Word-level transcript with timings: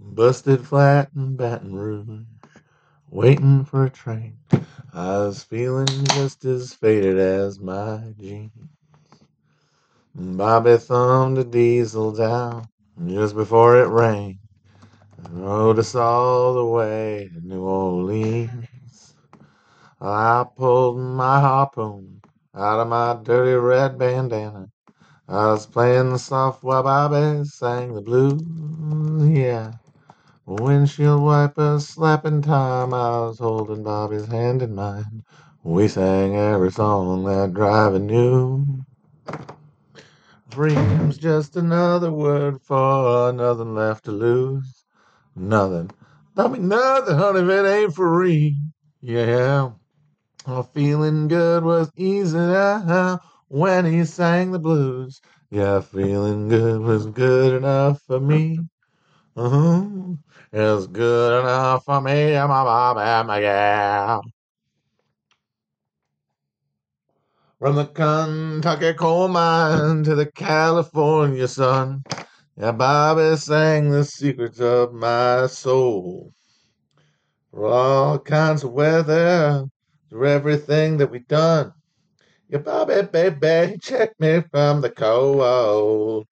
busted 0.00 0.66
flat 0.66 1.10
in 1.16 1.36
Baton 1.36 1.74
Rouge, 1.76 2.24
waiting 3.10 3.64
for 3.64 3.84
a 3.86 3.90
train. 3.90 4.38
I 4.94 5.18
was 5.18 5.44
feeling 5.44 6.04
just 6.06 6.44
as 6.44 6.74
faded 6.74 7.18
as 7.18 7.60
my 7.60 8.14
jeans. 8.18 8.52
Bobby 10.14 10.76
thumbed 10.78 11.38
the 11.38 11.44
diesel 11.44 12.12
down 12.12 12.68
just 13.06 13.34
before 13.36 13.78
it 13.78 13.88
rained. 13.88 14.40
and 15.18 15.44
Rode 15.46 15.78
us 15.80 15.94
all 15.94 16.54
the 16.54 16.64
way 16.66 17.30
to 17.34 17.46
New 17.46 17.62
Orleans. 17.62 19.16
I 20.00 20.46
pulled 20.56 20.98
my 20.98 21.40
harpoon 21.40 22.22
out 22.54 22.80
of 22.80 22.88
my 22.88 23.18
dirty 23.22 23.54
red 23.54 23.98
bandana. 23.98 24.68
I 25.28 25.48
was 25.52 25.66
playing 25.66 26.10
the 26.12 26.18
soft 26.18 26.64
while 26.64 26.82
Bobby 26.84 27.44
sang 27.44 27.94
the 27.94 28.02
blues. 28.02 28.42
Yeah. 29.28 29.72
Windshield 30.50 31.22
wipers 31.22 31.86
slapping 31.86 32.42
time. 32.42 32.92
I 32.92 33.20
was 33.20 33.38
holding 33.38 33.84
Bobby's 33.84 34.26
hand 34.26 34.62
in 34.62 34.74
mine. 34.74 35.22
We 35.62 35.86
sang 35.86 36.34
every 36.34 36.72
song 36.72 37.22
that 37.22 37.54
driver 37.54 38.00
knew. 38.00 38.84
Freedom's 40.50 41.18
just 41.18 41.54
another 41.54 42.10
word 42.10 42.60
for 42.62 43.32
nothing 43.32 43.76
left 43.76 44.06
to 44.06 44.10
lose. 44.10 44.84
Nothing. 45.36 45.92
Mean 46.36 46.66
nothing, 46.66 47.16
honey, 47.16 47.40
if 47.42 47.48
it 47.48 47.66
ain't 47.68 47.94
free. 47.94 48.56
Yeah. 49.00 49.70
Feeling 50.74 51.28
good 51.28 51.62
was 51.62 51.92
easy 51.96 52.36
now 52.36 53.20
when 53.46 53.84
he 53.84 54.04
sang 54.04 54.50
the 54.50 54.58
blues. 54.58 55.20
Yeah, 55.50 55.80
feeling 55.80 56.48
good 56.48 56.80
was 56.80 57.06
good 57.06 57.54
enough 57.54 58.02
for 58.02 58.18
me. 58.18 58.58
Uh-huh. 59.36 59.86
It's 60.52 60.88
good 60.88 61.42
enough 61.42 61.84
for 61.84 62.00
me 62.00 62.34
and 62.34 62.48
my 62.48 62.64
mom 62.64 62.98
and 62.98 63.28
my 63.28 63.40
gal. 63.40 64.22
From 67.60 67.76
the 67.76 67.86
Kentucky 67.86 68.94
coal 68.94 69.28
mine 69.28 70.02
to 70.02 70.16
the 70.16 70.26
California 70.26 71.46
sun. 71.46 72.02
Yeah, 72.56 72.72
Bobby 72.72 73.36
sang 73.36 73.90
the 73.90 74.02
secrets 74.02 74.58
of 74.58 74.92
my 74.92 75.46
soul. 75.46 76.32
For 77.52 77.66
all 77.66 78.18
kinds 78.18 78.64
of 78.64 78.72
weather, 78.72 79.66
through 80.08 80.28
everything 80.28 80.96
that 80.96 81.12
we've 81.12 81.28
done. 81.28 81.72
Yeah, 82.48 82.58
Bobby, 82.58 83.02
baby, 83.02 83.72
he 83.72 83.78
checked 83.78 84.18
me 84.18 84.42
from 84.50 84.80
the 84.80 84.90
cold. 84.90 86.26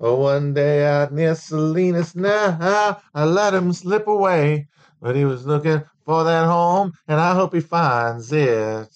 Oh, 0.00 0.16
one 0.16 0.54
day 0.54 0.84
out 0.84 1.12
near 1.12 1.34
Salinas 1.34 2.14
now, 2.16 3.00
I 3.14 3.24
let 3.24 3.54
him 3.54 3.72
slip 3.72 4.06
away. 4.06 4.68
But 5.00 5.16
he 5.16 5.24
was 5.24 5.46
looking 5.46 5.82
for 6.04 6.24
that 6.24 6.46
home, 6.46 6.92
and 7.06 7.20
I 7.20 7.34
hope 7.34 7.54
he 7.54 7.60
finds 7.60 8.32
it. 8.32 8.88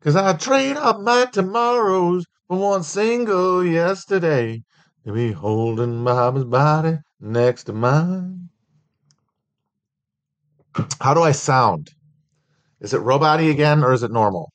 Cause 0.00 0.16
I 0.16 0.34
trade 0.34 0.76
up 0.76 1.00
my 1.00 1.26
tomorrows 1.26 2.24
for 2.46 2.58
one 2.58 2.82
single 2.82 3.64
yesterday 3.64 4.62
to 5.04 5.12
be 5.12 5.32
holding 5.32 6.04
Bob's 6.04 6.44
body 6.44 6.98
next 7.20 7.64
to 7.64 7.72
mine. 7.72 8.48
How 11.00 11.14
do 11.14 11.22
I 11.22 11.32
sound? 11.32 11.90
Is 12.80 12.94
it 12.94 13.00
roboty 13.00 13.50
again 13.50 13.82
or 13.82 13.92
is 13.92 14.02
it 14.04 14.12
normal? 14.12 14.52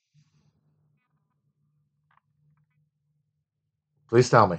Please 4.08 4.30
tell 4.30 4.46
me. 4.46 4.58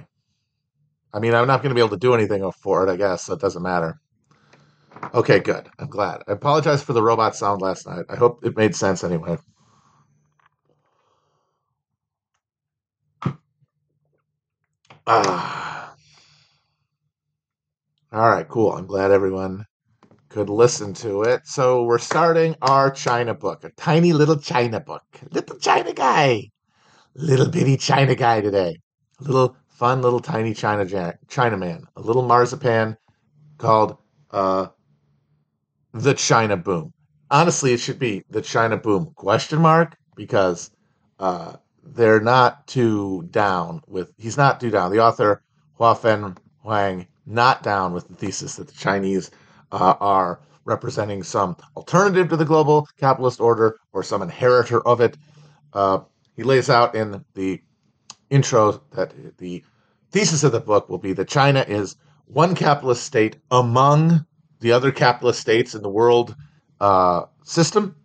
I 1.16 1.18
mean, 1.18 1.34
I'm 1.34 1.46
not 1.46 1.62
going 1.62 1.70
to 1.70 1.74
be 1.74 1.80
able 1.80 1.96
to 1.96 1.96
do 1.96 2.12
anything 2.12 2.48
for 2.52 2.86
it, 2.86 2.92
I 2.92 2.96
guess, 2.96 3.24
so 3.24 3.32
it 3.32 3.40
doesn't 3.40 3.62
matter. 3.62 3.98
Okay, 5.14 5.38
good. 5.38 5.66
I'm 5.78 5.88
glad. 5.88 6.22
I 6.28 6.32
apologize 6.32 6.82
for 6.82 6.92
the 6.92 7.02
robot 7.02 7.34
sound 7.34 7.62
last 7.62 7.86
night. 7.86 8.04
I 8.10 8.16
hope 8.16 8.44
it 8.44 8.54
made 8.54 8.76
sense 8.76 9.02
anyway. 9.02 9.38
Ah. 15.06 15.94
All 18.12 18.28
right, 18.28 18.46
cool. 18.46 18.72
I'm 18.72 18.86
glad 18.86 19.10
everyone 19.10 19.64
could 20.28 20.50
listen 20.50 20.92
to 20.94 21.22
it. 21.22 21.46
So 21.46 21.84
we're 21.84 21.98
starting 21.98 22.56
our 22.60 22.90
China 22.90 23.32
book, 23.32 23.64
a 23.64 23.70
tiny 23.70 24.12
little 24.12 24.36
China 24.36 24.80
book. 24.80 25.04
Little 25.30 25.58
China 25.60 25.94
guy. 25.94 26.50
Little 27.14 27.48
bitty 27.48 27.78
China 27.78 28.14
guy 28.14 28.42
today. 28.42 28.76
Little 29.18 29.56
fun 29.76 30.00
little 30.00 30.20
tiny 30.20 30.54
China 30.54 30.84
Jack, 30.84 31.18
China 31.28 31.56
man. 31.56 31.86
A 31.96 32.00
little 32.00 32.22
marzipan 32.22 32.96
called 33.58 33.98
uh, 34.30 34.68
the 35.92 36.14
China 36.14 36.56
Boom. 36.56 36.92
Honestly, 37.30 37.72
it 37.72 37.80
should 37.80 37.98
be 37.98 38.24
the 38.30 38.40
China 38.40 38.76
Boom 38.76 39.12
question 39.16 39.60
mark 39.60 39.96
because 40.16 40.70
uh, 41.18 41.56
they're 41.82 42.20
not 42.20 42.66
too 42.66 43.28
down 43.30 43.82
with. 43.86 44.12
He's 44.16 44.36
not 44.36 44.60
too 44.60 44.70
down. 44.70 44.92
The 44.92 45.00
author 45.00 45.42
Ho-fung 45.74 46.36
Hung 46.64 47.06
not 47.26 47.62
down 47.62 47.92
with 47.92 48.08
the 48.08 48.14
thesis 48.14 48.56
that 48.56 48.68
the 48.68 48.74
Chinese 48.74 49.30
uh, 49.72 49.94
are 50.00 50.40
representing 50.64 51.22
some 51.22 51.56
alternative 51.76 52.28
to 52.30 52.36
the 52.36 52.44
global 52.44 52.88
capitalist 52.98 53.40
order 53.40 53.76
or 53.92 54.02
some 54.02 54.22
inheritor 54.22 54.80
of 54.86 55.00
it. 55.00 55.16
Uh, 55.72 56.00
he 56.34 56.42
lays 56.42 56.70
out 56.70 56.94
in 56.94 57.24
the 57.34 57.60
intro 58.30 58.82
that 58.92 59.12
the 59.38 59.62
thesis 60.10 60.44
of 60.44 60.52
the 60.52 60.60
book 60.60 60.88
will 60.88 60.98
be 60.98 61.12
that 61.12 61.28
China 61.28 61.64
is 61.66 61.96
one 62.26 62.54
capitalist 62.54 63.04
state 63.04 63.36
among 63.50 64.26
the 64.60 64.72
other 64.72 64.90
capitalist 64.90 65.40
states 65.40 65.74
in 65.74 65.82
the 65.82 65.88
world 65.88 66.34
uh, 66.80 67.24
system, 67.44 67.96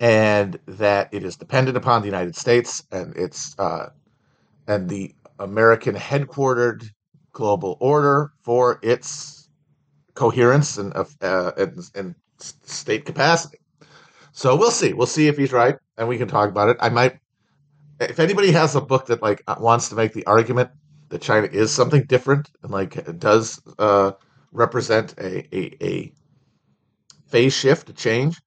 and 0.00 0.58
that 0.66 1.08
it 1.12 1.24
is 1.24 1.36
dependent 1.36 1.76
upon 1.76 2.02
the 2.02 2.06
United 2.06 2.36
States 2.36 2.84
and 2.92 3.16
its 3.16 3.58
uh, 3.58 3.90
and 4.66 4.88
the 4.88 5.14
American 5.38 5.94
headquartered 5.94 6.90
global 7.32 7.76
order 7.80 8.32
for 8.42 8.78
its 8.82 9.48
coherence 10.14 10.76
and, 10.78 10.92
uh, 10.96 11.52
and, 11.56 11.78
and 11.94 12.14
state 12.38 13.04
capacity. 13.06 13.58
So 14.32 14.56
we'll 14.56 14.72
see. 14.72 14.92
We'll 14.92 15.06
see 15.06 15.28
if 15.28 15.36
he's 15.36 15.52
right, 15.52 15.76
and 15.96 16.08
we 16.08 16.18
can 16.18 16.28
talk 16.28 16.48
about 16.48 16.68
it. 16.68 16.76
I 16.80 16.88
might, 16.88 17.18
if 18.00 18.18
anybody 18.18 18.52
has 18.52 18.74
a 18.74 18.80
book 18.80 19.06
that 19.06 19.22
like 19.22 19.42
wants 19.58 19.88
to 19.88 19.94
make 19.94 20.12
the 20.12 20.26
argument 20.26 20.70
that 21.08 21.22
China 21.22 21.46
is 21.46 21.72
something 21.72 22.04
different 22.04 22.50
and 22.62 22.70
like 22.70 23.18
does 23.18 23.60
uh, 23.78 24.12
represent 24.52 25.14
a, 25.18 25.56
a, 25.56 25.76
a 25.82 26.12
phase 27.28 27.54
shift, 27.54 27.88
a 27.88 27.92
change, 27.92 28.40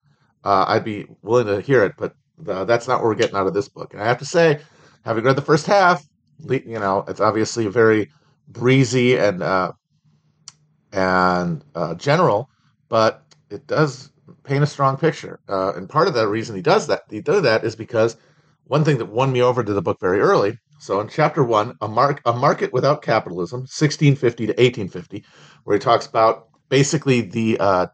uh, 0.44 0.66
I'd 0.68 0.86
be 0.86 1.06
willing 1.22 1.48
to 1.48 1.62
hear 1.62 1.84
it. 1.84 1.94
But 1.98 2.16
uh, 2.48 2.66
that's 2.66 2.88
not 2.88 3.00
what 3.00 3.06
we're 3.06 3.16
getting 3.16 3.36
out 3.36 3.48
of 3.48 3.54
this 3.54 3.70
book. 3.70 3.94
And 3.94 4.02
I 4.02 4.06
have 4.06 4.20
to 4.20 4.26
say, 4.26 4.60
having 5.04 5.24
read 5.24 5.36
the 5.36 5.42
first 5.42 5.66
half, 5.66 6.04
you 6.50 6.80
know, 6.80 7.04
it's 7.08 7.20
obviously 7.20 7.68
very 7.68 8.10
breezy 8.48 9.18
and 9.18 9.44
uh, 9.44 9.72
and 10.92 11.64
uh, 11.76 11.96
general, 11.96 12.50
but 12.90 13.24
it 13.50 13.68
does 13.68 14.12
paint 14.44 14.64
a 14.64 14.68
strong 14.68 14.98
picture. 14.98 15.40
Uh, 15.48 15.74
and 15.76 15.90
part 15.90 16.08
of 16.08 16.14
the 16.14 16.28
reason 16.28 16.56
he 16.56 16.62
does 16.62 16.88
that, 16.88 17.04
he 17.10 17.22
does 17.22 17.44
that, 17.44 17.64
is 17.64 17.76
because 17.76 18.18
one 18.72 18.86
thing 18.86 19.00
that 19.00 19.08
won 19.08 19.34
me 19.34 19.42
over 19.42 19.66
to 19.66 19.74
the 19.74 19.82
book 19.82 20.00
very 20.00 20.22
early. 20.22 20.58
So 20.80 21.02
in 21.02 21.10
chapter 21.10 21.44
one, 21.44 21.76
a 21.82 21.90
mark 21.90 22.22
a 22.26 22.32
market 22.32 22.72
without 22.72 23.02
capitalism, 23.02 23.60
1650 23.62 24.46
to 24.46 24.54
1850, 24.54 25.26
where 25.66 25.76
he 25.76 25.80
talks 25.82 26.06
about 26.06 26.48
basically 26.70 27.20
the 27.20 27.60
uh, 27.60 27.88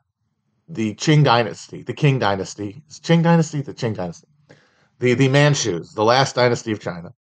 the 0.70 0.94
Qing 0.94 1.24
dynasty, 1.24 1.82
the 1.82 1.96
Qing 1.96 2.20
dynasty, 2.20 2.84
is 2.88 3.00
Qing 3.00 3.24
dynasty, 3.24 3.62
the 3.62 3.74
Qing 3.74 3.96
dynasty, 3.96 4.28
the 5.00 5.16
the 5.16 5.28
Manchus, 5.30 5.94
the 5.94 6.04
last 6.04 6.36
dynasty 6.36 6.72
of 6.72 6.80
China, 6.80 7.12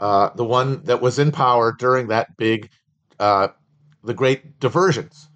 uh, 0.00 0.30
the 0.34 0.44
one 0.44 0.82
that 0.82 1.00
was 1.00 1.20
in 1.20 1.30
power 1.30 1.70
during 1.70 2.08
that 2.08 2.36
big, 2.36 2.68
uh, 3.20 3.46
the 4.02 4.14
great 4.14 4.58
divergence 4.58 5.28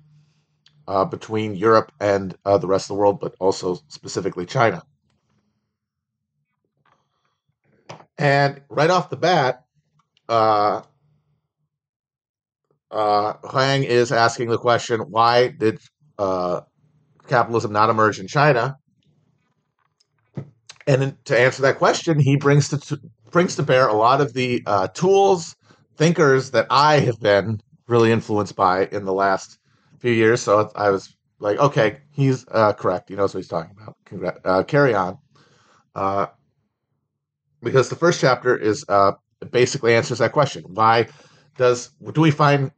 uh, 0.88 1.04
between 1.04 1.54
Europe 1.54 1.92
and 2.00 2.36
uh, 2.44 2.58
the 2.58 2.66
rest 2.66 2.86
of 2.86 2.96
the 2.96 3.00
world, 3.00 3.20
but 3.20 3.36
also 3.38 3.78
specifically 3.86 4.46
China. 4.46 4.82
And 8.22 8.60
right 8.68 8.88
off 8.88 9.10
the 9.10 9.16
bat, 9.16 9.64
uh, 10.28 10.82
uh, 12.88 13.32
Huang 13.42 13.82
is 13.82 14.12
asking 14.12 14.48
the 14.48 14.58
question: 14.58 15.00
Why 15.00 15.48
did 15.48 15.80
uh, 16.20 16.60
capitalism 17.26 17.72
not 17.72 17.90
emerge 17.90 18.20
in 18.20 18.28
China? 18.28 18.78
And 20.86 21.16
to 21.24 21.36
answer 21.36 21.62
that 21.62 21.78
question, 21.78 22.20
he 22.20 22.36
brings 22.36 22.68
to 22.68 23.00
brings 23.32 23.56
to 23.56 23.64
bear 23.64 23.88
a 23.88 23.92
lot 23.92 24.20
of 24.20 24.34
the 24.34 24.62
uh, 24.66 24.86
tools, 24.86 25.56
thinkers 25.96 26.52
that 26.52 26.68
I 26.70 27.00
have 27.00 27.18
been 27.18 27.60
really 27.88 28.12
influenced 28.12 28.54
by 28.54 28.86
in 28.86 29.04
the 29.04 29.12
last 29.12 29.58
few 29.98 30.12
years. 30.12 30.40
So 30.40 30.70
I 30.76 30.90
was 30.90 31.12
like, 31.40 31.58
okay, 31.58 31.98
he's 32.12 32.46
uh, 32.52 32.72
correct. 32.74 33.08
He 33.08 33.16
knows 33.16 33.34
what 33.34 33.38
he's 33.38 33.48
talking 33.48 33.74
about. 33.76 34.38
Uh, 34.44 34.62
carry 34.62 34.94
on. 34.94 35.18
Because 37.62 37.88
the 37.88 37.96
first 37.96 38.20
chapter 38.20 38.56
is 38.56 38.84
uh, 38.88 39.12
basically 39.50 39.94
answers 39.94 40.18
that 40.18 40.32
question. 40.32 40.64
Why 40.66 41.06
does 41.56 41.90
do 42.12 42.20
we 42.20 42.30
find 42.30 42.72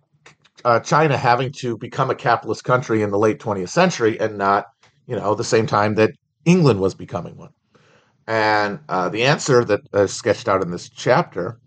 uh, 0.65 0.81
China 0.81 1.17
having 1.17 1.53
to 1.53 1.77
become 1.79 2.11
a 2.11 2.15
capitalist 2.15 2.65
country 2.65 3.03
in 3.03 3.11
the 3.11 3.19
late 3.19 3.39
20th 3.39 3.69
century 3.69 4.19
and 4.19 4.39
not, 4.39 4.67
you 5.07 5.17
know, 5.17 5.35
the 5.35 5.45
same 5.45 5.67
time 5.67 5.95
that 5.97 6.11
England 6.45 6.81
was 6.81 6.95
becoming 6.95 7.37
one. 7.37 7.51
And 8.27 8.81
uh, 8.89 9.11
the 9.11 9.25
answer 9.25 9.65
that 9.65 9.81
is 9.93 10.13
sketched 10.13 10.49
out 10.49 10.63
in 10.63 10.71
this 10.71 10.89
chapter 10.89 11.59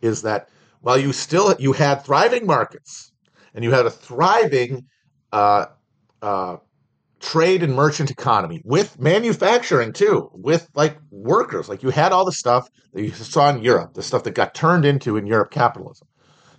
is 0.00 0.22
that 0.22 0.48
while 0.80 0.98
you 0.98 1.12
still 1.12 1.54
you 1.58 1.72
had 1.72 2.04
thriving 2.04 2.46
markets 2.46 3.12
and 3.54 3.62
you 3.62 3.72
had 3.72 3.84
a 3.84 3.90
thriving 3.90 4.86
uh, 5.32 5.66
uh, 6.22 6.56
trade 7.20 7.62
and 7.62 7.74
merchant 7.74 8.10
economy 8.10 8.62
with 8.64 8.98
manufacturing 8.98 9.92
too, 9.92 10.30
with 10.32 10.68
like 10.74 10.98
workers, 11.10 11.68
like 11.68 11.82
you 11.82 11.90
had 11.90 12.12
all 12.12 12.24
the 12.24 12.32
stuff 12.32 12.68
that 12.92 13.02
you 13.02 13.10
saw 13.10 13.50
in 13.50 13.62
Europe, 13.62 13.94
the 13.94 14.02
stuff 14.02 14.24
that 14.24 14.34
got 14.34 14.54
turned 14.54 14.84
into 14.84 15.16
in 15.16 15.26
Europe 15.26 15.50
capitalism, 15.50 16.06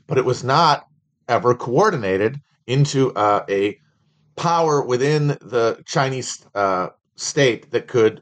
but 0.07 0.17
it 0.17 0.25
was 0.25 0.43
not 0.43 0.85
ever 1.27 1.55
coordinated 1.55 2.39
into 2.67 3.13
uh, 3.13 3.45
a 3.49 3.77
power 4.35 4.83
within 4.85 5.27
the 5.27 5.81
Chinese 5.85 6.45
uh, 6.55 6.87
state 7.15 7.71
that 7.71 7.87
could 7.87 8.21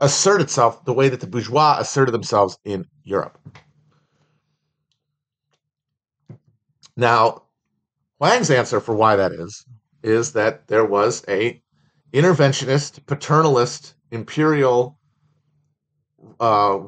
assert 0.00 0.40
itself 0.40 0.84
the 0.84 0.92
way 0.92 1.08
that 1.08 1.20
the 1.20 1.26
bourgeois 1.26 1.76
asserted 1.78 2.12
themselves 2.12 2.58
in 2.64 2.84
Europe. 3.04 3.38
Now, 6.96 7.44
Wang's 8.18 8.50
answer 8.50 8.80
for 8.80 8.94
why 8.94 9.16
that 9.16 9.32
is 9.32 9.64
is 10.02 10.32
that 10.32 10.66
there 10.68 10.84
was 10.84 11.24
a 11.28 11.60
interventionist, 12.12 13.00
paternalist, 13.04 13.94
imperial 14.10 14.98
uh, 16.40 16.80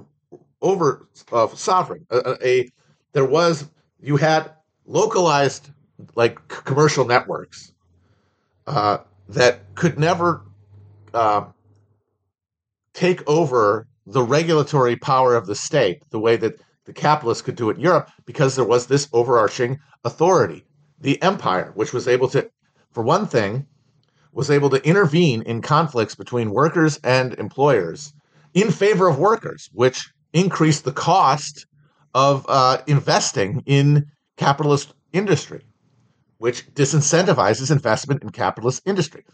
over 0.61 1.09
uh, 1.33 1.49
sovereign. 1.49 2.07
A, 2.11 2.37
a, 2.47 2.71
there 3.13 3.25
was 3.25 3.69
you 4.01 4.17
had 4.17 4.53
localized 4.87 5.71
like 6.15 6.47
commercial 6.49 7.05
networks 7.05 7.73
uh, 8.67 8.99
that 9.29 9.75
could 9.75 9.99
never 9.99 10.43
uh, 11.13 11.45
take 12.93 13.27
over 13.29 13.87
the 14.07 14.23
regulatory 14.23 14.97
power 14.97 15.35
of 15.35 15.47
the 15.47 15.55
state 15.55 16.03
the 16.11 16.19
way 16.19 16.37
that 16.37 16.61
the 16.85 16.93
capitalists 16.93 17.43
could 17.43 17.57
do 17.57 17.71
it 17.71 17.77
in 17.77 17.83
Europe 17.83 18.11
because 18.27 18.57
there 18.57 18.65
was 18.65 18.87
this 18.87 19.09
overarching 19.13 19.79
authority, 20.05 20.65
the 21.01 21.21
empire, 21.23 21.73
which 21.75 21.93
was 21.95 22.07
able 22.07 22.29
to, 22.29 22.51
for 22.95 23.03
one 23.03 23.27
thing, 23.27 23.67
was 24.33 24.51
able 24.51 24.71
to 24.71 24.89
intervene 24.89 25.43
in 25.43 25.61
conflicts 25.61 26.15
between 26.15 26.51
workers 26.51 26.99
and 27.05 27.35
employers 27.35 28.13
in 28.55 28.71
favor 28.71 29.09
of 29.09 29.19
workers, 29.19 29.69
which 29.73 30.13
increased 30.33 30.85
the 30.85 30.93
cost 30.93 31.67
of 32.15 32.47
uh, 32.49 32.79
investing 32.87 33.63
in 33.67 34.07
capitalist 34.37 34.95
industry, 35.13 35.63
which 36.39 36.67
disincentivizes 36.75 37.71
investment 37.71 38.23
in 38.23 38.31
capitalist 38.31 38.83
industry. 38.87 39.25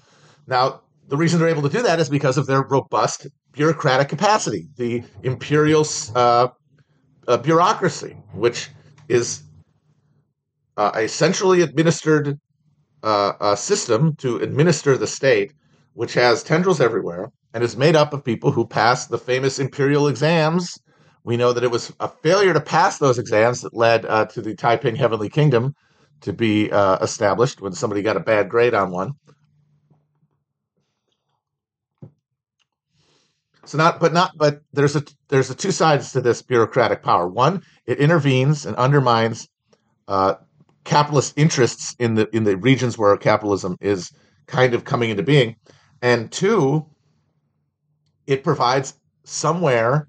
Now, 0.46 0.80
the 1.08 1.16
reason 1.16 1.38
they're 1.38 1.48
able 1.48 1.62
to 1.62 1.68
do 1.68 1.82
that 1.82 1.98
is 2.00 2.08
because 2.08 2.38
of 2.38 2.46
their 2.46 2.62
robust 2.62 3.26
bureaucratic 3.52 4.08
capacity, 4.08 4.68
the 4.76 5.02
imperial 5.22 5.84
uh, 6.14 6.48
uh, 7.26 7.36
bureaucracy, 7.38 8.16
which 8.32 8.68
is 9.08 9.42
uh, 10.76 10.92
a 10.94 11.08
centrally 11.08 11.62
administered 11.62 12.38
uh, 13.02 13.55
system 13.55 14.14
to 14.17 14.37
administer 14.38 14.97
the 14.97 15.06
state, 15.06 15.52
which 15.94 16.14
has 16.14 16.43
tendrils 16.43 16.81
everywhere 16.81 17.31
and 17.55 17.64
is 17.64 17.76
made 17.76 17.97
up 17.97 18.12
of 18.12 18.25
people 18.25 18.50
who 18.50 18.67
pass 18.67 19.06
the 19.06 19.19
famous 19.19 19.58
imperial 19.58 20.08
exams. 20.08 20.79
We 21.25 21.37
know 21.37 21.52
that 21.52 21.64
it 21.64 21.70
was 21.70 21.93
a 22.00 22.08
failure 22.08 22.55
to 22.55 22.61
pass 22.61 22.99
those 22.99 23.19
exams 23.19 23.61
that 23.62 23.75
led 23.75 24.06
uh, 24.06 24.26
to 24.26 24.41
the 24.41 24.55
Taiping 24.55 24.97
Heavenly 24.97 25.29
Kingdom 25.29 25.75
to 26.23 26.32
be 26.32 26.70
uh, 26.70 26.99
established 26.99 27.61
when 27.61 27.73
somebody 27.73 28.02
got 28.02 28.17
a 28.17 28.20
bad 28.20 28.49
grade 28.49 28.75
on 28.75 28.91
one. 28.91 29.12
So 33.64 33.79
not, 33.79 34.00
but 34.00 34.12
not, 34.12 34.32
but 34.37 34.62
there's 34.73 34.97
a 34.97 35.05
there's 35.29 35.50
a 35.50 35.55
two 35.55 35.70
sides 35.70 36.12
to 36.12 36.20
this 36.20 36.43
bureaucratic 36.43 37.02
power. 37.02 37.29
One, 37.29 37.62
it 37.87 37.99
intervenes 37.99 38.67
and 38.67 38.75
undermines 38.76 39.49
uh, 40.08 40.35
capitalist 40.84 41.34
interests 41.36 41.94
in 41.98 42.14
the 42.14 42.28
in 42.34 42.44
the 42.44 42.56
regions 42.56 42.96
where 42.98 43.16
capitalism 43.16 43.76
is 43.80 44.10
kind 44.46 44.74
of 44.74 44.84
coming 44.84 45.10
into 45.10 45.22
being, 45.22 45.56
and 46.02 46.30
two, 46.32 46.86
it 48.26 48.42
provides 48.42 48.94
somewhere 49.24 50.08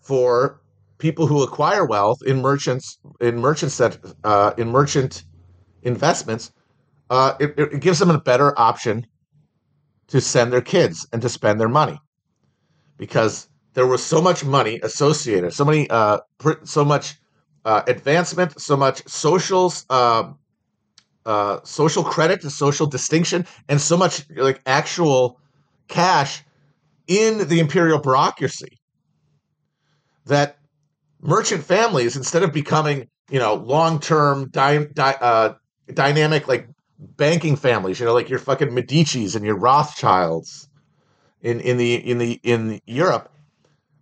for 0.00 0.60
people 0.98 1.26
who 1.26 1.42
acquire 1.42 1.84
wealth 1.84 2.18
in 2.26 2.42
merchants 2.42 2.98
in 3.20 3.38
merchant 3.38 3.72
set, 3.72 3.98
uh, 4.24 4.52
in 4.58 4.68
merchant 4.68 5.24
investments. 5.82 6.52
Uh, 7.10 7.34
it, 7.40 7.54
it 7.58 7.80
gives 7.80 7.98
them 7.98 8.10
a 8.10 8.20
better 8.20 8.58
option 8.58 9.06
to 10.08 10.20
send 10.20 10.52
their 10.52 10.60
kids 10.60 11.06
and 11.12 11.22
to 11.22 11.28
spend 11.28 11.60
their 11.60 11.68
money 11.68 11.98
because 12.98 13.48
there 13.74 13.86
was 13.86 14.02
so 14.02 14.20
much 14.20 14.44
money 14.44 14.80
associated, 14.82 15.52
so 15.52 15.64
many, 15.64 15.88
uh, 15.88 16.18
so 16.64 16.84
much 16.84 17.14
uh, 17.64 17.82
advancement, 17.86 18.60
so 18.60 18.76
much 18.76 19.06
social, 19.08 19.72
uh, 19.90 20.32
uh, 21.26 21.60
social 21.64 22.04
credit, 22.04 22.42
social 22.42 22.86
distinction, 22.86 23.46
and 23.68 23.80
so 23.80 23.96
much 23.96 24.24
like 24.36 24.60
actual 24.66 25.38
cash 25.88 26.44
in 27.06 27.48
the 27.48 27.60
imperial 27.60 28.00
bureaucracy 28.00 28.78
that 30.26 30.58
merchant 31.20 31.64
families, 31.64 32.16
instead 32.16 32.42
of 32.42 32.52
becoming 32.52 33.08
you 33.30 33.38
know 33.38 33.54
long-term 33.54 34.48
di- 34.50 34.86
di- 34.94 35.18
uh, 35.20 35.54
dynamic 35.92 36.48
like 36.48 36.68
banking 36.98 37.56
families, 37.56 38.00
you 38.00 38.06
know, 38.06 38.14
like 38.14 38.28
your 38.28 38.38
fucking 38.38 38.74
Medici's 38.74 39.36
and 39.36 39.44
your 39.44 39.56
Rothschilds 39.56 40.68
in 41.42 41.60
in 41.60 41.76
the 41.76 41.94
in 41.94 42.18
the 42.18 42.40
in 42.42 42.80
Europe, 42.86 43.30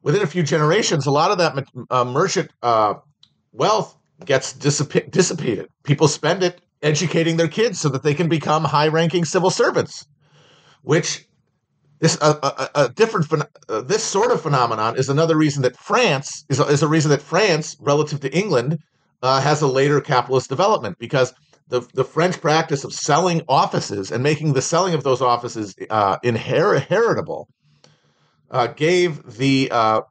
within 0.03 0.23
a 0.23 0.27
few 0.27 0.43
generations, 0.43 1.07
a 1.07 1.11
lot 1.11 1.31
of 1.31 1.39
that 1.39 1.67
uh, 1.91 2.05
merchant 2.05 2.51
uh, 2.63 2.95
wealth 3.57 3.97
gets 4.25 4.53
dissip- 4.55 5.11
dissipated. 5.11 5.69
People 5.83 6.09
spend 6.09 6.43
it 6.43 6.61
educating 6.83 7.37
their 7.37 7.49
kids 7.49 7.81
so 7.81 7.89
that 7.89 8.03
they 8.03 8.15
can 8.15 8.29
become 8.29 8.65
high-ranking 8.65 9.25
civil 9.25 9.51
servants, 9.51 10.07
which 10.83 11.27
this 12.01 12.19
a, 12.21 12.39
a, 12.43 12.71
a 12.85 12.89
different 12.91 13.27
uh, 13.69 13.81
this 13.81 14.03
sort 14.03 14.31
of 14.31 14.43
phenomenon 14.43 14.99
is 14.99 15.09
another 15.09 15.37
reason 15.37 15.63
that 15.63 15.77
France 15.77 16.45
is 16.49 16.61
a, 16.61 16.65
is 16.67 16.83
a 16.83 16.89
reason 16.89 17.11
that 17.11 17.23
France 17.23 17.77
relative 17.81 18.21
to 18.21 18.37
England 18.37 18.79
uh, 19.23 19.41
has 19.41 19.63
a 19.63 19.67
later 19.67 20.01
capitalist 20.01 20.49
development 20.49 20.99
because 20.99 21.33
the, 21.69 21.81
the 21.95 22.05
French 22.05 22.41
practice 22.41 22.85
of 22.85 22.93
selling 22.93 23.43
offices 23.49 24.13
and 24.13 24.23
making 24.23 24.53
the 24.53 24.63
selling 24.63 24.95
of 24.95 25.03
those 25.03 25.23
offices 25.23 25.75
uh, 25.91 26.19
inheritable 26.23 27.49
uh, 28.51 28.69
gave 28.69 29.23
the 29.39 29.69
uh, 29.73 30.03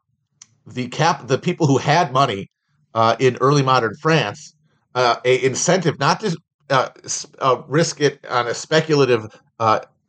the 0.65 0.87
cap 0.87 1.27
the 1.27 1.37
people 1.37 1.67
who 1.67 1.77
had 1.77 2.11
money 2.11 2.49
uh, 2.95 3.15
in 3.19 3.35
early 3.37 3.61
modern 3.61 3.93
France 4.01 4.55
uh, 4.95 5.17
a 5.25 5.45
incentive 5.45 5.99
not 5.99 6.19
to 6.21 6.35
uh, 6.69 7.61
risk 7.67 8.01
it 8.01 8.25
on 8.29 8.47
a 8.47 8.53
speculative 8.53 9.27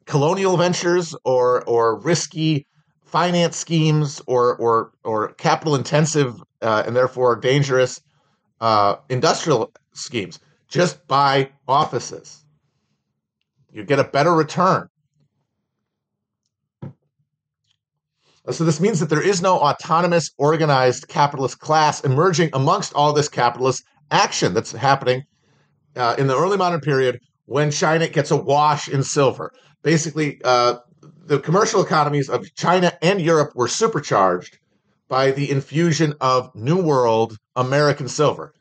colonial 0.07 0.57
ventures 0.57 1.15
or 1.25 1.63
or 1.65 2.01
risky 2.01 2.67
finance 3.05 3.57
schemes 3.57 4.23
or 4.27 4.57
or 4.57 4.93
or 5.05 5.35
capital 5.35 5.75
intensive 5.75 6.35
and 6.63 6.97
therefore 6.97 7.37
dangerous 7.37 8.01
industrial 9.11 9.71
schemes 9.93 10.39
just 10.69 11.07
buy 11.07 11.51
offices. 11.69 12.45
You 13.73 13.85
get 13.85 13.99
a 13.99 14.05
better 14.05 14.35
return. 14.35 14.89
So 18.51 18.65
this 18.65 18.81
means 18.81 19.01
that 19.01 19.09
there 19.09 19.23
is 19.23 19.43
no 19.43 19.59
autonomous, 19.59 20.31
organized 20.39 21.09
capitalist 21.09 21.59
class 21.59 22.01
emerging 22.03 22.51
amongst 22.53 22.95
all 22.95 23.13
this 23.13 23.29
capitalist 23.29 23.85
action 24.11 24.55
that's 24.55 24.73
happening 24.73 25.25
uh, 25.97 26.15
in 26.19 26.29
the 26.29 26.37
early 26.37 26.57
modern 26.57 26.81
period 26.81 27.21
when 27.47 27.71
China 27.71 28.07
gets 28.09 28.31
a 28.31 28.37
wash 28.37 28.89
in 28.89 29.03
silver. 29.03 29.53
Basically, 29.83 30.41
uh, 30.45 30.77
the 31.25 31.41
commercial 31.41 31.83
economies 31.83 32.29
of 32.29 32.55
China 32.55 32.93
and 33.03 33.21
Europe 33.21 33.53
were 33.57 33.69
supercharged 33.69 34.59
by 35.09 35.33
the 35.33 35.51
infusion 35.51 36.15
of 36.21 36.55
New 36.55 36.81
World 36.81 37.37
American 37.57 38.09
silver. 38.09 38.55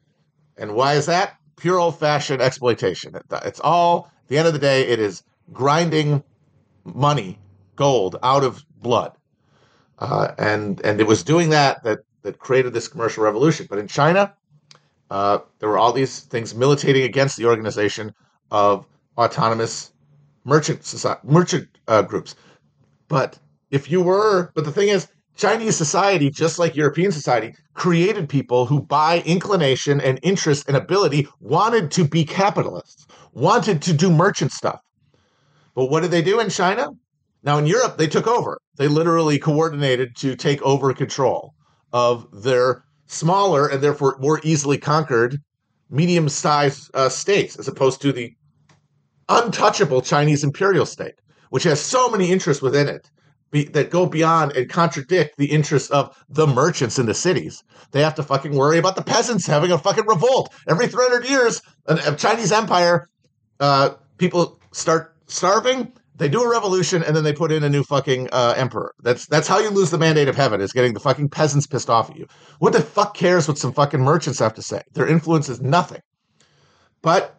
And 0.57 0.73
why 0.73 0.93
is 0.93 1.05
that? 1.05 1.37
pure 1.55 1.79
old 1.79 1.99
fashioned 1.99 2.41
exploitation. 2.41 3.17
It's 3.43 3.59
all, 3.59 4.11
the 4.27 4.37
end 4.37 4.47
of 4.47 4.53
the 4.53 4.59
day, 4.59 4.87
it 4.87 4.99
is 4.99 5.23
grinding 5.53 6.23
money, 6.83 7.39
gold, 7.75 8.17
out 8.23 8.43
of 8.43 8.63
blood. 8.81 9.13
Uh, 9.99 10.31
and 10.37 10.81
and 10.81 10.99
it 10.99 11.07
was 11.07 11.23
doing 11.23 11.49
that 11.49 11.83
that 11.83 11.99
that 12.23 12.39
created 12.39 12.73
this 12.73 12.87
commercial 12.87 13.23
revolution. 13.23 13.67
But 13.69 13.79
in 13.79 13.87
China, 13.87 14.33
uh, 15.09 15.39
there 15.59 15.69
were 15.69 15.77
all 15.77 15.93
these 15.93 16.21
things 16.21 16.55
militating 16.55 17.03
against 17.03 17.37
the 17.37 17.45
organization 17.45 18.13
of 18.51 18.85
autonomous 19.17 19.91
merchant 20.43 20.83
society, 20.85 21.21
merchant 21.23 21.67
uh, 21.87 22.01
groups. 22.01 22.35
But 23.07 23.39
if 23.71 23.89
you 23.89 24.01
were, 24.01 24.51
but 24.55 24.65
the 24.65 24.71
thing 24.71 24.89
is, 24.89 25.07
Chinese 25.35 25.75
society, 25.75 26.29
just 26.29 26.59
like 26.59 26.75
European 26.75 27.11
society, 27.11 27.55
created 27.73 28.29
people 28.29 28.65
who, 28.65 28.81
by 28.81 29.21
inclination 29.25 29.99
and 29.99 30.19
interest 30.23 30.67
and 30.67 30.77
ability, 30.77 31.27
wanted 31.41 31.91
to 31.91 32.05
be 32.05 32.23
capitalists, 32.23 33.05
wanted 33.33 33.81
to 33.81 33.93
do 33.93 34.09
merchant 34.09 34.51
stuff. 34.51 34.79
But 35.73 35.87
what 35.87 36.01
did 36.01 36.11
they 36.11 36.21
do 36.21 36.39
in 36.39 36.49
China? 36.49 36.91
Now, 37.45 37.59
in 37.59 37.67
Europe, 37.67 37.97
they 37.97 38.07
took 38.07 38.25
over. 38.25 38.59
They 38.77 38.87
literally 38.87 39.37
coordinated 39.37 40.15
to 40.17 40.35
take 40.35 40.61
over 40.63 40.93
control 40.93 41.53
of 41.93 42.27
their 42.31 42.83
smaller 43.05 43.67
and 43.67 43.81
therefore 43.81 44.17
more 44.19 44.41
easily 44.43 44.79
conquered 44.79 45.39
medium 45.89 46.27
sized 46.27 46.89
uh, 46.95 47.07
states, 47.07 47.55
as 47.57 47.67
opposed 47.67 48.01
to 48.01 48.11
the 48.11 48.33
untouchable 49.29 50.01
Chinese 50.01 50.43
imperial 50.43 50.87
state, 50.87 51.13
which 51.51 51.63
has 51.63 51.79
so 51.79 52.09
many 52.09 52.31
interests 52.31 52.63
within 52.63 52.89
it 52.89 53.09
be, 53.51 53.65
that 53.65 53.91
go 53.91 54.07
beyond 54.07 54.53
and 54.53 54.67
contradict 54.67 55.37
the 55.37 55.45
interests 55.45 55.91
of 55.91 56.17
the 56.27 56.47
merchants 56.47 56.97
in 56.97 57.05
the 57.05 57.13
cities. 57.13 57.63
They 57.91 58.01
have 58.01 58.15
to 58.15 58.23
fucking 58.23 58.55
worry 58.55 58.79
about 58.79 58.95
the 58.95 59.03
peasants 59.03 59.45
having 59.45 59.71
a 59.71 59.77
fucking 59.77 60.07
revolt 60.07 60.51
every 60.67 60.87
300 60.87 61.29
years. 61.29 61.61
A 61.85 62.15
Chinese 62.15 62.51
empire, 62.51 63.07
uh, 63.59 63.91
people 64.17 64.59
start 64.71 65.15
starving. 65.27 65.93
They 66.17 66.29
do 66.29 66.41
a 66.41 66.49
revolution 66.49 67.03
and 67.03 67.15
then 67.15 67.23
they 67.23 67.33
put 67.33 67.51
in 67.51 67.63
a 67.63 67.69
new 67.69 67.83
fucking 67.83 68.29
uh, 68.31 68.53
emperor. 68.55 68.93
That's 69.01 69.25
that's 69.27 69.47
how 69.47 69.59
you 69.59 69.69
lose 69.69 69.91
the 69.91 69.97
mandate 69.97 70.29
of 70.29 70.35
heaven 70.35 70.61
is 70.61 70.71
getting 70.71 70.93
the 70.93 70.99
fucking 70.99 71.29
peasants 71.29 71.67
pissed 71.67 71.89
off 71.89 72.09
at 72.09 72.15
you. 72.15 72.25
What 72.59 72.73
the 72.73 72.81
fuck 72.81 73.15
cares 73.15 73.47
what 73.47 73.57
some 73.57 73.73
fucking 73.73 73.99
merchants 73.99 74.39
have 74.39 74.53
to 74.53 74.61
say? 74.61 74.81
Their 74.93 75.07
influence 75.07 75.49
is 75.49 75.61
nothing. 75.61 76.01
But 77.01 77.37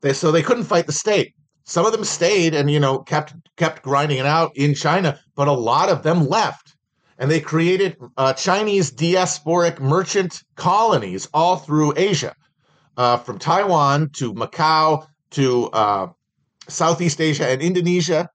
they 0.00 0.12
so 0.12 0.32
they 0.32 0.42
couldn't 0.42 0.64
fight 0.64 0.86
the 0.86 0.92
state. 0.92 1.34
Some 1.64 1.86
of 1.86 1.92
them 1.92 2.04
stayed 2.04 2.54
and 2.54 2.70
you 2.70 2.80
know 2.80 2.98
kept 3.00 3.34
kept 3.56 3.82
grinding 3.82 4.18
it 4.18 4.26
out 4.26 4.52
in 4.56 4.74
China, 4.74 5.18
but 5.34 5.48
a 5.48 5.52
lot 5.52 5.88
of 5.88 6.02
them 6.02 6.26
left, 6.26 6.76
and 7.18 7.30
they 7.30 7.40
created 7.40 7.96
uh, 8.16 8.32
Chinese 8.32 8.90
diasporic 8.90 9.78
merchant 9.78 10.42
colonies 10.56 11.28
all 11.32 11.56
through 11.56 11.94
Asia, 11.96 12.34
uh, 12.96 13.18
from 13.18 13.38
Taiwan 13.38 14.10
to 14.14 14.34
Macau 14.34 15.06
to 15.30 15.70
uh, 15.72 16.08
Southeast 16.68 17.20
Asia 17.20 17.48
and 17.48 17.62
Indonesia, 17.62 18.28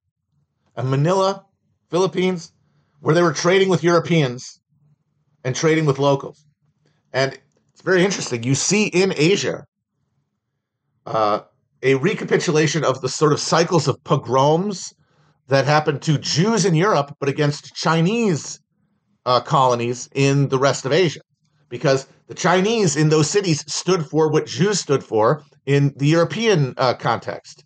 and 0.75 0.89
Manila, 0.89 1.45
Philippines, 1.89 2.51
where 2.99 3.15
they 3.15 3.21
were 3.21 3.33
trading 3.33 3.69
with 3.69 3.83
Europeans 3.83 4.59
and 5.43 5.55
trading 5.55 5.85
with 5.85 5.99
locals, 5.99 6.45
and 7.13 7.37
it's 7.71 7.81
very 7.81 8.03
interesting. 8.03 8.43
You 8.43 8.55
see 8.55 8.87
in 8.87 9.13
Asia. 9.15 9.65
Uh, 11.05 11.41
a 11.81 11.95
recapitulation 11.95 12.83
of 12.83 13.01
the 13.01 13.09
sort 13.09 13.31
of 13.31 13.39
cycles 13.39 13.87
of 13.87 14.03
pogroms 14.03 14.93
that 15.47 15.65
happened 15.65 16.01
to 16.03 16.17
Jews 16.17 16.65
in 16.65 16.75
Europe, 16.75 17.15
but 17.19 17.29
against 17.29 17.73
Chinese 17.73 18.59
uh, 19.25 19.39
colonies 19.41 20.09
in 20.13 20.49
the 20.49 20.59
rest 20.59 20.85
of 20.85 20.91
Asia. 20.91 21.21
Because 21.69 22.07
the 22.27 22.35
Chinese 22.35 22.95
in 22.95 23.09
those 23.09 23.29
cities 23.29 23.63
stood 23.71 24.05
for 24.05 24.29
what 24.29 24.47
Jews 24.47 24.79
stood 24.79 25.03
for 25.03 25.43
in 25.65 25.93
the 25.97 26.07
European 26.07 26.73
uh, 26.77 26.95
context. 26.95 27.63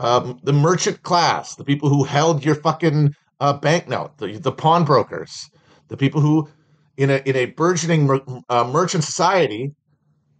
Um, 0.00 0.40
the 0.42 0.52
merchant 0.52 1.02
class, 1.02 1.54
the 1.54 1.64
people 1.64 1.88
who 1.88 2.04
held 2.04 2.44
your 2.44 2.56
fucking 2.56 3.14
uh, 3.40 3.52
banknote, 3.54 4.18
the, 4.18 4.38
the 4.38 4.52
pawnbrokers, 4.52 5.48
the 5.88 5.96
people 5.96 6.20
who, 6.20 6.48
in 6.96 7.10
a, 7.10 7.16
in 7.24 7.36
a 7.36 7.46
burgeoning 7.46 8.06
mer- 8.06 8.42
uh, 8.48 8.64
merchant 8.64 9.04
society, 9.04 9.72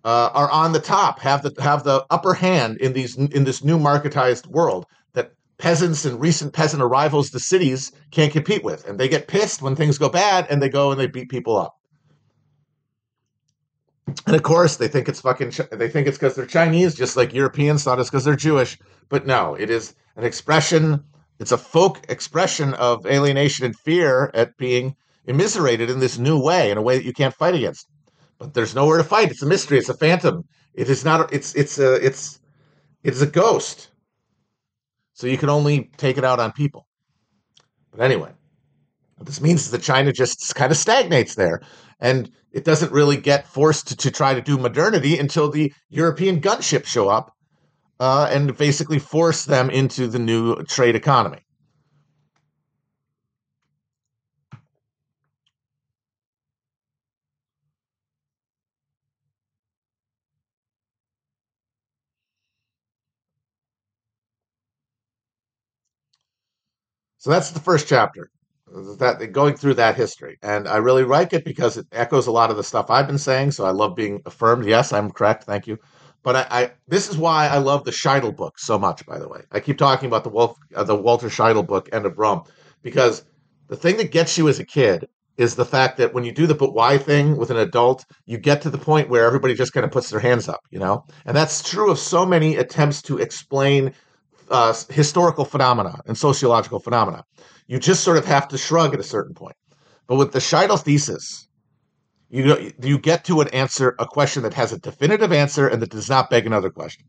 uh, 0.04 0.30
are 0.34 0.50
on 0.50 0.72
the 0.72 0.80
top, 0.80 1.18
have 1.20 1.42
the 1.42 1.52
have 1.62 1.82
the 1.82 2.04
upper 2.10 2.34
hand 2.34 2.76
in 2.78 2.92
these 2.92 3.16
in 3.16 3.44
this 3.44 3.64
new 3.64 3.78
marketized 3.78 4.46
world 4.46 4.84
that 5.14 5.32
peasants 5.58 6.04
and 6.04 6.20
recent 6.20 6.52
peasant 6.52 6.82
arrivals 6.82 7.30
to 7.30 7.40
cities 7.40 7.90
can't 8.10 8.32
compete 8.32 8.62
with, 8.62 8.86
and 8.86 9.00
they 9.00 9.08
get 9.08 9.28
pissed 9.28 9.62
when 9.62 9.74
things 9.74 9.96
go 9.96 10.08
bad, 10.08 10.46
and 10.50 10.60
they 10.60 10.68
go 10.68 10.90
and 10.90 11.00
they 11.00 11.06
beat 11.06 11.30
people 11.30 11.56
up. 11.56 11.74
And 14.26 14.36
of 14.36 14.42
course, 14.42 14.76
they 14.76 14.88
think 14.88 15.08
it's 15.08 15.20
fucking. 15.20 15.52
They 15.70 15.88
think 15.88 16.06
it's 16.06 16.18
because 16.18 16.34
they're 16.34 16.46
Chinese, 16.46 16.94
just 16.94 17.16
like 17.16 17.32
Europeans 17.32 17.84
thought 17.84 17.98
it's 17.98 18.10
because 18.10 18.24
they're 18.24 18.36
Jewish. 18.36 18.78
But 19.08 19.26
no, 19.26 19.54
it 19.54 19.70
is 19.70 19.94
an 20.16 20.24
expression. 20.24 21.02
It's 21.38 21.52
a 21.52 21.58
folk 21.58 22.04
expression 22.08 22.74
of 22.74 23.06
alienation 23.06 23.64
and 23.64 23.76
fear 23.76 24.30
at 24.34 24.56
being 24.56 24.94
immiserated 25.26 25.90
in 25.90 26.00
this 26.00 26.18
new 26.18 26.40
way, 26.40 26.70
in 26.70 26.78
a 26.78 26.82
way 26.82 26.96
that 26.96 27.04
you 27.04 27.12
can't 27.12 27.34
fight 27.34 27.54
against 27.54 27.88
but 28.38 28.54
there's 28.54 28.74
nowhere 28.74 28.98
to 28.98 29.04
fight. 29.04 29.30
It's 29.30 29.42
a 29.42 29.46
mystery. 29.46 29.78
It's 29.78 29.88
a 29.88 29.94
phantom. 29.94 30.44
It 30.74 30.88
is 30.88 31.04
not. 31.04 31.32
It's 31.32 31.54
it's 31.54 31.78
a 31.78 31.94
it's 32.04 32.40
it's 33.02 33.20
a 33.20 33.26
ghost. 33.26 33.90
So 35.14 35.26
you 35.26 35.38
can 35.38 35.48
only 35.48 35.90
take 35.96 36.18
it 36.18 36.24
out 36.24 36.40
on 36.40 36.52
people. 36.52 36.86
But 37.92 38.00
anyway, 38.00 38.32
what 39.16 39.26
this 39.26 39.40
means 39.40 39.62
is 39.62 39.70
that 39.70 39.82
China 39.82 40.12
just 40.12 40.54
kind 40.54 40.70
of 40.70 40.78
stagnates 40.78 41.34
there, 41.34 41.60
and 42.00 42.30
it 42.52 42.64
doesn't 42.64 42.92
really 42.92 43.16
get 43.16 43.46
forced 43.46 43.88
to, 43.88 43.96
to 43.96 44.10
try 44.10 44.34
to 44.34 44.40
do 44.40 44.58
modernity 44.58 45.18
until 45.18 45.50
the 45.50 45.72
European 45.88 46.40
gunships 46.40 46.86
show 46.86 47.08
up 47.08 47.32
uh, 48.00 48.28
and 48.30 48.56
basically 48.56 48.98
force 48.98 49.44
them 49.44 49.70
into 49.70 50.06
the 50.08 50.18
new 50.18 50.62
trade 50.64 50.96
economy. 50.96 51.38
So 67.18 67.30
that's 67.30 67.52
the 67.52 67.60
first 67.60 67.88
chapter. 67.88 68.28
That 68.98 69.30
going 69.30 69.56
through 69.56 69.74
that 69.74 69.94
history, 69.94 70.36
and 70.42 70.66
I 70.66 70.78
really 70.78 71.04
like 71.04 71.32
it 71.32 71.44
because 71.44 71.76
it 71.76 71.86
echoes 71.92 72.26
a 72.26 72.32
lot 72.32 72.50
of 72.50 72.56
the 72.56 72.64
stuff 72.64 72.90
I've 72.90 73.06
been 73.06 73.18
saying. 73.18 73.52
So 73.52 73.64
I 73.64 73.70
love 73.70 73.94
being 73.94 74.20
affirmed. 74.26 74.66
Yes, 74.66 74.92
I'm 74.92 75.12
correct. 75.12 75.44
Thank 75.44 75.68
you. 75.68 75.78
But 76.24 76.34
I, 76.36 76.46
I 76.50 76.70
this 76.88 77.08
is 77.08 77.16
why 77.16 77.46
I 77.46 77.58
love 77.58 77.84
the 77.84 77.92
Scheidel 77.92 78.34
book 78.34 78.58
so 78.58 78.76
much. 78.76 79.06
By 79.06 79.20
the 79.20 79.28
way, 79.28 79.42
I 79.52 79.60
keep 79.60 79.78
talking 79.78 80.08
about 80.08 80.24
the 80.24 80.30
Wolf, 80.30 80.56
uh, 80.74 80.82
the 80.82 80.96
Walter 80.96 81.28
Scheidel 81.28 81.64
book, 81.64 81.88
End 81.92 82.04
of 82.04 82.18
Rome, 82.18 82.42
because 82.82 83.24
the 83.68 83.76
thing 83.76 83.96
that 83.98 84.10
gets 84.10 84.36
you 84.36 84.48
as 84.48 84.58
a 84.58 84.64
kid 84.64 85.06
is 85.36 85.54
the 85.54 85.64
fact 85.64 85.96
that 85.98 86.14
when 86.14 86.24
you 86.24 86.32
do 86.32 86.46
the 86.46 86.54
but 86.54 86.74
why 86.74 86.98
thing 86.98 87.36
with 87.36 87.50
an 87.50 87.56
adult, 87.56 88.04
you 88.26 88.38
get 88.38 88.62
to 88.62 88.70
the 88.70 88.78
point 88.78 89.08
where 89.08 89.26
everybody 89.26 89.54
just 89.54 89.72
kind 89.72 89.84
of 89.84 89.90
puts 89.90 90.10
their 90.10 90.20
hands 90.20 90.48
up, 90.48 90.60
you 90.70 90.78
know? 90.78 91.04
And 91.26 91.36
that's 91.36 91.68
true 91.68 91.90
of 91.90 91.98
so 91.98 92.24
many 92.24 92.56
attempts 92.56 93.02
to 93.02 93.18
explain 93.18 93.92
uh, 94.50 94.74
historical 94.90 95.44
phenomena 95.44 96.00
and 96.06 96.16
sociological 96.16 96.80
phenomena. 96.80 97.24
You 97.66 97.78
just 97.78 98.04
sort 98.04 98.18
of 98.18 98.26
have 98.26 98.48
to 98.48 98.58
shrug 98.58 98.94
at 98.94 99.00
a 99.00 99.04
certain 99.04 99.34
point. 99.34 99.56
But 100.06 100.16
with 100.16 100.32
the 100.32 100.38
Scheidel 100.38 100.80
thesis, 100.82 101.48
you 102.30 102.72
you 102.82 102.98
get 102.98 103.24
to 103.26 103.40
an 103.40 103.48
answer, 103.48 103.94
a 103.98 104.06
question 104.06 104.42
that 104.42 104.54
has 104.54 104.72
a 104.72 104.78
definitive 104.78 105.32
answer 105.32 105.68
and 105.68 105.80
that 105.80 105.90
does 105.90 106.10
not 106.10 106.30
beg 106.30 106.46
another 106.46 106.70
question. 106.70 107.04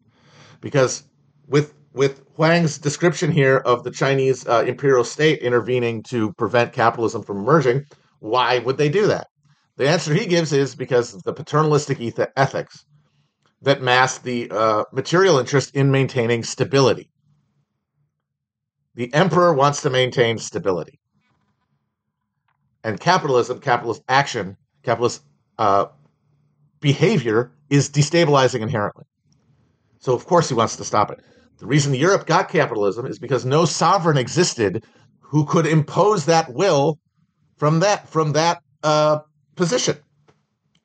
Because 0.62 1.04
with 1.48 1.74
with 1.94 2.22
Huang's 2.36 2.78
description 2.78 3.32
here 3.32 3.58
of 3.58 3.84
the 3.84 3.92
Chinese 3.92 4.46
uh, 4.48 4.64
imperial 4.68 5.04
state 5.04 5.40
intervening 5.40 6.04
to 6.04 6.34
prevent 6.34 6.74
capitalism 6.74 7.24
from 7.24 7.38
emerging, 7.38 7.86
why 8.20 8.60
would 8.60 8.78
they 8.78 8.90
do 8.90 9.08
that? 9.08 9.28
The 9.78 9.88
answer 9.88 10.14
he 10.14 10.26
gives 10.26 10.54
is 10.54 10.76
because 10.76 11.14
of 11.14 11.24
the 11.24 11.34
paternalistic 11.34 12.00
ethics 12.38 12.86
that 13.62 13.82
mask 13.82 14.24
the 14.24 14.50
uh, 14.52 14.84
material 14.92 15.38
interest 15.38 15.76
in 15.76 15.92
maintaining 15.92 16.44
stability. 16.44 17.10
The 18.96 19.14
emperor 19.14 19.54
wants 19.54 19.82
to 19.82 19.90
maintain 19.90 20.38
stability. 20.38 21.00
And 22.84 23.00
capitalism, 23.00 23.60
capitalist 23.60 24.04
action, 24.08 24.58
capitalist 24.84 25.22
uh, 25.58 25.88
behavior 26.80 27.52
is 27.70 27.90
destabilizing 27.90 28.62
inherently. 28.62 29.06
So, 30.00 30.14
of 30.14 30.26
course, 30.26 30.50
he 30.50 30.56
wants 30.56 30.78
to 30.78 30.86
stop 30.86 31.12
it. 31.12 31.20
The 31.58 31.66
reason 31.66 31.94
Europe 31.94 32.26
got 32.26 32.50
capitalism 32.50 33.06
is 33.06 33.20
because 33.20 33.46
no 33.46 33.66
sovereign 33.66 34.18
existed 34.18 34.86
who 35.20 35.46
could 35.46 35.66
impose 35.66 36.26
that 36.26 36.54
will 36.54 37.00
from 37.58 37.80
that 37.80 38.08
from 38.08 38.34
that 38.34 38.60
uh, 38.84 39.20
position. 39.56 39.98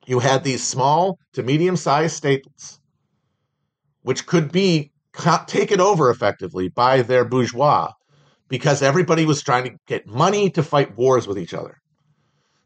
You 0.07 0.19
had 0.19 0.43
these 0.43 0.63
small 0.67 1.19
to 1.33 1.43
medium-sized 1.43 2.15
states, 2.15 2.79
which 4.01 4.25
could 4.25 4.51
be 4.51 4.91
taken 5.45 5.79
over 5.79 6.09
effectively 6.09 6.69
by 6.69 7.01
their 7.03 7.23
bourgeois 7.23 7.91
because 8.51 8.81
everybody 8.81 9.25
was 9.25 9.41
trying 9.41 9.63
to 9.63 9.77
get 9.87 10.05
money 10.05 10.49
to 10.49 10.61
fight 10.61 10.97
wars 10.97 11.25
with 11.25 11.39
each 11.39 11.53
other. 11.53 11.77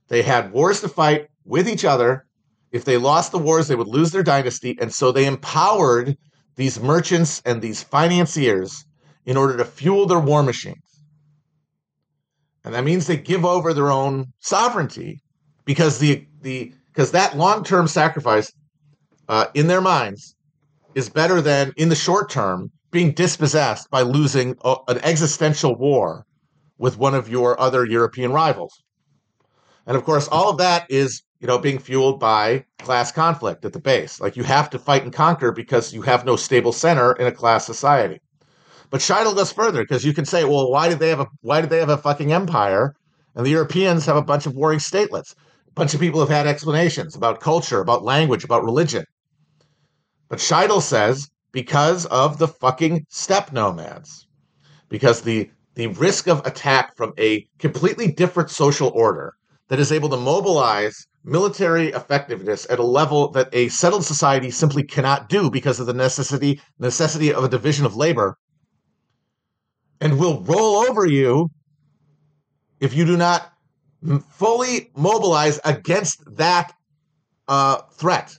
They 0.08 0.24
had 0.24 0.52
wars 0.52 0.82
to 0.82 0.90
fight 0.90 1.28
with 1.46 1.70
each 1.70 1.86
other. 1.86 2.26
If 2.72 2.86
they 2.86 2.98
lost 2.98 3.32
the 3.32 3.38
wars, 3.38 3.68
they 3.68 3.76
would 3.76 3.88
lose 3.88 4.12
their 4.12 4.24
dynasty. 4.24 4.76
And 4.82 4.92
so 4.92 5.12
they 5.12 5.28
empowered 5.28 6.18
these 6.56 6.80
merchants 6.80 7.40
and 7.46 7.62
these 7.62 7.84
financiers 7.84 8.84
in 9.28 9.38
order 9.38 9.56
to 9.58 9.64
fuel 9.64 10.08
their 10.08 10.20
war 10.20 10.42
machines. 10.42 11.04
And 12.64 12.74
that 12.74 12.84
means 12.84 13.06
they 13.06 13.18
give 13.18 13.46
over 13.46 13.72
their 13.72 13.92
own 13.92 14.34
sovereignty 14.40 15.22
because 15.66 16.00
the 16.00 16.26
the 16.42 16.74
because 16.88 17.12
that 17.12 17.38
long-term 17.38 17.88
sacrifice 17.88 18.52
uh, 19.30 19.46
in 19.54 19.68
their 19.68 19.82
minds 19.82 20.36
is 20.96 21.10
better 21.10 21.42
than 21.42 21.74
in 21.78 21.90
the 21.90 21.96
short 21.96 22.32
term 22.32 22.72
being 22.92 23.12
dispossessed 23.12 23.90
by 23.90 24.02
losing 24.02 24.56
a, 24.64 24.76
an 24.88 25.00
existential 25.00 25.76
war 25.76 26.26
with 26.78 26.98
one 26.98 27.16
of 27.16 27.30
your 27.30 27.60
other 27.60 27.86
European 27.86 28.32
rivals. 28.32 28.82
And 29.88 29.96
of 29.96 30.04
course, 30.04 30.28
all 30.28 30.50
of 30.50 30.58
that 30.58 30.86
is, 30.90 31.22
you 31.40 31.48
know, 31.48 31.58
being 31.58 31.80
fueled 31.80 32.20
by 32.20 32.66
class 32.80 33.12
conflict 33.12 33.66
at 33.66 33.74
the 33.74 33.80
base. 33.80 34.20
Like 34.20 34.36
you 34.36 34.44
have 34.44 34.70
to 34.72 34.80
fight 34.80 35.04
and 35.04 35.14
conquer 35.14 35.52
because 35.52 35.94
you 35.94 36.02
have 36.02 36.26
no 36.26 36.36
stable 36.36 36.72
center 36.72 37.14
in 37.14 37.28
a 37.28 37.32
class 37.32 37.66
society. 37.66 38.20
But 38.90 39.02
Scheidel 39.02 39.36
goes 39.36 39.52
further 39.52 39.84
because 39.84 40.06
you 40.06 40.14
can 40.14 40.26
say, 40.26 40.44
well, 40.44 40.72
why 40.72 40.90
did 40.90 41.00
they 41.00 41.10
have 41.10 41.20
a 41.20 41.28
why 41.42 41.62
did 41.62 41.70
they 41.70 41.80
have 41.80 41.90
a 41.90 41.98
fucking 41.98 42.32
empire 42.32 42.96
and 43.36 43.46
the 43.46 43.52
Europeans 43.52 44.06
have 44.06 44.16
a 44.16 44.22
bunch 44.22 44.46
of 44.46 44.54
warring 44.54 44.80
statelets? 44.80 45.34
A 45.68 45.72
bunch 45.74 45.94
of 45.94 46.00
people 46.00 46.20
have 46.20 46.30
had 46.30 46.48
explanations 46.48 47.16
about 47.16 47.42
culture, 47.42 47.82
about 47.82 48.04
language, 48.04 48.44
about 48.44 48.64
religion. 48.64 49.06
But 50.30 50.40
Scheidel 50.40 50.82
says 50.82 51.30
because 51.56 52.06
of 52.08 52.38
the 52.38 52.50
fucking 52.50 53.06
steppe 53.08 53.54
nomads. 53.54 54.28
Because 54.90 55.22
the 55.22 55.50
the 55.76 55.88
risk 55.88 56.28
of 56.28 56.46
attack 56.46 56.96
from 56.98 57.14
a 57.18 57.48
completely 57.60 58.12
different 58.12 58.50
social 58.50 58.90
order 58.90 59.34
that 59.70 59.80
is 59.80 59.92
able 59.92 60.10
to 60.10 60.18
mobilize 60.18 61.08
military 61.24 61.88
effectiveness 61.90 62.68
at 62.70 62.80
a 62.80 62.84
level 62.84 63.32
that 63.32 63.48
a 63.54 63.70
settled 63.70 64.04
society 64.04 64.52
simply 64.52 64.84
cannot 64.84 65.30
do 65.30 65.50
because 65.50 65.80
of 65.80 65.88
the 65.88 65.94
necessity 65.94 66.62
necessity 66.80 67.34
of 67.34 67.46
a 67.46 67.50
division 67.50 67.86
of 67.86 67.96
labor 67.96 68.38
and 70.02 70.20
will 70.20 70.42
roll 70.44 70.76
over 70.88 71.06
you 71.06 71.50
if 72.82 72.94
you 72.94 73.06
do 73.06 73.16
not 73.16 73.54
fully 74.30 74.92
mobilize 74.96 75.58
against 75.64 76.20
that 76.36 76.74
uh, 77.48 77.78
threat. 77.94 78.38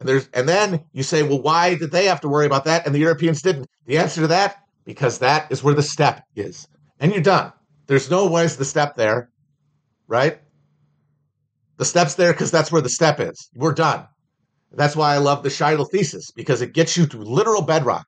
And 0.00 0.08
there's 0.08 0.28
and 0.32 0.48
then 0.48 0.84
you 0.92 1.02
say, 1.02 1.22
well, 1.22 1.42
why 1.42 1.74
did 1.74 1.90
they 1.90 2.06
have 2.06 2.20
to 2.20 2.28
worry 2.28 2.46
about 2.46 2.64
that 2.64 2.86
and 2.86 2.94
the 2.94 3.00
Europeans 3.00 3.42
didn't? 3.42 3.66
The 3.86 3.98
answer 3.98 4.20
to 4.20 4.26
that, 4.28 4.56
because 4.84 5.18
that 5.18 5.50
is 5.50 5.62
where 5.64 5.74
the 5.74 5.82
steppe 5.82 6.22
is, 6.36 6.68
and 7.00 7.12
you're 7.12 7.22
done. 7.22 7.52
There's 7.86 8.10
no 8.10 8.28
where's 8.30 8.56
the 8.56 8.64
steppe 8.64 8.94
there, 8.96 9.30
right? 10.06 10.40
The 11.78 11.84
steppe's 11.84 12.14
there 12.14 12.32
because 12.32 12.50
that's 12.50 12.70
where 12.70 12.82
the 12.82 12.88
steppe 12.88 13.20
is. 13.20 13.50
We're 13.54 13.72
done. 13.72 14.06
That's 14.72 14.96
why 14.96 15.14
I 15.14 15.18
love 15.18 15.42
the 15.42 15.48
Scheidel 15.48 15.90
thesis 15.90 16.30
because 16.30 16.60
it 16.60 16.74
gets 16.74 16.96
you 16.96 17.06
to 17.06 17.18
literal 17.18 17.62
bedrock. 17.62 18.06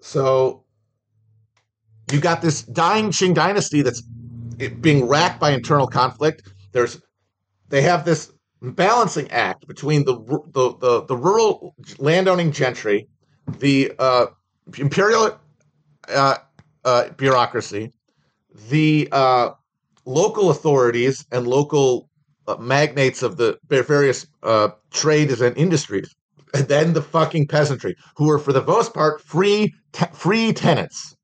So 0.00 0.64
you 2.12 2.20
got 2.20 2.42
this 2.42 2.62
dying 2.62 3.10
Qing 3.10 3.34
dynasty 3.34 3.82
that's 3.82 4.02
being 4.80 5.06
racked 5.06 5.40
by 5.40 5.50
internal 5.50 5.86
conflict. 5.86 6.42
There's 6.72 7.00
they 7.68 7.82
have 7.82 8.04
this 8.04 8.32
balancing 8.62 9.30
act 9.30 9.66
between 9.66 10.04
the 10.04 10.16
the 10.52 10.76
the, 10.78 11.04
the 11.04 11.16
rural 11.16 11.74
landowning 11.98 12.52
gentry, 12.52 13.08
the 13.58 13.92
uh, 13.98 14.26
imperial 14.76 15.38
uh, 16.08 16.36
uh, 16.84 17.08
bureaucracy, 17.10 17.92
the 18.68 19.08
uh, 19.12 19.50
local 20.04 20.50
authorities 20.50 21.24
and 21.30 21.46
local 21.46 22.08
uh, 22.46 22.56
magnates 22.56 23.22
of 23.22 23.36
the 23.36 23.58
various 23.68 24.26
uh, 24.42 24.68
trades 24.90 25.40
and 25.40 25.56
industries, 25.56 26.14
and 26.54 26.66
then 26.68 26.94
the 26.94 27.02
fucking 27.02 27.46
peasantry, 27.46 27.94
who 28.16 28.30
are 28.30 28.38
for 28.38 28.52
the 28.52 28.64
most 28.64 28.94
part 28.94 29.20
free 29.20 29.74
te- 29.92 30.06
free 30.14 30.52
tenants. 30.52 31.14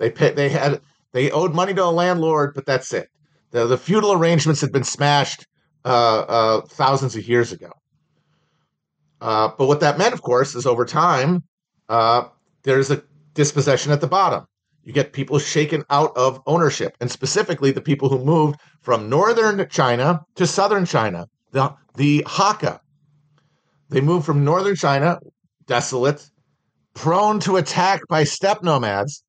They 0.00 0.10
pay, 0.10 0.32
they 0.32 0.48
had 0.48 0.80
they 1.12 1.30
owed 1.30 1.54
money 1.54 1.74
to 1.74 1.84
a 1.84 1.92
landlord, 1.92 2.54
but 2.54 2.66
that's 2.66 2.92
it. 2.92 3.08
The, 3.50 3.66
the 3.66 3.76
feudal 3.76 4.12
arrangements 4.12 4.60
had 4.60 4.72
been 4.72 4.84
smashed 4.84 5.46
uh, 5.84 6.20
uh, 6.20 6.60
thousands 6.62 7.14
of 7.16 7.28
years 7.28 7.52
ago. 7.52 7.70
Uh, 9.20 9.50
but 9.58 9.66
what 9.66 9.80
that 9.80 9.98
meant, 9.98 10.14
of 10.14 10.22
course, 10.22 10.54
is 10.54 10.66
over 10.66 10.86
time, 10.86 11.44
uh, 11.90 12.24
there's 12.62 12.90
a 12.90 13.02
dispossession 13.34 13.92
at 13.92 14.00
the 14.00 14.06
bottom. 14.06 14.46
You 14.84 14.94
get 14.94 15.12
people 15.12 15.38
shaken 15.38 15.84
out 15.90 16.16
of 16.16 16.40
ownership, 16.46 16.96
and 17.00 17.10
specifically 17.10 17.70
the 17.70 17.82
people 17.82 18.08
who 18.08 18.24
moved 18.24 18.58
from 18.80 19.10
northern 19.10 19.68
China 19.68 20.24
to 20.36 20.46
southern 20.46 20.86
China, 20.86 21.26
the, 21.52 21.74
the 21.96 22.24
Hakka. 22.26 22.80
They 23.90 24.00
moved 24.00 24.24
from 24.24 24.44
northern 24.44 24.76
China, 24.76 25.18
desolate, 25.66 26.30
prone 26.94 27.40
to 27.40 27.58
attack 27.58 28.00
by 28.08 28.24
steppe 28.24 28.62
nomads, 28.62 29.22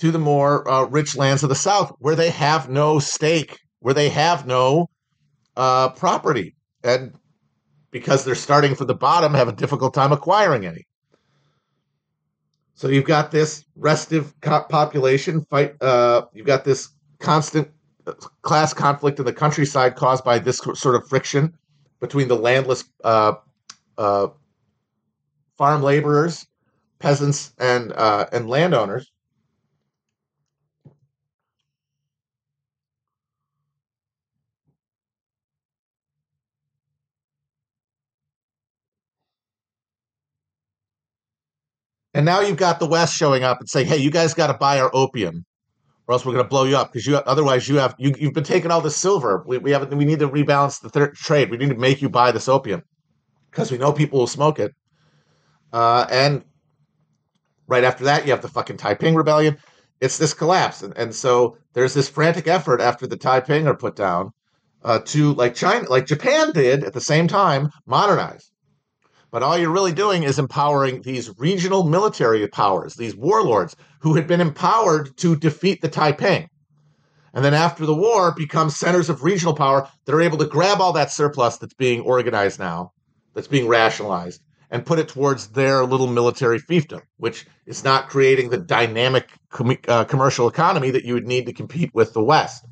to 0.00 0.10
the 0.10 0.18
more 0.18 0.68
uh, 0.68 0.84
rich 0.84 1.14
lands 1.14 1.42
of 1.42 1.50
the 1.50 1.54
South, 1.54 1.94
where 1.98 2.16
they 2.16 2.30
have 2.30 2.70
no 2.70 2.98
stake, 2.98 3.60
where 3.80 3.92
they 3.92 4.08
have 4.08 4.46
no 4.46 4.88
uh, 5.56 5.90
property, 5.90 6.56
and 6.82 7.12
because 7.90 8.24
they're 8.24 8.34
starting 8.34 8.74
from 8.74 8.86
the 8.86 8.94
bottom, 8.94 9.34
have 9.34 9.48
a 9.48 9.52
difficult 9.52 9.92
time 9.92 10.10
acquiring 10.10 10.64
any. 10.64 10.86
So 12.74 12.88
you've 12.88 13.04
got 13.04 13.30
this 13.30 13.66
restive 13.76 14.32
population 14.40 15.44
fight. 15.50 15.74
Uh, 15.82 16.22
you've 16.32 16.46
got 16.46 16.64
this 16.64 16.88
constant 17.18 17.68
uh, 18.06 18.12
class 18.40 18.72
conflict 18.72 19.18
in 19.18 19.26
the 19.26 19.34
countryside 19.34 19.96
caused 19.96 20.24
by 20.24 20.38
this 20.38 20.56
sort 20.56 20.94
of 20.94 21.06
friction 21.06 21.52
between 22.00 22.28
the 22.28 22.36
landless 22.36 22.84
uh, 23.04 23.34
uh, 23.98 24.28
farm 25.58 25.82
laborers, 25.82 26.46
peasants, 27.00 27.52
and 27.58 27.92
and 27.98 28.48
landowners. 28.48 29.12
And 42.20 42.26
now 42.26 42.40
you've 42.40 42.58
got 42.58 42.80
the 42.80 42.86
West 42.86 43.16
showing 43.16 43.44
up 43.44 43.60
and 43.60 43.68
saying, 43.70 43.86
"Hey, 43.86 43.96
you 43.96 44.10
guys 44.10 44.34
got 44.34 44.48
to 44.48 44.52
buy 44.52 44.78
our 44.78 44.90
opium, 44.92 45.46
or 46.06 46.12
else 46.12 46.26
we're 46.26 46.34
going 46.34 46.44
to 46.44 46.50
blow 46.50 46.64
you 46.64 46.76
up 46.76 46.92
because 46.92 47.06
you 47.06 47.16
otherwise 47.16 47.66
you 47.66 47.76
have 47.76 47.94
you, 47.96 48.14
you've 48.18 48.34
been 48.34 48.44
taking 48.44 48.70
all 48.70 48.82
the 48.82 48.90
silver. 48.90 49.42
We, 49.46 49.56
we 49.56 49.70
have 49.70 49.90
we 49.90 50.04
need 50.04 50.18
to 50.18 50.28
rebalance 50.28 50.82
the 50.82 51.10
trade. 51.14 51.50
We 51.50 51.56
need 51.56 51.70
to 51.70 51.76
make 51.76 52.02
you 52.02 52.10
buy 52.10 52.30
this 52.30 52.46
opium 52.46 52.82
because 53.50 53.72
we 53.72 53.78
know 53.78 53.90
people 53.94 54.18
will 54.18 54.26
smoke 54.26 54.58
it. 54.58 54.74
Uh, 55.72 56.06
and 56.10 56.44
right 57.66 57.84
after 57.84 58.04
that, 58.04 58.26
you 58.26 58.32
have 58.32 58.42
the 58.42 58.48
fucking 58.48 58.76
Taiping 58.76 59.14
rebellion. 59.14 59.56
It's 60.02 60.18
this 60.18 60.34
collapse, 60.34 60.82
and, 60.82 60.94
and 60.98 61.14
so 61.14 61.56
there's 61.72 61.94
this 61.94 62.10
frantic 62.10 62.46
effort 62.46 62.82
after 62.82 63.06
the 63.06 63.16
Taiping 63.16 63.66
are 63.66 63.74
put 63.74 63.96
down 63.96 64.32
uh, 64.84 64.98
to 65.06 65.32
like 65.32 65.54
China, 65.54 65.88
like 65.88 66.04
Japan 66.04 66.52
did 66.52 66.84
at 66.84 66.92
the 66.92 67.00
same 67.00 67.28
time, 67.28 67.70
modernize 67.86 68.50
but 69.30 69.42
all 69.42 69.56
you're 69.56 69.70
really 69.70 69.92
doing 69.92 70.22
is 70.22 70.38
empowering 70.38 71.02
these 71.02 71.30
regional 71.38 71.84
military 71.84 72.46
powers, 72.48 72.94
these 72.94 73.14
warlords 73.16 73.76
who 74.00 74.14
had 74.14 74.26
been 74.26 74.40
empowered 74.40 75.16
to 75.18 75.36
defeat 75.36 75.80
the 75.80 75.88
Taiping. 75.88 76.48
And 77.32 77.44
then 77.44 77.54
after 77.54 77.86
the 77.86 77.94
war, 77.94 78.34
become 78.34 78.70
centers 78.70 79.08
of 79.08 79.22
regional 79.22 79.54
power 79.54 79.88
that 80.04 80.14
are 80.14 80.20
able 80.20 80.38
to 80.38 80.46
grab 80.46 80.80
all 80.80 80.92
that 80.94 81.12
surplus 81.12 81.58
that's 81.58 81.74
being 81.74 82.00
organized 82.00 82.58
now, 82.58 82.92
that's 83.34 83.46
being 83.46 83.68
rationalized, 83.68 84.42
and 84.70 84.86
put 84.86 84.98
it 84.98 85.08
towards 85.08 85.48
their 85.48 85.84
little 85.84 86.08
military 86.08 86.58
fiefdom, 86.58 87.02
which 87.18 87.46
is 87.66 87.84
not 87.84 88.08
creating 88.08 88.50
the 88.50 88.58
dynamic 88.58 89.28
com- 89.48 89.78
uh, 89.86 90.04
commercial 90.04 90.48
economy 90.48 90.90
that 90.90 91.04
you 91.04 91.14
would 91.14 91.26
need 91.26 91.46
to 91.46 91.52
compete 91.52 91.94
with 91.94 92.12
the 92.12 92.22
West. 92.22 92.64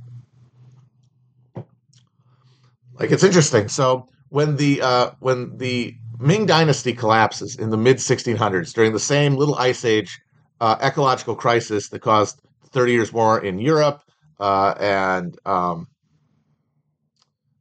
Like 2.98 3.12
it's 3.12 3.24
interesting. 3.24 3.68
So 3.68 4.08
when 4.28 4.56
the 4.56 4.82
uh, 4.82 5.10
when 5.20 5.56
the 5.56 5.94
Ming 6.20 6.46
Dynasty 6.46 6.92
collapses 6.92 7.56
in 7.56 7.70
the 7.70 7.76
mid 7.76 7.98
1600s 7.98 8.72
during 8.72 8.92
the 8.92 9.00
same 9.00 9.36
little 9.36 9.54
ice 9.54 9.84
age 9.84 10.18
uh, 10.60 10.76
ecological 10.82 11.36
crisis 11.36 11.88
that 11.90 12.00
caused 12.00 12.40
30 12.70 12.92
years 12.92 13.12
war 13.12 13.42
in 13.44 13.58
Europe 13.58 14.02
uh, 14.40 14.74
and 14.80 15.38
um, 15.46 15.86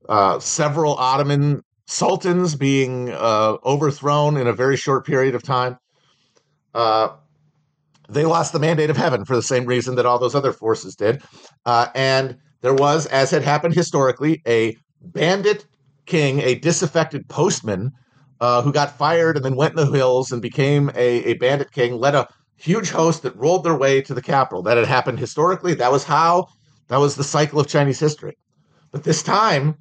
uh, 0.09 0.39
several 0.39 0.95
Ottoman 0.95 1.61
sultans 1.85 2.55
being 2.55 3.11
uh, 3.11 3.57
overthrown 3.63 4.37
in 4.37 4.47
a 4.47 4.53
very 4.53 4.75
short 4.75 5.05
period 5.05 5.35
of 5.35 5.43
time. 5.43 5.77
Uh, 6.73 7.09
they 8.09 8.25
lost 8.25 8.53
the 8.53 8.59
mandate 8.59 8.89
of 8.89 8.97
heaven 8.97 9.25
for 9.25 9.35
the 9.35 9.41
same 9.41 9.65
reason 9.65 9.95
that 9.95 10.05
all 10.05 10.19
those 10.19 10.35
other 10.35 10.53
forces 10.53 10.95
did. 10.95 11.21
Uh, 11.65 11.87
and 11.93 12.37
there 12.61 12.73
was, 12.73 13.05
as 13.07 13.31
had 13.31 13.43
happened 13.43 13.73
historically, 13.73 14.41
a 14.47 14.75
bandit 15.01 15.65
king, 16.05 16.39
a 16.39 16.55
disaffected 16.55 17.27
postman 17.27 17.91
uh, 18.39 18.61
who 18.61 18.71
got 18.71 18.97
fired 18.97 19.35
and 19.35 19.45
then 19.45 19.55
went 19.55 19.77
in 19.77 19.85
the 19.85 19.97
hills 19.97 20.31
and 20.31 20.41
became 20.41 20.89
a, 20.95 21.23
a 21.25 21.33
bandit 21.35 21.71
king, 21.71 21.97
led 21.97 22.15
a 22.15 22.27
huge 22.55 22.89
host 22.89 23.23
that 23.23 23.35
rolled 23.35 23.63
their 23.63 23.77
way 23.77 24.01
to 24.01 24.13
the 24.13 24.21
capital. 24.21 24.61
That 24.61 24.77
had 24.77 24.87
happened 24.87 25.19
historically. 25.19 25.73
That 25.75 25.91
was 25.91 26.03
how, 26.03 26.47
that 26.87 26.97
was 26.97 27.15
the 27.15 27.23
cycle 27.23 27.59
of 27.59 27.67
Chinese 27.67 27.99
history. 27.99 28.37
But 28.91 29.03
this 29.03 29.21
time, 29.21 29.77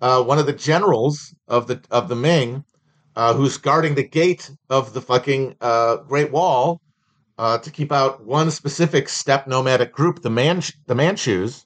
uh, 0.00 0.22
one 0.22 0.38
of 0.38 0.46
the 0.46 0.52
generals 0.52 1.34
of 1.48 1.66
the 1.66 1.80
of 1.90 2.08
the 2.08 2.16
Ming, 2.16 2.64
uh, 3.16 3.34
who's 3.34 3.56
guarding 3.56 3.94
the 3.94 4.06
gate 4.06 4.50
of 4.70 4.92
the 4.94 5.00
fucking 5.00 5.56
uh, 5.60 5.96
Great 5.96 6.30
Wall 6.30 6.80
uh, 7.38 7.58
to 7.58 7.70
keep 7.70 7.92
out 7.92 8.24
one 8.24 8.50
specific 8.50 9.08
steppe 9.08 9.46
nomadic 9.46 9.92
group, 9.92 10.22
the 10.22 10.30
Man 10.30 10.62
the 10.86 10.94
Manchus, 10.94 11.64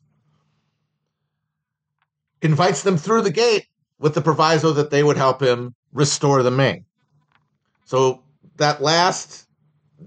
invites 2.41 2.83
them 2.83 2.97
through 2.97 3.23
the 3.23 3.31
gate 3.31 3.67
with 3.99 4.15
the 4.15 4.23
proviso 4.23 4.73
that 4.73 4.91
they 4.91 5.03
would 5.03 5.17
help 5.17 5.43
him 5.43 5.75
restore 5.93 6.43
the 6.43 6.51
Ming. 6.51 6.85
So 7.85 8.23
that 8.57 8.83
last 8.83 9.47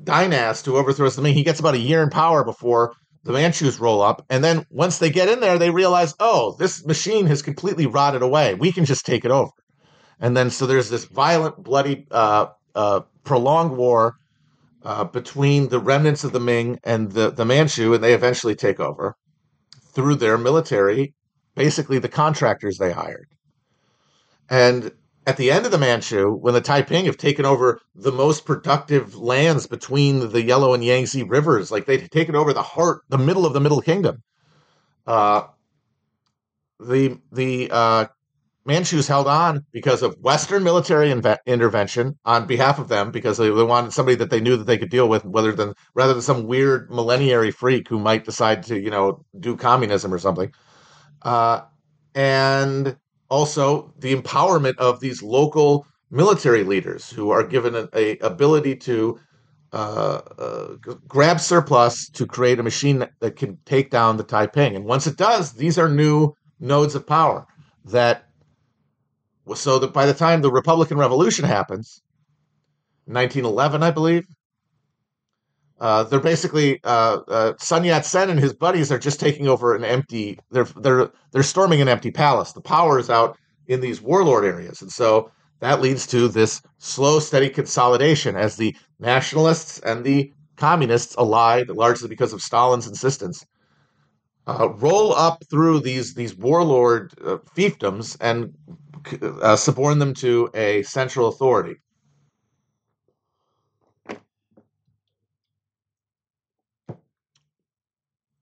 dynast 0.04 0.66
who 0.66 0.78
overthrows 0.78 1.16
the 1.16 1.22
Ming, 1.22 1.34
he 1.34 1.44
gets 1.44 1.60
about 1.60 1.76
a 1.76 1.80
year 1.80 2.04
in 2.04 2.10
power 2.10 2.44
before 2.44 2.94
the 3.24 3.34
Manchus 3.34 3.80
roll 3.80 4.02
up. 4.02 4.26
And 4.30 4.44
then 4.44 4.66
once 4.70 5.00
they 5.00 5.10
get 5.10 5.30
in 5.30 5.40
there, 5.40 5.58
they 5.58 5.72
realize, 5.72 6.14
oh, 6.20 6.56
this 6.60 6.86
machine 6.86 7.26
has 7.26 7.42
completely 7.42 7.88
rotted 7.88 8.22
away. 8.22 8.54
We 8.54 8.72
can 8.72 8.86
just 8.86 9.06
take 9.06 9.26
it 9.26 9.32
over. 9.32 9.52
And 10.20 10.38
then 10.38 10.50
so 10.50 10.66
there's 10.66 10.90
this 10.90 11.06
violent, 11.06 11.64
bloody, 11.64 12.08
uh, 12.12 12.48
uh, 12.76 13.02
prolonged 13.24 13.76
war 13.76 14.16
uh, 14.84 15.04
between 15.04 15.70
the 15.70 15.80
remnants 15.80 16.24
of 16.24 16.32
the 16.32 16.40
Ming 16.40 16.80
and 16.84 17.12
the, 17.12 17.32
the 17.32 17.46
Manchu, 17.46 17.94
and 17.94 18.04
they 18.04 18.14
eventually 18.14 18.56
take 18.56 18.80
over 18.80 19.16
through 19.94 20.16
their 20.16 20.38
military, 20.38 21.14
basically 21.56 22.00
the 22.00 22.10
contractors 22.10 22.78
they 22.78 22.92
hired. 22.92 23.28
And 24.50 24.92
at 25.28 25.38
the 25.38 25.52
end 25.52 25.66
of 25.66 25.72
the 25.72 25.78
Manchu, 25.78 26.32
when 26.32 26.54
the 26.54 26.62
Taiping 26.62 27.06
have 27.06 27.18
taken 27.18 27.46
over 27.46 27.80
the 27.96 28.12
most 28.12 28.46
productive 28.46 29.16
lands 29.16 29.66
between 29.66 30.32
the 30.32 30.44
Yellow 30.44 30.74
and 30.74 30.84
Yangtze 30.84 31.24
rivers, 31.24 31.72
like 31.72 31.86
they've 31.86 32.10
taken 32.10 32.36
over 32.36 32.54
the 32.54 32.62
heart, 32.62 33.02
the 33.10 33.18
middle 33.18 33.46
of 33.46 33.54
the 33.54 33.60
Middle 33.60 33.82
Kingdom, 33.82 34.22
uh, 35.08 35.44
the 36.80 37.20
the 37.32 37.70
uh, 37.72 38.06
Manchus 38.66 39.08
held 39.08 39.28
on 39.28 39.66
because 39.72 40.04
of 40.04 40.18
Western 40.20 40.64
military 40.64 41.10
inve- 41.10 41.38
intervention 41.46 42.18
on 42.26 42.46
behalf 42.46 42.78
of 42.78 42.88
them 42.88 43.12
because 43.12 43.38
they, 43.38 43.50
they, 43.50 43.64
wanted 43.64 43.94
somebody 43.94 44.16
that 44.16 44.30
they 44.30 44.42
knew 44.42 44.58
that 44.58 44.66
they 44.66 44.78
could 44.78 44.90
deal 44.90 45.08
with, 45.08 45.24
rather 45.26 45.54
than 45.54 45.74
rather 45.96 46.14
than 46.14 46.22
some 46.22 46.46
weird 46.46 46.92
millenniary 46.92 47.52
freak 47.52 47.88
who 47.88 48.00
might 48.00 48.26
decide 48.26 48.64
to 48.64 48.80
you 48.80 48.92
know 48.92 49.26
do 49.40 49.56
communism 49.56 50.14
or 50.14 50.20
something. 50.20 50.54
Uh, 51.24 51.62
and 52.14 52.98
also 53.30 53.94
the 54.00 54.16
empowerment 54.16 54.78
of 54.78 55.00
these 55.00 55.22
local 55.22 55.86
military 56.12 56.64
leaders 56.64 57.10
who 57.10 57.32
are 57.32 57.44
given 57.44 57.76
a, 57.76 57.88
a 57.94 58.18
ability 58.20 58.76
to 58.76 59.20
uh, 59.74 60.22
uh, 60.38 60.76
grab 61.08 61.40
surplus 61.40 62.10
to 62.10 62.26
create 62.26 62.60
a 62.60 62.64
machine 62.64 63.00
that, 63.00 63.12
that, 63.20 63.36
can 63.36 63.58
take 63.66 63.90
down 63.90 64.16
the 64.16 64.24
Taiping. 64.24 64.76
And 64.76 64.86
once 64.86 65.06
it 65.08 65.18
does, 65.18 65.54
these 65.54 65.78
are 65.78 65.90
new 65.90 66.34
nodes 66.60 66.96
of 66.96 67.06
power 67.06 67.46
that. 67.86 68.24
So 69.54 69.78
that 69.78 69.94
by 69.94 70.08
the 70.08 70.14
time 70.14 70.42
the 70.42 70.52
Republican 70.52 70.98
Revolution 70.98 71.46
happens, 71.46 72.02
1911, 73.06 73.84
I 73.84 73.92
believe, 73.92 74.26
uh, 75.80 76.04
they're 76.04 76.20
basically 76.20 76.80
uh, 76.84 77.20
uh, 77.28 77.54
Sun 77.60 77.84
Yat 77.84 78.06
Sen 78.06 78.30
and 78.30 78.40
his 78.40 78.54
buddies 78.54 78.92
are 78.92 79.00
just 79.00 79.20
taking 79.20 79.48
over 79.48 79.76
an 79.76 79.84
empty. 79.84 80.40
They're 80.52 80.64
they're 80.64 81.12
they're 81.32 81.44
storming 81.44 81.82
an 81.82 81.90
empty 81.90 82.12
palace. 82.12 82.54
The 82.54 82.62
power 82.62 82.98
is 82.98 83.10
out 83.10 83.38
in 83.68 83.82
these 83.82 84.02
warlord 84.02 84.46
areas, 84.46 84.82
and 84.82 84.92
so 84.92 85.32
that 85.60 85.82
leads 85.82 86.08
to 86.08 86.28
this 86.28 86.62
slow, 86.78 87.20
steady 87.20 87.50
consolidation 87.50 88.36
as 88.36 88.56
the 88.56 88.76
nationalists 89.00 89.80
and 89.80 90.04
the 90.04 90.32
communists, 90.56 91.16
allied 91.18 91.70
largely 91.70 92.08
because 92.08 92.32
of 92.32 92.42
Stalin's 92.42 92.88
insistence, 92.88 93.46
uh, 94.48 94.70
roll 94.76 95.14
up 95.14 95.44
through 95.50 95.82
these 95.82 96.14
these 96.14 96.38
warlord 96.38 97.14
uh, 97.24 97.38
fiefdoms 97.56 98.16
and 98.22 98.54
uh, 99.42 99.56
suborn 99.58 100.00
them 100.00 100.14
to 100.14 100.50
a 100.54 100.84
central 100.84 101.28
authority. 101.28 101.76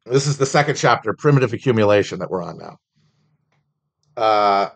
This 0.05 0.27
is 0.27 0.37
the 0.37 0.45
second 0.45 0.75
chapter, 0.75 1.13
primitive 1.13 1.53
accumulation, 1.53 2.19
that 2.19 2.29
we're 2.29 2.43
on 2.43 2.57
now. 2.57 2.77
Uh, 4.17 4.69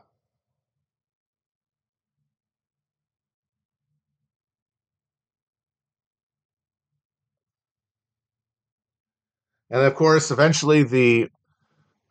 and 9.69 9.81
of 9.81 9.95
course, 9.95 10.31
eventually 10.31 10.83
the 10.83 11.29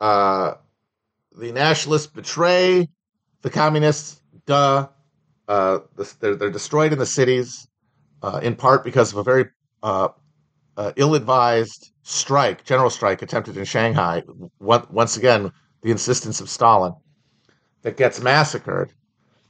uh, 0.00 0.54
the 1.36 1.52
nationalists 1.52 2.06
betray 2.06 2.88
the 3.40 3.50
communists. 3.50 4.20
Duh, 4.44 4.88
uh, 5.48 5.78
they're, 6.20 6.36
they're 6.36 6.50
destroyed 6.50 6.92
in 6.92 6.98
the 6.98 7.06
cities, 7.06 7.66
uh, 8.22 8.40
in 8.42 8.56
part 8.56 8.84
because 8.84 9.10
of 9.12 9.18
a 9.18 9.24
very 9.24 9.46
uh, 9.82 10.08
uh, 10.76 10.92
ill-advised 10.96 11.92
strike, 12.06 12.64
general 12.64 12.88
strike 12.88 13.20
attempted 13.20 13.56
in 13.56 13.64
Shanghai. 13.64 14.22
Once 14.60 15.16
again, 15.16 15.52
the 15.82 15.90
insistence 15.90 16.40
of 16.40 16.48
Stalin 16.48 16.94
that 17.82 17.96
gets 17.96 18.20
massacred 18.20 18.92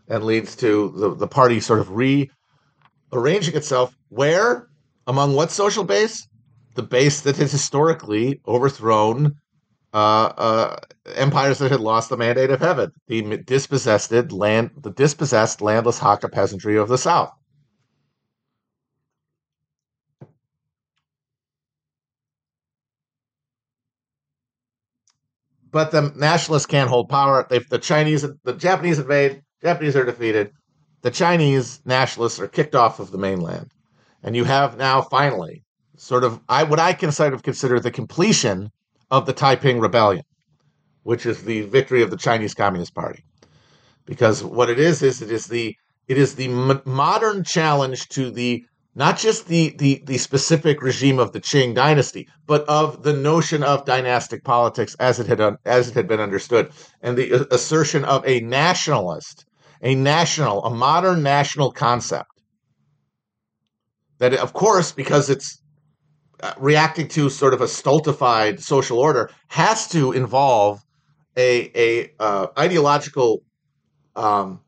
and 0.08 0.24
leads 0.24 0.56
to 0.56 0.92
the, 0.96 1.14
the 1.14 1.28
party 1.28 1.60
sort 1.60 1.80
of 1.80 1.90
rearranging 1.90 3.54
itself. 3.54 3.94
Where 4.08 4.68
among 5.06 5.34
what 5.34 5.50
social 5.50 5.84
base? 5.84 6.26
The 6.74 6.82
base 6.82 7.20
that 7.22 7.36
has 7.36 7.52
historically 7.52 8.40
overthrown 8.46 9.36
uh, 9.92 10.32
uh, 10.36 10.76
empires 11.14 11.58
that 11.58 11.70
had 11.70 11.80
lost 11.80 12.08
the 12.08 12.16
mandate 12.16 12.50
of 12.50 12.60
heaven, 12.60 12.92
the 13.06 13.38
dispossessed 13.38 14.12
land, 14.32 14.70
the 14.78 14.90
dispossessed 14.90 15.60
landless 15.60 16.00
Hakka 16.00 16.30
peasantry 16.32 16.76
of 16.76 16.88
the 16.88 16.98
South. 16.98 17.32
But 25.70 25.90
the 25.90 26.12
nationalists 26.16 26.66
can't 26.66 26.90
hold 26.90 27.08
power. 27.08 27.46
They, 27.48 27.58
the 27.58 27.78
Chinese, 27.78 28.26
the 28.44 28.54
Japanese 28.54 28.98
invade, 28.98 29.42
Japanese 29.62 29.96
are 29.96 30.04
defeated. 30.04 30.52
The 31.02 31.10
Chinese 31.10 31.80
nationalists 31.84 32.40
are 32.40 32.48
kicked 32.48 32.74
off 32.74 32.98
of 33.00 33.10
the 33.10 33.18
mainland, 33.18 33.70
and 34.22 34.34
you 34.34 34.44
have 34.44 34.76
now 34.76 35.02
finally 35.02 35.62
sort 35.96 36.24
of 36.24 36.40
I 36.48 36.64
what 36.64 36.80
I 36.80 36.92
can 36.92 37.12
sort 37.12 37.34
of 37.34 37.42
consider 37.42 37.80
the 37.80 37.90
completion 37.90 38.70
of 39.10 39.26
the 39.26 39.32
Taiping 39.32 39.80
Rebellion, 39.80 40.24
which 41.02 41.26
is 41.26 41.42
the 41.42 41.62
victory 41.62 42.02
of 42.02 42.10
the 42.10 42.16
Chinese 42.16 42.54
Communist 42.54 42.94
Party, 42.94 43.24
because 44.04 44.42
what 44.42 44.70
it 44.70 44.78
is 44.78 45.02
is 45.02 45.22
it 45.22 45.30
is 45.30 45.46
the 45.46 45.76
it 46.08 46.18
is 46.18 46.34
the 46.34 46.48
modern 46.84 47.44
challenge 47.44 48.08
to 48.10 48.30
the 48.30 48.64
not 48.96 49.18
just 49.18 49.46
the, 49.46 49.76
the, 49.76 50.02
the 50.06 50.16
specific 50.16 50.80
regime 50.80 51.18
of 51.18 51.32
the 51.32 51.40
Qing 51.40 51.74
dynasty, 51.74 52.26
but 52.46 52.66
of 52.66 53.02
the 53.02 53.12
notion 53.12 53.62
of 53.62 53.84
dynastic 53.84 54.42
politics 54.42 54.96
as 54.98 55.20
it 55.20 55.26
had 55.26 55.58
as 55.66 55.88
it 55.88 55.94
had 55.94 56.08
been 56.08 56.18
understood, 56.18 56.72
and 57.02 57.16
the 57.16 57.46
assertion 57.54 58.04
of 58.06 58.26
a 58.26 58.40
nationalist, 58.40 59.44
a 59.82 59.94
national, 59.94 60.64
a 60.64 60.70
modern 60.70 61.22
national 61.22 61.70
concept. 61.70 62.30
That, 64.18 64.32
of 64.32 64.54
course, 64.54 64.92
because 64.92 65.28
it's 65.28 65.60
uh, 66.42 66.54
reacting 66.58 67.08
to 67.08 67.28
sort 67.28 67.52
of 67.52 67.60
a 67.60 67.68
stultified 67.68 68.60
social 68.60 68.98
order, 68.98 69.30
has 69.48 69.88
to 69.88 70.12
involve 70.12 70.80
a 71.36 71.70
a 71.74 72.12
uh, 72.18 72.46
ideological 72.58 73.42
um, 74.16 74.60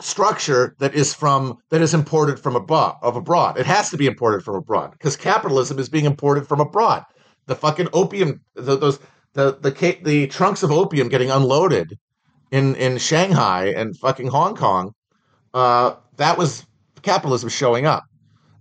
structure 0.00 0.74
that 0.78 0.94
is 0.94 1.14
from 1.14 1.58
that 1.70 1.80
is 1.80 1.94
imported 1.94 2.38
from 2.38 2.56
abroad 2.56 2.96
of 3.02 3.16
abroad. 3.16 3.58
It 3.58 3.66
has 3.66 3.90
to 3.90 3.96
be 3.96 4.06
imported 4.06 4.44
from 4.44 4.56
abroad 4.56 4.92
because 4.92 5.16
capitalism 5.16 5.78
is 5.78 5.88
being 5.88 6.04
imported 6.04 6.46
from 6.46 6.60
abroad. 6.60 7.04
The 7.46 7.54
fucking 7.54 7.88
opium, 7.92 8.40
the, 8.54 8.76
those 8.76 8.98
the 9.34 9.56
the 9.60 9.98
the 10.02 10.26
trunks 10.28 10.62
of 10.62 10.70
opium 10.70 11.08
getting 11.08 11.30
unloaded 11.30 11.98
in 12.50 12.74
in 12.76 12.98
Shanghai 12.98 13.66
and 13.66 13.96
fucking 13.96 14.28
Hong 14.28 14.54
Kong. 14.54 14.92
Uh, 15.54 15.94
that 16.16 16.36
was 16.36 16.66
capitalism 17.02 17.48
showing 17.48 17.86
up, 17.86 18.04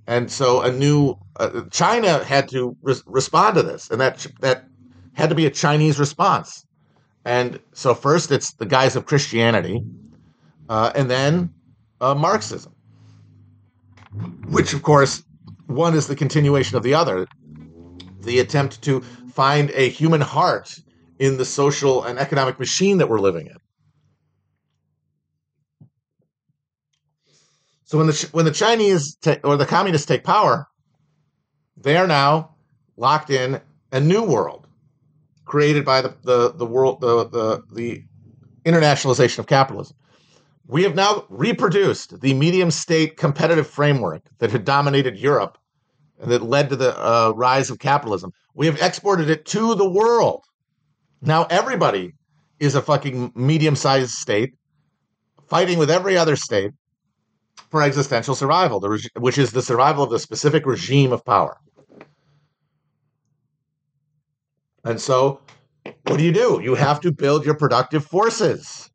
and 0.07 0.31
so 0.31 0.61
a 0.61 0.71
new 0.71 1.15
uh, 1.37 1.61
China 1.71 2.23
had 2.23 2.47
to 2.49 2.75
re- 2.81 2.95
respond 3.05 3.55
to 3.55 3.63
this, 3.63 3.89
and 3.89 3.99
that 3.99 4.25
that 4.41 4.65
had 5.13 5.29
to 5.29 5.35
be 5.35 5.45
a 5.45 5.51
Chinese 5.51 5.99
response. 5.99 6.65
And 7.25 7.59
so 7.73 7.93
first, 7.93 8.31
it's 8.31 8.53
the 8.53 8.65
guise 8.65 8.95
of 8.95 9.05
Christianity 9.05 9.83
uh, 10.69 10.91
and 10.95 11.09
then 11.09 11.53
uh, 12.01 12.13
Marxism, 12.13 12.73
which, 14.47 14.73
of 14.73 14.83
course, 14.83 15.23
one 15.67 15.95
is 15.95 16.07
the 16.07 16.15
continuation 16.15 16.77
of 16.77 16.83
the 16.83 16.93
other. 16.93 17.27
The 18.21 18.39
attempt 18.39 18.81
to 18.83 19.01
find 19.01 19.71
a 19.71 19.89
human 19.89 20.21
heart 20.21 20.79
in 21.19 21.37
the 21.37 21.45
social 21.45 22.03
and 22.03 22.19
economic 22.19 22.59
machine 22.59 22.97
that 22.97 23.09
we're 23.09 23.19
living 23.19 23.47
in. 23.47 23.57
So 27.85 27.97
when 27.97 28.07
the 28.07 28.29
when 28.33 28.43
the 28.43 28.51
Chinese 28.51 29.15
ta- 29.15 29.37
or 29.45 29.55
the 29.55 29.65
communists 29.65 30.05
take 30.05 30.25
power, 30.25 30.67
they 31.77 31.95
are 31.95 32.07
now 32.07 32.55
locked 32.97 33.29
in 33.29 33.61
a 33.93 33.99
new 34.01 34.23
world 34.23 34.67
created 35.45 35.85
by 35.85 36.01
the 36.01 36.13
the, 36.23 36.51
the 36.51 36.65
world 36.65 36.99
the, 36.99 37.29
the 37.29 37.63
the 37.71 38.03
internationalization 38.65 39.39
of 39.39 39.47
capitalism. 39.47 39.95
We 40.67 40.83
have 40.83 40.95
now 40.95 41.25
reproduced 41.29 42.19
the 42.19 42.33
medium 42.33 42.71
state 42.71 43.15
competitive 43.15 43.67
framework 43.67 44.23
that 44.39 44.51
had 44.51 44.65
dominated 44.65 45.17
Europe 45.17 45.57
and 46.19 46.29
that 46.31 46.43
led 46.43 46.69
to 46.69 46.75
the 46.75 46.97
uh, 46.97 47.31
rise 47.35 47.69
of 47.69 47.79
capitalism. 47.79 48.31
We 48.53 48.65
have 48.65 48.81
exported 48.81 49.29
it 49.29 49.45
to 49.47 49.75
the 49.75 49.89
world. 49.89 50.43
Now 51.21 51.45
everybody 51.49 52.13
is 52.59 52.75
a 52.75 52.81
fucking 52.81 53.31
medium 53.35 53.75
sized 53.75 54.11
state 54.11 54.55
fighting 55.47 55.79
with 55.79 55.89
every 55.89 56.17
other 56.17 56.35
state 56.35 56.71
for 57.69 57.81
existential 57.81 58.35
survival, 58.35 58.81
which 59.15 59.37
is 59.37 59.51
the 59.51 59.61
survival 59.61 60.03
of 60.03 60.09
the 60.09 60.19
specific 60.19 60.65
regime 60.65 61.13
of 61.13 61.23
power. 61.23 61.57
And 64.83 64.99
so, 64.99 65.41
what 65.83 66.17
do 66.17 66.23
you 66.23 66.31
do? 66.31 66.61
You 66.63 66.75
have 66.75 67.01
to 67.01 67.11
build 67.11 67.45
your 67.45 67.55
productive 67.55 68.05
forces. 68.05 68.89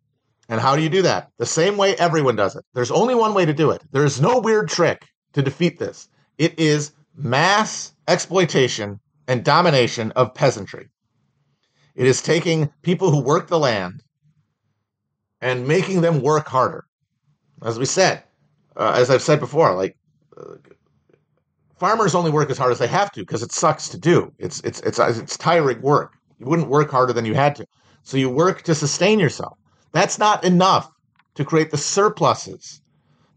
And 0.49 0.61
how 0.61 0.77
do 0.77 0.83
you 0.83 0.89
do 0.89 1.03
that? 1.03 1.31
The 1.39 1.47
same 1.47 1.77
way 1.77 1.95
everyone 1.97 2.37
does 2.37 2.57
it. 2.57 2.65
There's 2.75 2.91
only 2.91 3.15
one 3.15 3.35
way 3.35 3.47
to 3.47 3.53
do 3.53 3.71
it. 3.71 3.83
There's 3.93 4.21
no 4.21 4.41
weird 4.41 4.69
trick 4.69 5.07
to 5.33 5.43
defeat 5.43 5.79
this. 5.79 6.09
It 6.39 6.59
is 6.59 6.93
mass 7.17 7.95
exploitation 8.09 9.01
and 9.29 9.45
domination 9.45 10.11
of 10.13 10.35
peasantry. 10.35 10.89
It 11.95 12.07
is 12.07 12.23
taking 12.23 12.73
people 12.83 13.11
who 13.11 13.23
work 13.23 13.49
the 13.49 13.59
land 13.59 14.03
and 15.41 15.69
making 15.69 16.01
them 16.01 16.23
work 16.23 16.49
harder. 16.49 16.85
As 17.65 17.79
we 17.79 17.85
said, 17.85 18.23
uh, 18.77 18.95
as 18.97 19.11
I've 19.11 19.23
said 19.23 19.41
before, 19.41 19.75
like 19.75 19.97
uh, 20.37 20.55
farmers 21.77 22.15
only 22.15 22.31
work 22.31 22.51
as 22.51 22.59
hard 22.59 22.73
as 22.73 22.79
they 22.79 22.87
have 22.87 23.13
to 23.13 23.21
because 23.21 23.43
it 23.43 23.53
sucks 23.53 23.89
to 23.91 23.99
do. 23.99 24.33
It's 24.39 24.61
it's 24.61 24.81
it's 24.81 24.99
it's 24.99 25.37
tiring 25.37 25.83
work. 25.83 26.15
You 26.39 26.47
wouldn't 26.47 26.69
work 26.69 26.91
harder 26.91 27.13
than 27.13 27.25
you 27.25 27.35
had 27.35 27.55
to. 27.57 27.67
So 28.03 28.17
you 28.17 28.31
work 28.31 28.63
to 28.63 28.75
sustain 28.75 29.21
yourself. 29.21 29.57
That's 29.93 30.19
not 30.19 30.45
enough 30.45 30.91
to 31.35 31.45
create 31.45 31.71
the 31.71 31.79
surpluses 31.79 32.81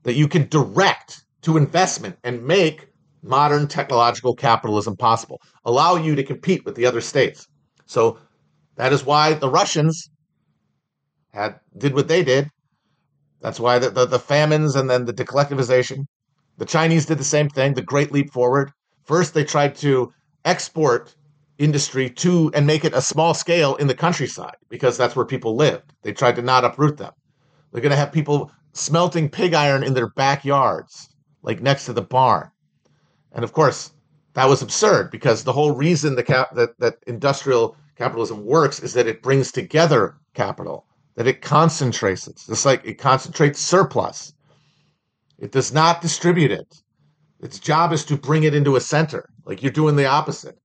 that 0.04 0.16
you 0.16 0.28
can 0.28 0.48
direct 0.48 1.24
to 1.42 1.58
investment 1.58 2.18
and 2.24 2.44
make 2.44 2.88
modern 3.22 3.68
technological 3.68 4.36
capitalism 4.36 4.96
possible, 4.96 5.42
allow 5.66 5.96
you 5.96 6.16
to 6.16 6.24
compete 6.24 6.64
with 6.66 6.76
the 6.76 6.86
other 6.86 7.02
states. 7.02 7.48
So 7.86 8.20
that 8.76 8.94
is 8.94 9.06
why 9.06 9.34
the 9.34 9.50
Russians 9.50 10.10
had 11.34 11.60
did 11.78 11.94
what 11.94 12.08
they 12.08 12.24
did. 12.24 12.50
That's 13.42 13.60
why 13.60 13.80
the, 13.80 13.90
the, 13.90 14.06
the 14.06 14.20
famines 14.20 14.76
and 14.76 14.90
then 14.90 15.06
the 15.06 15.14
decollectivization. 15.14 16.06
The 16.58 16.66
Chinese 16.66 17.06
did 17.06 17.18
the 17.18 17.24
same 17.24 17.50
thing, 17.50 17.74
the 17.74 17.82
great 17.82 18.12
leap 18.12 18.32
forward. 18.32 18.72
First, 19.04 19.34
they 19.34 19.44
tried 19.44 19.76
to 19.78 20.12
export 20.46 21.16
industry 21.58 22.10
to 22.10 22.52
and 22.54 22.68
make 22.68 22.84
it 22.84 22.94
a 22.94 23.02
small 23.02 23.34
scale 23.34 23.76
in 23.76 23.88
the 23.88 23.96
countryside 23.96 24.58
because 24.70 24.98
that's 24.98 25.16
where 25.16 25.26
people 25.26 25.56
lived. 25.56 25.94
They 26.04 26.14
tried 26.14 26.36
to 26.36 26.42
not 26.42 26.66
uproot 26.66 26.98
them. 26.98 27.14
They're 27.72 27.82
going 27.82 27.92
to 27.92 27.98
have 27.98 28.12
people 28.12 28.52
smelting 28.74 29.30
pig 29.30 29.54
iron 29.54 29.84
in 29.84 29.94
their 29.94 30.10
backyards, 30.10 31.10
like 31.44 31.62
next 31.62 31.86
to 31.86 31.94
the 31.94 32.02
barn. 32.02 32.52
And 33.32 33.44
of 33.44 33.54
course, 33.54 33.92
that 34.34 34.50
was 34.50 34.62
absurd 34.62 35.12
because 35.12 35.44
the 35.44 35.54
whole 35.54 35.72
reason 35.72 36.16
the 36.16 36.24
cap- 36.24 36.56
that, 36.56 36.78
that 36.80 36.98
industrial 37.08 37.78
capitalism 37.96 38.46
works 38.46 38.82
is 38.82 38.94
that 38.94 39.08
it 39.08 39.22
brings 39.24 39.52
together 39.52 40.18
capital, 40.34 40.86
that 41.16 41.28
it 41.28 41.42
concentrates 41.42 42.28
it. 42.28 42.42
Like 42.66 42.86
it 42.86 42.96
concentrates 42.96 43.60
surplus. 43.60 44.34
It 45.38 45.52
does 45.52 45.74
not 45.74 46.02
distribute 46.02 46.52
it. 46.52 46.82
Its 47.40 47.60
job 47.60 47.94
is 47.94 48.06
to 48.06 48.18
bring 48.18 48.44
it 48.44 48.54
into 48.56 48.76
a 48.76 48.82
center. 48.82 49.30
Like 49.46 49.62
you're 49.62 49.72
doing 49.72 49.96
the 49.96 50.06
opposite. 50.06 50.58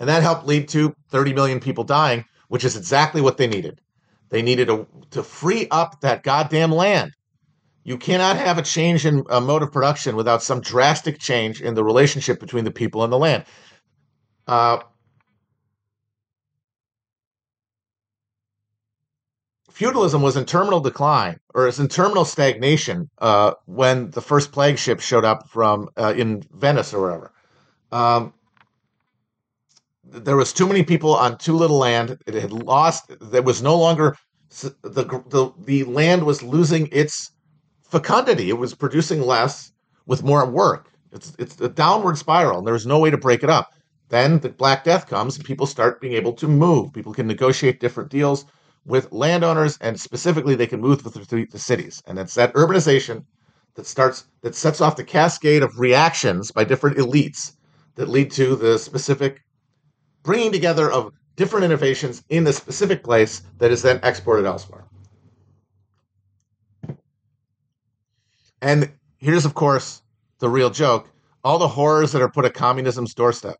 And 0.00 0.08
that 0.08 0.22
helped 0.22 0.46
lead 0.46 0.68
to 0.70 0.94
30 1.10 1.34
million 1.34 1.60
people 1.60 1.84
dying, 1.84 2.24
which 2.48 2.64
is 2.64 2.76
exactly 2.76 3.20
what 3.20 3.36
they 3.36 3.46
needed. 3.46 3.80
They 4.30 4.40
needed 4.40 4.70
a, 4.70 4.86
to 5.10 5.22
free 5.22 5.68
up 5.70 6.00
that 6.00 6.22
goddamn 6.22 6.72
land. 6.72 7.12
You 7.84 7.98
cannot 7.98 8.36
have 8.36 8.58
a 8.58 8.62
change 8.62 9.04
in 9.04 9.24
a 9.28 9.40
mode 9.40 9.62
of 9.62 9.72
production 9.72 10.16
without 10.16 10.42
some 10.42 10.60
drastic 10.60 11.18
change 11.18 11.60
in 11.60 11.74
the 11.74 11.84
relationship 11.84 12.40
between 12.40 12.64
the 12.64 12.70
people 12.70 13.04
and 13.04 13.12
the 13.12 13.18
land. 13.18 13.44
Uh, 14.46 14.78
feudalism 19.70 20.22
was 20.22 20.36
in 20.36 20.44
terminal 20.44 20.80
decline 20.80 21.38
or 21.54 21.66
is 21.66 21.80
in 21.80 21.88
terminal 21.88 22.24
stagnation 22.24 23.10
uh, 23.18 23.52
when 23.66 24.10
the 24.10 24.20
first 24.20 24.52
plague 24.52 24.78
ship 24.78 25.00
showed 25.00 25.24
up 25.24 25.48
from 25.48 25.88
uh, 25.96 26.14
in 26.16 26.42
Venice 26.52 26.94
or 26.94 27.00
wherever. 27.00 27.32
Um, 27.92 28.34
there 30.12 30.36
was 30.36 30.52
too 30.52 30.66
many 30.66 30.82
people 30.82 31.14
on 31.14 31.38
too 31.38 31.54
little 31.54 31.78
land. 31.78 32.18
It 32.26 32.34
had 32.34 32.52
lost. 32.52 33.12
There 33.20 33.42
was 33.42 33.62
no 33.62 33.76
longer 33.76 34.16
the 34.50 35.22
the 35.28 35.52
the 35.58 35.84
land 35.84 36.24
was 36.24 36.42
losing 36.42 36.88
its 36.90 37.30
fecundity. 37.82 38.48
It 38.48 38.58
was 38.58 38.74
producing 38.74 39.20
less 39.20 39.72
with 40.06 40.24
more 40.24 40.44
work. 40.48 40.90
It's 41.12 41.32
it's 41.38 41.60
a 41.60 41.68
downward 41.68 42.18
spiral, 42.18 42.58
and 42.58 42.66
there's 42.66 42.86
no 42.86 42.98
way 42.98 43.10
to 43.10 43.18
break 43.18 43.42
it 43.42 43.50
up. 43.50 43.70
Then 44.08 44.40
the 44.40 44.48
Black 44.48 44.82
Death 44.82 45.06
comes, 45.06 45.36
and 45.36 45.44
people 45.44 45.66
start 45.66 46.00
being 46.00 46.14
able 46.14 46.32
to 46.34 46.48
move. 46.48 46.92
People 46.92 47.14
can 47.14 47.28
negotiate 47.28 47.78
different 47.78 48.10
deals 48.10 48.44
with 48.84 49.12
landowners, 49.12 49.78
and 49.80 50.00
specifically, 50.00 50.56
they 50.56 50.66
can 50.66 50.80
move 50.80 51.02
through 51.02 51.46
the 51.46 51.58
cities. 51.58 52.02
And 52.06 52.18
it's 52.18 52.34
that 52.34 52.52
urbanization 52.54 53.24
that 53.74 53.86
starts 53.86 54.24
that 54.42 54.56
sets 54.56 54.80
off 54.80 54.96
the 54.96 55.04
cascade 55.04 55.62
of 55.62 55.78
reactions 55.78 56.50
by 56.50 56.64
different 56.64 56.96
elites 56.96 57.52
that 57.94 58.08
lead 58.08 58.32
to 58.32 58.56
the 58.56 58.78
specific 58.78 59.42
bringing 60.22 60.52
together 60.52 60.90
of 60.90 61.12
different 61.36 61.64
innovations 61.64 62.22
in 62.28 62.44
the 62.44 62.52
specific 62.52 63.02
place 63.02 63.42
that 63.58 63.70
is 63.70 63.82
then 63.82 64.00
exported 64.02 64.46
elsewhere. 64.46 64.84
And 68.62 68.90
here's, 69.18 69.46
of 69.46 69.54
course, 69.54 70.02
the 70.38 70.48
real 70.48 70.70
joke 70.70 71.10
all 71.42 71.58
the 71.58 71.68
horrors 71.68 72.12
that 72.12 72.20
are 72.20 72.30
put 72.30 72.44
at 72.44 72.52
communism's 72.52 73.14
doorstep, 73.14 73.56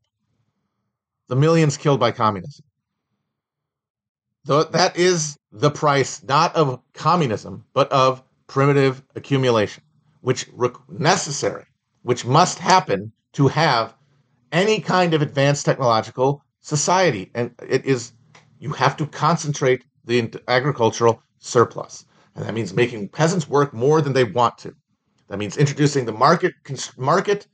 the 1.29 1.37
millions 1.37 1.79
killed 1.79 1.99
by 1.99 2.11
communism. 2.11 2.64
That 4.44 4.92
is 4.96 5.38
the 5.53 5.70
price, 5.70 6.23
not 6.23 6.55
of 6.57 6.81
communism, 6.92 7.64
but 7.73 7.90
of 7.92 8.23
primitive 8.46 9.03
accumulation, 9.14 9.83
which 10.20 10.46
necessary, 10.88 11.64
which 12.03 12.25
must 12.25 12.59
happen 12.59 13.12
to 13.35 13.49
have 13.49 13.94
any 14.53 14.81
kind 14.81 15.14
of 15.14 15.23
advanced 15.23 15.64
technological 15.64 16.42
society. 16.61 17.31
And 17.35 17.55
it 17.66 17.85
is, 17.85 18.12
you 18.59 18.70
have 18.73 18.96
to 18.99 19.07
concentrate 19.07 19.85
the 20.05 20.40
agricultural 20.49 21.23
surplus. 21.38 22.05
And 22.35 22.44
that 22.44 22.55
means 22.55 22.73
making 22.73 23.09
peasants 23.09 23.49
work 23.49 23.75
more 23.75 24.01
than 24.01 24.12
they 24.12 24.25
want 24.25 24.59
to. 24.59 24.75
That 25.29 25.38
means 25.38 25.57
introducing 25.57 26.07
the 26.07 26.12
market, 26.12 26.55
market 26.96 27.46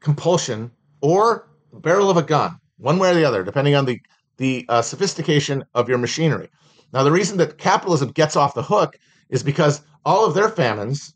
compulsion 0.00 0.70
or 1.00 1.48
barrel 1.72 2.10
of 2.10 2.16
a 2.16 2.22
gun, 2.22 2.58
one 2.78 2.98
way 2.98 3.10
or 3.10 3.14
the 3.14 3.24
other, 3.24 3.42
depending 3.42 3.74
on 3.74 3.84
the, 3.84 4.00
the 4.36 4.64
uh, 4.68 4.82
sophistication 4.82 5.64
of 5.74 5.88
your 5.88 5.98
machinery. 5.98 6.48
Now, 6.92 7.02
the 7.02 7.12
reason 7.12 7.38
that 7.38 7.58
capitalism 7.58 8.10
gets 8.10 8.36
off 8.36 8.54
the 8.54 8.62
hook 8.62 8.98
is 9.28 9.42
because 9.42 9.82
all 10.04 10.24
of 10.24 10.34
their 10.34 10.48
famines, 10.48 11.14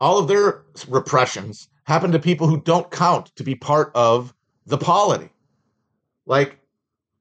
all 0.00 0.18
of 0.18 0.28
their 0.28 0.64
repressions 0.88 1.68
happen 1.84 2.12
to 2.12 2.18
people 2.18 2.48
who 2.48 2.60
don't 2.60 2.90
count 2.90 3.34
to 3.36 3.44
be 3.44 3.54
part 3.54 3.92
of 3.94 4.34
the 4.66 4.78
polity. 4.78 5.30
Like, 6.26 6.58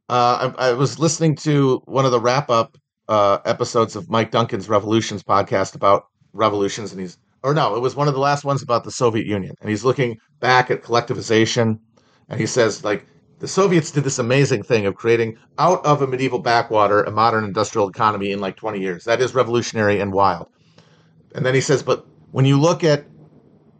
uh, 0.09 0.51
I, 0.57 0.69
I, 0.69 0.73
was 0.73 0.99
listening 0.99 1.35
to 1.37 1.81
one 1.85 2.05
of 2.05 2.11
the 2.11 2.19
wrap 2.19 2.49
up 2.49 2.77
uh, 3.07 3.39
episodes 3.45 3.95
of 3.95 4.09
Mike 4.09 4.31
Duncan's 4.31 4.67
Revolutions 4.67 5.23
podcast 5.23 5.75
about 5.75 6.07
revolutions, 6.33 6.91
and 6.91 6.99
he's, 7.01 7.17
or 7.43 7.53
no, 7.53 7.75
it 7.75 7.79
was 7.79 7.95
one 7.95 8.07
of 8.07 8.13
the 8.13 8.19
last 8.19 8.43
ones 8.43 8.61
about 8.61 8.83
the 8.83 8.91
Soviet 8.91 9.25
Union, 9.25 9.55
and 9.61 9.69
he's 9.69 9.83
looking 9.83 10.17
back 10.39 10.69
at 10.69 10.83
collectivization, 10.83 11.79
and 12.29 12.39
he 12.39 12.45
says, 12.45 12.83
like, 12.83 13.05
the 13.39 13.47
Soviets 13.47 13.91
did 13.91 14.03
this 14.03 14.19
amazing 14.19 14.63
thing 14.63 14.85
of 14.85 14.95
creating 14.95 15.37
out 15.57 15.85
of 15.85 16.01
a 16.01 16.07
medieval 16.07 16.39
backwater 16.39 17.03
a 17.03 17.11
modern 17.11 17.43
industrial 17.43 17.89
economy 17.89 18.31
in 18.31 18.39
like 18.39 18.55
20 18.55 18.79
years. 18.79 19.03
That 19.03 19.21
is 19.21 19.35
revolutionary 19.35 19.99
and 19.99 20.13
wild. 20.13 20.47
And 21.33 21.45
then 21.45 21.53
he 21.53 21.61
says, 21.61 21.83
but 21.83 22.05
when 22.31 22.45
you 22.45 22.59
look 22.59 22.83
at 22.83 23.05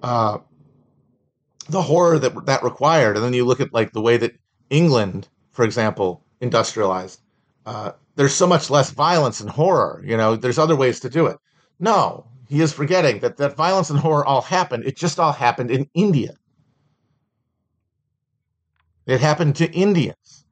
uh, 0.04 0.40
the 1.70 1.82
horror 1.82 2.20
that 2.20 2.46
that 2.46 2.64
required, 2.64 3.16
and 3.16 3.26
then 3.26 3.34
you 3.34 3.46
look 3.46 3.62
at 3.62 3.74
like 3.74 3.94
the 3.94 4.02
way 4.02 4.18
that 4.18 4.34
England, 4.70 5.28
for 5.52 5.66
example, 5.66 6.24
industrialized, 6.42 7.22
uh, 7.66 7.92
there's 8.16 8.34
so 8.34 8.48
much 8.48 8.70
less 8.70 8.92
violence 8.92 9.40
and 9.40 9.50
horror. 9.50 10.02
You 10.06 10.18
know, 10.18 10.36
there's 10.36 10.60
other 10.60 10.76
ways 10.76 11.00
to 11.02 11.10
do 11.10 11.26
it. 11.26 11.38
No, 11.80 12.26
he 12.48 12.62
is 12.62 12.74
forgetting 12.74 13.20
that 13.20 13.38
that 13.38 13.56
violence 13.56 13.90
and 13.90 14.00
horror 14.00 14.26
all 14.26 14.42
happened. 14.42 14.86
It 14.86 14.96
just 14.96 15.20
all 15.20 15.32
happened 15.32 15.72
in 15.72 15.90
India. 15.94 16.36
It 19.06 19.20
happened 19.22 19.56
to 19.58 19.72
Indians, 19.72 20.46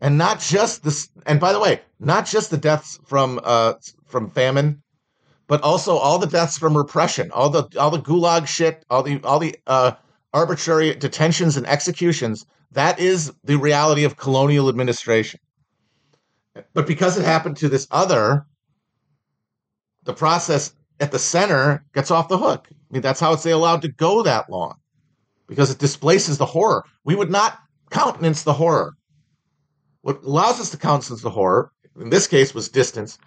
and 0.00 0.18
not 0.18 0.40
just 0.40 0.82
this. 0.82 1.08
And 1.26 1.38
by 1.38 1.52
the 1.52 1.60
way, 1.60 1.82
not 2.00 2.26
just 2.26 2.50
the 2.50 2.56
deaths 2.56 2.98
from 3.06 3.40
uh, 3.44 3.74
from 4.06 4.30
famine, 4.30 4.82
but 5.46 5.62
also 5.62 5.96
all 5.96 6.18
the 6.18 6.26
deaths 6.26 6.58
from 6.58 6.76
repression, 6.76 7.30
all 7.30 7.50
the 7.50 7.68
all 7.78 7.90
the 7.90 8.00
gulag 8.00 8.48
shit, 8.48 8.84
all 8.90 9.02
the 9.02 9.20
all 9.22 9.38
the 9.38 9.56
uh, 9.66 9.92
arbitrary 10.32 10.94
detentions 10.94 11.56
and 11.56 11.66
executions 11.66 12.46
that 12.72 12.98
is 12.98 13.32
the 13.44 13.56
reality 13.56 14.04
of 14.04 14.16
colonial 14.16 14.68
administration. 14.68 15.40
But 16.74 16.86
because 16.86 17.16
it 17.18 17.24
happened 17.24 17.56
to 17.58 17.68
this 17.68 17.86
other, 17.90 18.46
the 20.04 20.12
process 20.12 20.72
at 21.00 21.12
the 21.12 21.18
center 21.18 21.84
gets 21.94 22.10
off 22.10 22.28
the 22.28 22.38
hook. 22.38 22.68
I 22.70 22.74
mean, 22.90 23.02
that's 23.02 23.20
how 23.20 23.32
it's 23.32 23.46
allowed 23.46 23.82
to 23.82 23.88
go 23.88 24.22
that 24.22 24.50
long 24.50 24.76
because 25.46 25.70
it 25.70 25.78
displaces 25.78 26.38
the 26.38 26.46
horror. 26.46 26.84
We 27.04 27.14
would 27.14 27.30
not 27.30 27.58
countenance 27.90 28.42
the 28.42 28.52
horror. 28.52 28.94
What 30.02 30.22
allows 30.24 30.60
us 30.60 30.70
to 30.70 30.76
countenance 30.76 31.22
the 31.22 31.30
horror, 31.30 31.72
in 32.00 32.10
this 32.10 32.26
case, 32.26 32.54
was 32.54 32.68
distance, 32.68 33.18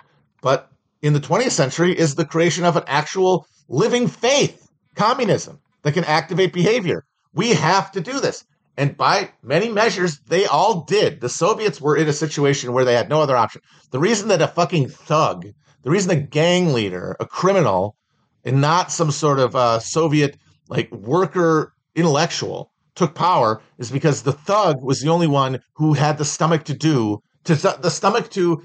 but 0.41 0.69
in 1.01 1.13
the 1.13 1.19
20th 1.19 1.51
century 1.51 1.97
is 1.97 2.15
the 2.15 2.25
creation 2.25 2.63
of 2.63 2.77
an 2.77 2.83
actual 2.87 3.47
living 3.67 4.07
faith, 4.07 4.69
communism, 4.95 5.59
that 5.83 5.93
can 5.93 6.03
activate 6.05 6.53
behavior. 6.53 7.05
We 7.33 7.49
have 7.49 7.91
to 7.93 8.01
do 8.01 8.19
this. 8.19 8.45
And 8.77 8.95
by 8.95 9.31
many 9.43 9.69
measures, 9.69 10.19
they 10.27 10.45
all 10.45 10.81
did. 10.81 11.21
The 11.21 11.29
Soviets 11.29 11.81
were 11.81 11.97
in 11.97 12.07
a 12.07 12.13
situation 12.13 12.73
where 12.73 12.85
they 12.85 12.93
had 12.93 13.09
no 13.09 13.21
other 13.21 13.35
option. 13.35 13.61
The 13.91 13.99
reason 13.99 14.29
that 14.29 14.41
a 14.41 14.47
fucking 14.47 14.87
thug, 14.89 15.47
the 15.83 15.91
reason 15.91 16.11
a 16.11 16.15
gang 16.15 16.73
leader, 16.73 17.15
a 17.19 17.25
criminal, 17.25 17.95
and 18.43 18.61
not 18.61 18.91
some 18.91 19.11
sort 19.11 19.39
of 19.39 19.55
uh, 19.55 19.79
Soviet 19.79 20.37
like 20.69 20.91
worker 20.91 21.73
intellectual 21.95 22.71
took 22.95 23.13
power 23.13 23.61
is 23.77 23.91
because 23.91 24.23
the 24.23 24.31
thug 24.31 24.81
was 24.81 25.01
the 25.01 25.09
only 25.09 25.27
one 25.27 25.59
who 25.73 25.93
had 25.93 26.17
the 26.17 26.25
stomach 26.25 26.63
to 26.65 26.73
do 26.73 27.21
to 27.43 27.55
the 27.55 27.89
stomach 27.89 28.29
to 28.29 28.61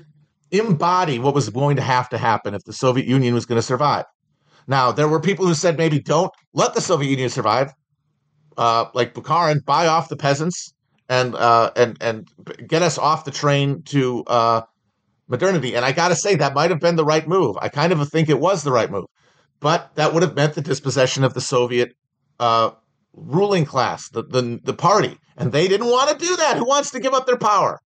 embody 0.51 1.19
what 1.19 1.35
was 1.35 1.49
going 1.51 1.77
to 1.77 1.83
have 1.83 2.09
to 2.11 2.19
happen 2.19 2.55
if 2.55 2.62
the 2.64 2.73
Soviet 2.73 3.07
Union 3.07 3.35
was 3.35 3.47
going 3.47 3.59
to 3.59 3.62
survive. 3.62 4.05
Now, 4.69 4.92
there 4.92 5.09
were 5.09 5.21
people 5.21 5.47
who 5.47 5.55
said 5.55 5.79
maybe 5.79 6.01
don't 6.01 6.33
let 6.53 6.75
the 6.75 6.81
Soviet 6.81 7.11
Union 7.11 7.31
survive, 7.31 7.73
uh, 8.57 8.87
like 8.95 9.14
Bukharin, 9.14 9.64
buy 9.64 9.87
off 9.87 10.09
the 10.09 10.16
peasants 10.16 10.73
and 11.09 11.35
uh, 11.35 11.71
and 11.77 11.97
and 12.01 12.29
get 12.66 12.83
us 12.83 12.99
off 12.99 13.25
the 13.25 13.31
train 13.31 13.83
to 13.85 14.25
uh, 14.27 14.62
modernity. 15.29 15.75
And 15.77 15.85
I 15.85 15.92
got 15.92 16.09
to 16.09 16.16
say 16.16 16.37
that 16.37 16.55
might 16.55 16.71
have 16.71 16.81
been 16.81 16.97
the 16.97 17.05
right 17.05 17.27
move. 17.27 17.57
I 17.61 17.69
kind 17.69 17.92
of 17.92 18.09
think 18.09 18.29
it 18.29 18.40
was 18.40 18.62
the 18.62 18.73
right 18.73 18.90
move, 18.90 19.07
but 19.61 19.95
that 19.97 20.14
would 20.14 20.23
have 20.23 20.35
meant 20.35 20.55
the 20.55 20.62
dispossession 20.62 21.25
of 21.25 21.35
the 21.35 21.40
Soviet 21.40 21.92
uh, 22.40 22.71
ruling 23.12 23.64
class, 23.64 24.09
the, 24.11 24.23
the 24.23 24.61
the 24.62 24.75
party, 24.75 25.16
and 25.37 25.53
they 25.53 25.69
didn't 25.69 25.88
want 25.88 26.11
to 26.11 26.27
do 26.27 26.37
that. 26.37 26.57
Who 26.57 26.66
wants 26.66 26.90
to 26.92 27.01
give 27.01 27.14
up 27.14 27.27
their 27.27 27.38
power? 27.38 27.81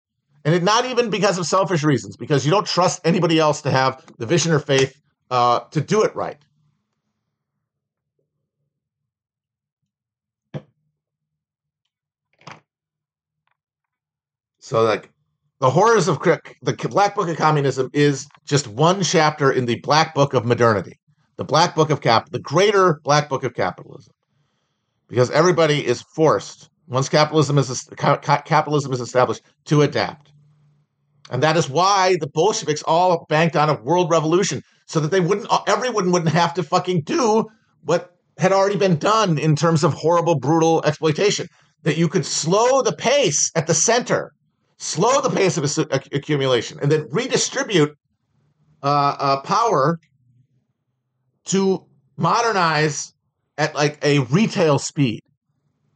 And 0.46 0.56
it, 0.56 0.64
not 0.64 0.86
even 0.86 1.10
because 1.10 1.38
of 1.38 1.46
selfish 1.46 1.84
reasons, 1.84 2.16
because 2.16 2.46
you 2.46 2.52
don't 2.52 2.66
trust 2.66 3.02
anybody 3.04 3.40
else 3.40 3.62
to 3.64 3.72
have 3.72 4.06
the 4.18 4.26
vision 4.26 4.54
or 4.54 4.60
faith 4.60 5.00
uh, 5.30 5.60
to 5.72 5.82
do 5.82 6.04
it 6.04 6.16
right. 6.16 6.38
So, 14.70 14.84
like, 14.84 15.10
the 15.60 15.72
horrors 15.72 16.08
of 16.08 16.20
the 16.20 16.88
Black 16.92 17.16
Book 17.16 17.28
of 17.28 17.38
Communism 17.38 17.90
is 17.92 18.28
just 18.46 18.68
one 18.68 19.02
chapter 19.02 19.52
in 19.52 19.66
the 19.66 19.80
Black 19.80 20.14
Book 20.14 20.36
of 20.36 20.46
Modernity, 20.46 20.94
the 21.38 21.44
Black 21.44 21.74
Book 21.74 21.90
of 21.90 22.02
Cap, 22.02 22.30
the 22.30 22.40
greater 22.40 23.00
Black 23.04 23.30
Book 23.30 23.44
of 23.44 23.56
Capitalism, 23.56 24.14
because 25.08 25.32
everybody 25.32 25.84
is 25.84 26.04
forced 26.14 26.70
once 26.86 27.10
capitalism 27.10 27.58
is 27.58 27.90
capitalism 27.98 28.94
is 28.94 29.02
established 29.02 29.42
to 29.66 29.82
adapt, 29.82 30.32
and 31.32 31.42
that 31.42 31.58
is 31.58 31.68
why 31.68 32.18
the 32.20 32.30
Bolsheviks 32.32 32.84
all 32.84 33.26
banked 33.28 33.56
on 33.56 33.70
a 33.70 33.82
world 33.82 34.12
revolution, 34.12 34.62
so 34.86 35.00
that 35.00 35.10
they 35.10 35.20
wouldn't 35.20 35.48
uh, 35.50 35.62
everyone 35.66 36.12
wouldn't 36.12 36.32
have 36.32 36.54
to 36.54 36.62
fucking 36.62 37.02
do 37.08 37.44
what 37.86 38.12
had 38.38 38.52
already 38.52 38.78
been 38.78 38.98
done 38.98 39.40
in 39.40 39.56
terms 39.56 39.84
of 39.84 39.96
horrible, 39.96 40.38
brutal 40.38 40.84
exploitation. 40.86 41.48
That 41.82 41.98
you 41.98 42.08
could 42.08 42.26
slow 42.26 42.84
the 42.84 42.96
pace 42.96 43.52
at 43.56 43.66
the 43.66 43.74
center 43.74 44.32
slow 44.80 45.22
the 45.22 45.30
pace 45.30 45.58
of 45.58 45.66
accumulation, 46.14 46.80
and 46.82 46.92
then 46.92 47.08
redistribute 47.12 47.96
uh, 48.82 49.16
uh, 49.20 49.42
power 49.42 50.00
to 51.46 51.86
modernize 52.18 53.14
at 53.58 53.76
like 53.76 54.00
a 54.04 54.20
retail 54.20 54.80
speed 54.80 55.22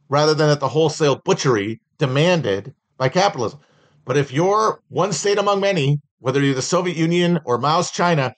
rather 0.08 0.34
than 0.34 0.50
at 0.50 0.60
the 0.60 0.68
wholesale 0.68 1.20
butchery 1.24 1.80
demanded 1.98 2.74
by 2.98 3.08
capitalism. 3.08 3.58
But 4.04 4.18
if 4.18 4.32
you're 4.32 4.80
one 4.88 5.12
state 5.12 5.38
among 5.38 5.60
many, 5.60 6.00
whether 6.18 6.42
you're 6.42 6.54
the 6.54 6.62
Soviet 6.62 6.96
Union 6.96 7.40
or 7.46 7.58
Mao's 7.58 7.90
China, 7.90 8.34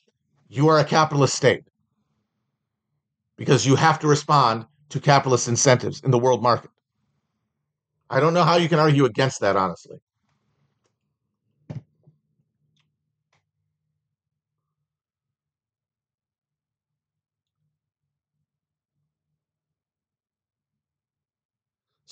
you 0.48 0.68
are 0.68 0.78
a 0.78 0.84
capitalist 0.84 1.34
state 1.34 1.64
because 3.36 3.66
you 3.66 3.74
have 3.74 3.98
to 4.00 4.06
respond 4.06 4.64
to 4.90 5.00
capitalist 5.00 5.48
incentives 5.48 6.00
in 6.02 6.12
the 6.12 6.18
world 6.18 6.42
market. 6.42 6.70
I 8.08 8.20
don't 8.20 8.34
know 8.34 8.44
how 8.44 8.56
you 8.56 8.68
can 8.68 8.78
argue 8.78 9.04
against 9.04 9.40
that, 9.40 9.56
honestly. 9.56 9.96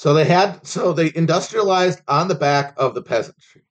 So 0.04 0.12
they 0.12 0.26
had 0.26 0.66
so 0.66 0.92
they 0.92 1.10
industrialized 1.14 2.02
on 2.06 2.28
the 2.28 2.34
back 2.34 2.74
of 2.76 2.94
the 2.94 3.00
peasantry. 3.00 3.62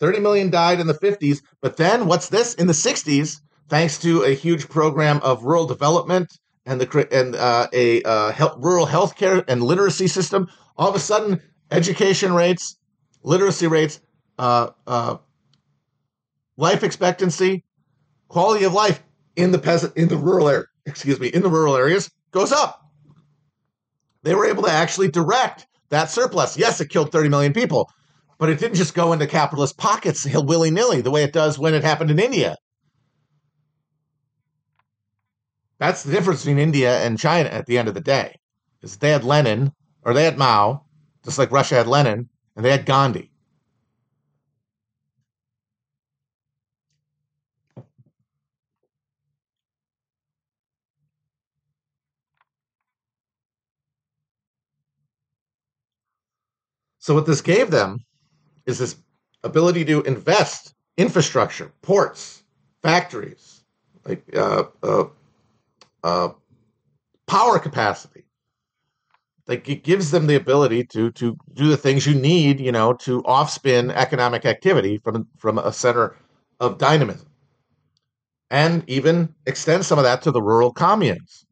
30 0.00 0.20
million 0.20 0.48
died 0.48 0.80
in 0.80 0.86
the 0.86 0.94
50s, 0.94 1.42
but 1.60 1.76
then 1.76 2.06
what's 2.06 2.30
this? 2.30 2.54
In 2.54 2.68
the 2.68 2.72
60s, 2.72 3.38
thanks 3.68 3.98
to 3.98 4.22
a 4.22 4.34
huge 4.34 4.70
program 4.70 5.20
of 5.22 5.44
rural 5.44 5.66
development 5.66 6.38
and 6.64 6.80
the 6.80 7.06
and 7.12 7.36
uh, 7.36 7.68
a 7.74 8.02
uh, 8.02 8.32
health, 8.32 8.54
rural 8.60 8.86
healthcare 8.86 9.44
and 9.46 9.62
literacy 9.62 10.06
system, 10.06 10.48
all 10.78 10.88
of 10.88 10.94
a 10.94 10.98
sudden 10.98 11.42
education 11.70 12.32
rates, 12.32 12.78
literacy 13.22 13.66
rates, 13.66 14.00
uh, 14.38 14.70
uh 14.86 15.18
life 16.56 16.82
expectancy, 16.82 17.62
quality 18.28 18.64
of 18.64 18.72
life 18.72 19.02
in 19.36 19.52
the 19.52 19.58
peasant 19.58 19.94
in 19.98 20.08
the 20.08 20.16
rural 20.16 20.48
area, 20.48 20.64
excuse 20.86 21.20
me, 21.20 21.28
in 21.28 21.42
the 21.42 21.50
rural 21.50 21.76
areas 21.76 22.10
goes 22.30 22.52
up 22.52 22.81
they 24.22 24.34
were 24.34 24.46
able 24.46 24.62
to 24.64 24.70
actually 24.70 25.08
direct 25.08 25.66
that 25.90 26.10
surplus. 26.10 26.56
Yes, 26.56 26.80
it 26.80 26.88
killed 26.88 27.12
30 27.12 27.28
million 27.28 27.52
people, 27.52 27.90
but 28.38 28.48
it 28.48 28.58
didn't 28.58 28.76
just 28.76 28.94
go 28.94 29.12
into 29.12 29.26
capitalist 29.26 29.76
pockets 29.76 30.26
willy 30.32 30.70
nilly 30.70 31.00
the 31.00 31.10
way 31.10 31.22
it 31.22 31.32
does 31.32 31.58
when 31.58 31.74
it 31.74 31.84
happened 31.84 32.10
in 32.10 32.18
India. 32.18 32.56
That's 35.78 36.04
the 36.04 36.12
difference 36.12 36.42
between 36.42 36.60
India 36.60 37.04
and 37.04 37.18
China 37.18 37.48
at 37.48 37.66
the 37.66 37.76
end 37.76 37.88
of 37.88 37.94
the 37.94 38.00
day. 38.00 38.36
Is 38.82 38.96
they 38.96 39.10
had 39.10 39.24
Lenin 39.24 39.72
or 40.04 40.14
they 40.14 40.24
had 40.24 40.38
Mao, 40.38 40.84
just 41.24 41.38
like 41.38 41.50
Russia 41.50 41.74
had 41.74 41.88
Lenin, 41.88 42.28
and 42.54 42.64
they 42.64 42.70
had 42.70 42.86
Gandhi. 42.86 43.31
So 57.02 57.14
what 57.14 57.26
this 57.26 57.40
gave 57.40 57.72
them 57.72 57.98
is 58.64 58.78
this 58.78 58.94
ability 59.42 59.84
to 59.86 60.02
invest 60.02 60.72
infrastructure, 60.96 61.72
ports, 61.82 62.44
factories, 62.80 63.64
like 64.04 64.24
uh, 64.36 64.66
uh, 64.84 65.04
uh, 66.04 66.28
power 67.26 67.58
capacity. 67.58 68.22
Like 69.48 69.68
it 69.68 69.82
gives 69.82 70.12
them 70.12 70.28
the 70.28 70.36
ability 70.36 70.84
to 70.92 71.10
to 71.10 71.36
do 71.52 71.68
the 71.70 71.76
things 71.76 72.06
you 72.06 72.14
need, 72.14 72.60
you 72.60 72.70
know, 72.70 72.92
to 72.92 73.24
offspin 73.24 73.90
economic 73.90 74.46
activity 74.46 74.98
from 74.98 75.26
from 75.36 75.58
a 75.58 75.72
center 75.72 76.16
of 76.60 76.78
dynamism, 76.78 77.28
and 78.48 78.84
even 78.86 79.34
extend 79.44 79.84
some 79.84 79.98
of 79.98 80.04
that 80.04 80.22
to 80.22 80.30
the 80.30 80.40
rural 80.40 80.72
communes. 80.72 81.44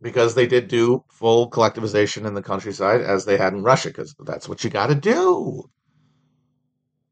Because 0.00 0.34
they 0.34 0.46
did 0.46 0.68
do 0.68 1.04
full 1.10 1.50
collectivization 1.50 2.26
in 2.26 2.34
the 2.34 2.42
countryside 2.42 3.00
as 3.00 3.24
they 3.24 3.36
had 3.36 3.52
in 3.52 3.62
Russia, 3.62 3.88
because 3.88 4.14
that's 4.20 4.48
what 4.48 4.62
you 4.62 4.70
got 4.70 4.88
to 4.88 4.94
do. 4.94 5.68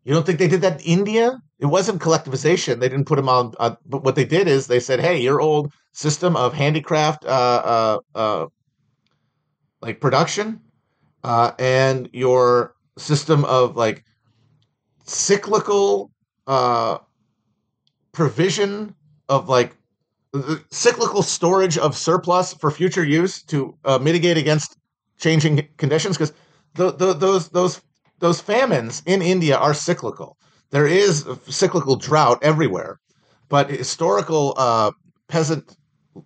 You 0.04 0.14
don't 0.14 0.24
think 0.24 0.38
they 0.38 0.46
did 0.46 0.60
that 0.60 0.80
in 0.80 0.98
India? 1.00 1.42
It 1.58 1.66
wasn't 1.66 2.00
collectivization. 2.00 2.78
They 2.78 2.88
didn't 2.88 3.06
put 3.06 3.16
them 3.16 3.28
on. 3.28 3.54
Uh, 3.58 3.74
but 3.84 4.04
what 4.04 4.14
they 4.14 4.24
did 4.24 4.46
is 4.46 4.66
they 4.66 4.78
said, 4.78 5.00
"Hey, 5.00 5.20
your 5.20 5.40
old 5.40 5.72
system 5.92 6.36
of 6.36 6.54
handicraft, 6.54 7.24
uh, 7.24 7.28
uh, 7.74 7.98
uh 8.14 8.46
like 9.80 10.00
production, 10.00 10.60
uh, 11.24 11.52
and 11.58 12.08
your 12.12 12.76
system 12.98 13.44
of 13.44 13.76
like 13.76 14.04
cyclical 15.06 16.10
uh, 16.46 16.98
provision 18.12 18.94
of 19.28 19.48
like 19.48 19.76
cyclical 20.70 21.22
storage 21.22 21.78
of 21.78 21.96
surplus 21.96 22.54
for 22.54 22.70
future 22.70 23.04
use 23.04 23.42
to 23.44 23.76
uh, 23.84 23.98
mitigate 23.98 24.36
against 24.36 24.76
changing 25.18 25.68
conditions 25.76 26.16
because 26.16 26.32
those 26.74 27.48
those 27.48 27.80
those 28.18 28.40
famines 28.40 29.02
in 29.06 29.22
India 29.22 29.56
are 29.56 29.74
cyclical. 29.74 30.36
There 30.70 30.86
is 30.86 31.26
cyclical 31.48 31.96
drought 31.96 32.38
everywhere, 32.42 32.98
but 33.48 33.70
historical 33.70 34.54
uh, 34.56 34.92
peasant 35.28 35.76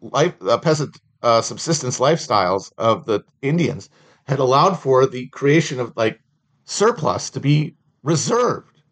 life, 0.00 0.34
uh, 0.42 0.58
peasant 0.58 0.98
uh, 1.22 1.42
subsistence 1.42 1.98
lifestyles 1.98 2.72
of 2.78 3.06
the 3.06 3.22
Indians 3.42 3.88
had 4.26 4.38
allowed 4.38 4.78
for 4.78 5.06
the 5.06 5.28
creation 5.28 5.80
of 5.80 5.92
like 5.96 6.18
surplus 6.64 7.30
to 7.30 7.40
be 7.40 7.74
reserved. 8.02 8.82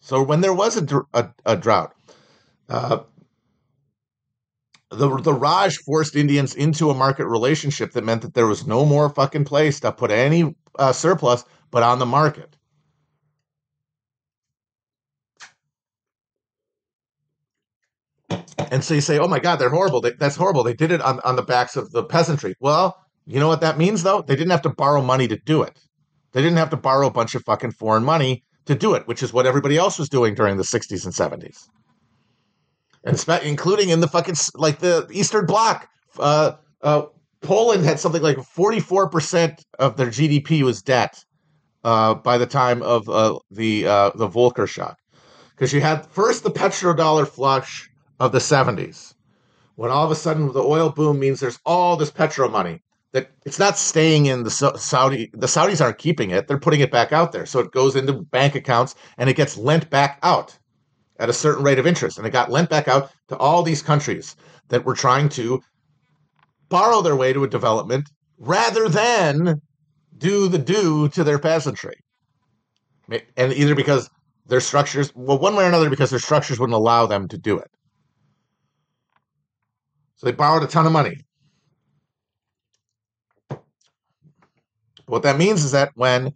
So 0.00 0.22
when 0.22 0.40
there 0.40 0.54
was 0.54 0.76
a, 0.76 1.02
a, 1.12 1.28
a 1.44 1.56
drought, 1.56 1.92
uh, 2.68 3.00
the 4.90 5.16
the 5.18 5.34
Raj 5.34 5.76
forced 5.78 6.16
Indians 6.16 6.54
into 6.54 6.90
a 6.90 6.94
market 6.94 7.26
relationship 7.26 7.92
that 7.92 8.04
meant 8.04 8.22
that 8.22 8.34
there 8.34 8.46
was 8.46 8.66
no 8.66 8.84
more 8.84 9.08
fucking 9.10 9.44
place 9.44 9.80
to 9.80 9.92
put 9.92 10.10
any 10.10 10.54
uh, 10.78 10.92
surplus 10.92 11.44
but 11.70 11.82
on 11.82 11.98
the 11.98 12.06
market. 12.06 12.56
And 18.70 18.84
so 18.84 18.94
you 18.94 19.00
say, 19.00 19.18
oh 19.18 19.28
my 19.28 19.38
God, 19.38 19.56
they're 19.56 19.70
horrible. 19.70 20.00
They, 20.00 20.12
that's 20.12 20.36
horrible. 20.36 20.62
They 20.62 20.74
did 20.74 20.90
it 20.92 21.00
on, 21.00 21.20
on 21.20 21.36
the 21.36 21.42
backs 21.42 21.76
of 21.76 21.90
the 21.92 22.04
peasantry. 22.04 22.54
Well, 22.60 22.96
you 23.26 23.40
know 23.40 23.48
what 23.48 23.60
that 23.60 23.78
means, 23.78 24.02
though? 24.02 24.22
They 24.22 24.36
didn't 24.36 24.50
have 24.50 24.62
to 24.62 24.70
borrow 24.70 25.02
money 25.02 25.28
to 25.28 25.36
do 25.36 25.62
it. 25.62 25.78
They 26.32 26.42
didn't 26.42 26.58
have 26.58 26.70
to 26.70 26.76
borrow 26.76 27.06
a 27.06 27.10
bunch 27.10 27.34
of 27.34 27.42
fucking 27.44 27.72
foreign 27.72 28.04
money 28.04 28.44
to 28.66 28.74
do 28.74 28.94
it, 28.94 29.06
which 29.06 29.22
is 29.22 29.32
what 29.32 29.46
everybody 29.46 29.76
else 29.78 29.98
was 29.98 30.08
doing 30.08 30.34
during 30.34 30.56
the 30.56 30.62
60s 30.62 31.04
and 31.04 31.14
70s. 31.14 31.68
And 33.04 33.24
including 33.44 33.90
in 33.90 34.00
the 34.00 34.08
fucking, 34.08 34.34
like 34.54 34.80
the 34.80 35.08
Eastern 35.12 35.46
Bloc. 35.46 35.88
Uh, 36.18 36.52
uh, 36.82 37.02
Poland 37.40 37.84
had 37.84 38.00
something 38.00 38.22
like 38.22 38.36
44% 38.36 39.62
of 39.78 39.96
their 39.96 40.08
GDP 40.08 40.62
was 40.62 40.82
debt 40.82 41.24
uh, 41.84 42.14
by 42.14 42.38
the 42.38 42.46
time 42.46 42.82
of 42.82 43.08
uh, 43.08 43.38
the 43.50 43.86
uh, 43.86 44.10
the 44.14 44.28
Volcker 44.28 44.68
shock. 44.68 44.98
Because 45.50 45.72
you 45.72 45.80
had 45.80 46.06
first 46.06 46.44
the 46.44 46.50
petrodollar 46.50 47.26
flush 47.26 47.90
of 48.20 48.32
the 48.32 48.38
70s, 48.38 49.14
when 49.76 49.90
all 49.90 50.04
of 50.04 50.10
a 50.10 50.14
sudden 50.14 50.52
the 50.52 50.62
oil 50.62 50.90
boom 50.90 51.18
means 51.18 51.40
there's 51.40 51.58
all 51.64 51.96
this 51.96 52.10
petro 52.10 52.48
money 52.48 52.82
that 53.12 53.30
it's 53.44 53.58
not 53.58 53.78
staying 53.78 54.26
in 54.26 54.42
the 54.42 54.50
Saudi. 54.50 55.30
The 55.32 55.46
Saudis 55.46 55.80
aren't 55.80 55.98
keeping 55.98 56.30
it; 56.30 56.46
they're 56.46 56.58
putting 56.58 56.80
it 56.80 56.90
back 56.90 57.12
out 57.12 57.32
there. 57.32 57.46
So 57.46 57.60
it 57.60 57.72
goes 57.72 57.96
into 57.96 58.12
bank 58.12 58.54
accounts 58.54 58.94
and 59.16 59.30
it 59.30 59.34
gets 59.34 59.56
lent 59.56 59.90
back 59.90 60.18
out 60.22 60.58
at 61.18 61.28
a 61.28 61.32
certain 61.32 61.64
rate 61.64 61.78
of 61.78 61.86
interest, 61.86 62.18
and 62.18 62.26
it 62.26 62.30
got 62.30 62.50
lent 62.50 62.70
back 62.70 62.88
out 62.88 63.10
to 63.28 63.36
all 63.36 63.62
these 63.62 63.82
countries 63.82 64.36
that 64.68 64.84
were 64.84 64.94
trying 64.94 65.28
to 65.30 65.60
borrow 66.68 67.00
their 67.02 67.16
way 67.16 67.32
to 67.32 67.44
a 67.44 67.48
development 67.48 68.08
rather 68.38 68.88
than 68.88 69.60
do 70.16 70.48
the 70.48 70.58
do 70.58 71.08
to 71.08 71.24
their 71.24 71.38
peasantry. 71.38 71.96
And 73.36 73.52
either 73.52 73.74
because 73.74 74.10
their 74.46 74.60
structures, 74.60 75.12
well, 75.14 75.38
one 75.38 75.56
way 75.56 75.64
or 75.64 75.68
another, 75.68 75.90
because 75.90 76.10
their 76.10 76.18
structures 76.18 76.60
wouldn't 76.60 76.76
allow 76.76 77.06
them 77.06 77.28
to 77.28 77.38
do 77.38 77.58
it. 77.58 77.70
So 80.16 80.26
they 80.26 80.32
borrowed 80.32 80.62
a 80.62 80.66
ton 80.66 80.86
of 80.86 80.92
money. 80.92 81.16
What 85.06 85.22
that 85.22 85.38
means 85.38 85.64
is 85.64 85.72
that 85.72 85.92
when 85.94 86.34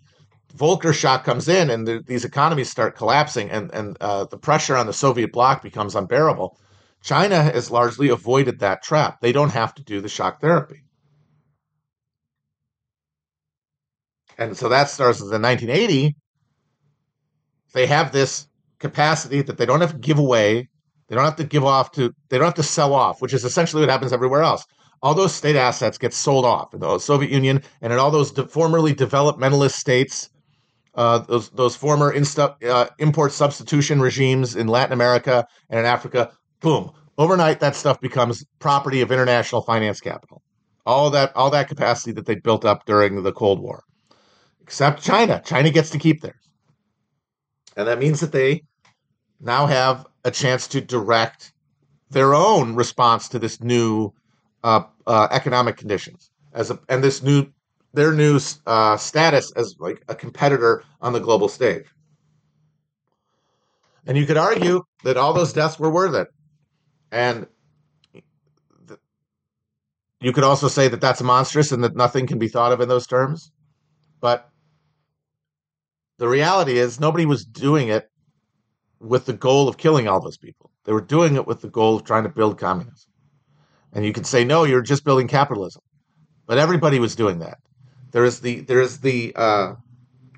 Volcker 0.57 0.95
shock 0.95 1.25
comes 1.25 1.49
in 1.49 1.71
and 1.71 1.87
the, 1.87 2.05
these 2.07 2.25
economies 2.25 2.71
start 2.71 2.97
collapsing 2.97 3.51
and, 3.51 3.71
and 3.73 3.97
uh, 4.01 4.25
the 4.25 4.39
pressure 4.39 4.77
on 4.77 4.87
the 4.87 4.93
Soviet 4.93 5.33
bloc 5.33 5.63
becomes 5.63 5.95
unbearable, 5.95 6.59
China 7.03 7.43
has 7.43 7.71
largely 7.71 8.09
avoided 8.09 8.61
that 8.61 8.83
trap. 8.83 9.21
They 9.21 9.33
don't 9.33 9.51
have 9.51 9.75
to 9.75 9.83
do 9.83 10.01
the 10.01 10.09
shock 10.09 10.41
therapy. 10.41 10.85
And 14.39 14.57
so 14.57 14.69
that 14.69 14.89
starts 14.89 15.21
in 15.21 15.27
1980. 15.27 16.17
They 17.73 17.87
have 17.87 18.13
this 18.13 18.47
capacity 18.79 19.43
that 19.43 19.57
they 19.57 19.67
don't 19.67 19.81
have 19.81 19.93
to 19.93 19.99
give 19.99 20.19
away. 20.19 20.69
They 21.09 21.17
don't 21.17 21.25
have 21.25 21.37
to 21.37 21.45
give 21.45 21.65
off 21.65 21.93
to, 21.93 22.13
they 22.29 22.39
don't 22.39 22.47
have 22.47 22.55
to 22.55 22.63
sell 22.63 22.95
off, 22.95 23.21
which 23.21 23.35
is 23.35 23.45
essentially 23.45 23.83
what 23.83 23.91
happens 23.91 24.13
everywhere 24.13 24.43
else. 24.43 24.65
All 25.03 25.15
those 25.15 25.35
state 25.35 25.57
assets 25.57 25.99
get 25.99 26.15
sold 26.15 26.45
off 26.45 26.73
in 26.73 26.81
the 26.81 26.99
Soviet 26.99 27.31
Union 27.31 27.63
and 27.81 27.93
in 27.93 27.99
all 27.99 28.11
those 28.11 28.31
de- 28.31 28.47
formerly 28.47 28.95
developmentalist 28.95 29.73
states, 29.73 30.31
uh, 30.95 31.19
those, 31.21 31.51
those 31.51 31.77
former 31.77 32.15
uh, 32.15 32.87
import 32.99 33.33
substitution 33.33 34.01
regimes 34.01 34.57
in 34.57 34.67
Latin 34.69 34.93
America 34.93 35.47
and 35.71 35.81
in 35.81 35.87
Africa. 35.87 36.33
Boom. 36.61 36.93
Overnight, 37.19 37.61
that 37.61 37.77
stuff 37.77 38.01
becomes 38.01 38.45
property 38.59 39.01
of 39.01 39.13
international 39.13 39.63
finance 39.63 40.01
capital. 40.01 40.43
All 40.85 41.11
that, 41.11 41.35
all 41.37 41.51
that 41.51 41.69
capacity 41.69 42.13
that 42.13 42.27
they 42.27 42.35
built 42.35 42.65
up 42.65 42.87
during 42.87 43.23
the 43.23 43.33
Cold 43.33 43.61
War 43.61 43.85
except 44.63 45.03
China. 45.03 45.43
China 45.45 45.71
gets 45.71 45.91
to 45.91 45.99
keep 45.99 46.23
theirs. 46.23 46.49
And 47.77 47.87
that 47.89 47.99
means 47.99 48.21
that 48.21 48.33
they 48.33 48.63
now 49.41 49.67
have 49.67 50.07
a 50.25 50.31
chance 50.31 50.69
to 50.69 50.81
direct 50.81 51.53
their 52.11 52.35
own 52.35 52.75
response 52.75 53.29
to 53.31 53.39
this 53.39 53.61
new 53.61 54.13
uh, 54.63 54.85
uh, 55.07 55.29
economic 55.31 55.77
conditions 55.77 56.31
as 56.55 56.71
a, 56.71 56.79
and 56.89 57.03
this 57.03 57.23
new 57.23 57.47
their 57.95 58.13
new 58.13 58.41
uh, 58.67 58.97
status 58.97 59.53
as 59.53 59.77
like 59.79 60.03
a 60.09 60.15
competitor 60.15 60.83
on 61.01 61.13
the 61.13 61.21
global 61.21 61.49
stage. 61.49 61.85
And 64.07 64.17
you 64.17 64.27
could 64.27 64.37
argue 64.37 64.83
that 65.05 65.17
all 65.17 65.33
those 65.33 65.53
deaths 65.53 65.79
were 65.79 65.91
worth 65.91 66.15
it. 66.15 66.29
And 67.11 67.47
th- 68.89 69.01
you 70.21 70.33
could 70.33 70.45
also 70.45 70.69
say 70.69 70.89
that 70.89 71.01
that's 71.01 71.23
monstrous 71.23 71.71
and 71.71 71.85
that 71.85 71.95
nothing 71.95 72.27
can 72.27 72.39
be 72.39 72.49
thought 72.49 72.73
of 72.73 72.81
in 72.81 72.89
those 72.89 73.07
terms. 73.07 73.53
But 74.21 74.49
the 76.19 76.29
reality 76.29 76.79
is 76.79 76.99
nobody 76.99 77.27
was 77.27 77.45
doing 77.45 77.89
it 77.89 78.09
with 78.99 79.27
the 79.27 79.33
goal 79.33 79.69
of 79.69 79.77
killing 79.77 80.09
all 80.09 80.21
those 80.21 80.39
people. 80.39 80.71
They 80.85 80.93
were 80.93 81.01
doing 81.01 81.37
it 81.37 81.47
with 81.47 81.61
the 81.61 81.69
goal 81.69 81.97
of 81.97 82.05
trying 82.05 82.23
to 82.25 82.29
build 82.29 82.59
communism. 82.59 83.11
And 83.93 84.05
you 84.05 84.13
could 84.13 84.27
say, 84.27 84.45
no, 84.45 84.65
you're 84.65 84.83
just 84.83 85.05
building 85.05 85.29
capitalism. 85.29 85.83
But 86.47 86.59
everybody 86.59 86.99
was 86.99 87.15
doing 87.15 87.41
that. 87.41 87.59
There 88.13 88.25
is 88.25 88.41
the 88.41 88.61
there 88.61 88.81
is 88.81 89.01
the 89.01 89.33
uh, 89.35 89.75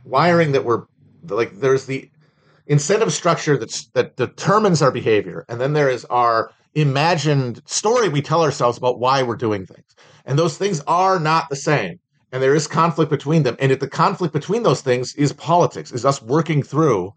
wiring 0.04 0.52
that 0.52 0.64
we're 0.64 0.84
like 1.28 1.58
there's 1.60 1.86
the 1.86 2.10
incentive 2.66 3.12
structure 3.12 3.56
that's 3.56 3.88
that 3.88 4.16
determines 4.16 4.82
our 4.82 4.90
behavior, 4.90 5.44
and 5.48 5.60
then 5.60 5.72
there 5.72 5.90
is 5.90 6.04
our 6.06 6.50
imagined 6.74 7.62
story 7.66 8.08
we 8.08 8.22
tell 8.22 8.42
ourselves 8.42 8.78
about 8.78 8.98
why 8.98 9.22
we're 9.22 9.36
doing 9.36 9.66
things. 9.66 9.94
And 10.24 10.38
those 10.38 10.58
things 10.58 10.80
are 10.86 11.20
not 11.20 11.48
the 11.48 11.56
same 11.56 12.00
and 12.34 12.42
there 12.42 12.56
is 12.56 12.66
conflict 12.66 13.12
between 13.12 13.44
them. 13.44 13.54
And 13.60 13.70
if 13.70 13.78
the 13.78 13.88
conflict 13.88 14.34
between 14.34 14.64
those 14.64 14.80
things 14.80 15.14
is 15.14 15.32
politics, 15.32 15.92
is 15.92 16.04
us 16.04 16.20
working 16.20 16.64
through, 16.64 17.12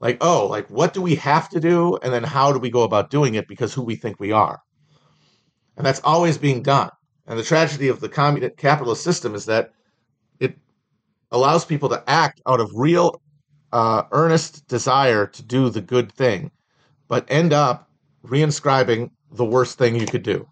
like, 0.00 0.16
oh, 0.22 0.46
like 0.46 0.66
what 0.70 0.94
do 0.94 1.02
we 1.02 1.16
have 1.16 1.50
to 1.50 1.60
do, 1.60 1.98
and 2.02 2.14
then 2.14 2.24
how 2.24 2.50
do 2.50 2.58
we 2.58 2.70
go 2.70 2.82
about 2.82 3.10
doing 3.10 3.34
it 3.34 3.46
because 3.46 3.74
who 3.74 3.82
we 3.82 3.94
think 3.94 4.18
we 4.18 4.32
are, 4.32 4.60
and 5.76 5.84
that's 5.84 6.00
always 6.02 6.38
being 6.38 6.62
done. 6.62 6.88
And 7.26 7.38
the 7.38 7.42
tragedy 7.44 7.88
of 7.88 8.00
the 8.00 8.08
communist 8.08 8.56
capitalist 8.56 9.04
system 9.04 9.34
is 9.34 9.44
that 9.44 9.72
allows 11.30 11.64
people 11.64 11.88
to 11.90 12.02
act 12.06 12.40
out 12.46 12.60
of 12.60 12.70
real, 12.74 13.20
uh, 13.72 14.04
earnest 14.12 14.66
desire 14.68 15.26
to 15.26 15.42
do 15.42 15.70
the 15.70 15.80
good 15.80 16.12
thing, 16.12 16.50
but 17.08 17.26
end 17.28 17.52
up 17.52 17.90
reinscribing 18.24 19.10
the 19.32 19.44
worst 19.44 19.78
thing 19.78 19.94
you 19.94 20.06
could 20.06 20.22
do. 20.22 20.48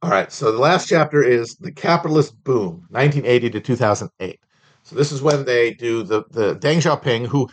All 0.00 0.10
right, 0.10 0.30
so 0.30 0.52
the 0.52 0.58
last 0.58 0.88
chapter 0.88 1.22
is 1.22 1.56
the 1.56 1.72
capitalist 1.72 2.42
boom, 2.44 2.86
1980 2.90 3.50
to 3.50 3.60
2008. 3.60 4.40
So 4.84 4.94
this 4.96 5.10
is 5.10 5.20
when 5.20 5.44
they 5.44 5.74
do 5.74 6.02
the 6.04 6.22
the 6.30 6.54
Deng 6.54 6.78
Xiaoping, 6.78 7.26
who 7.26 7.48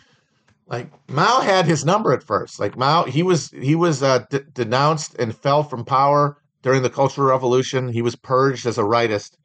like 0.66 0.90
Mao 1.08 1.40
had 1.40 1.66
his 1.66 1.84
number 1.84 2.12
at 2.12 2.22
first. 2.22 2.58
Like 2.58 2.76
Mao, 2.76 3.04
he 3.04 3.22
was 3.22 3.50
he 3.50 3.74
was 3.74 4.02
uh, 4.02 4.24
d- 4.30 4.40
denounced 4.52 5.14
and 5.18 5.34
fell 5.34 5.62
from 5.62 5.84
power 5.84 6.38
during 6.62 6.82
the 6.82 6.90
Cultural 6.90 7.28
Revolution. 7.28 7.88
He 7.88 8.02
was 8.02 8.16
purged 8.16 8.66
as 8.66 8.78
a 8.78 8.82
rightist, 8.82 9.36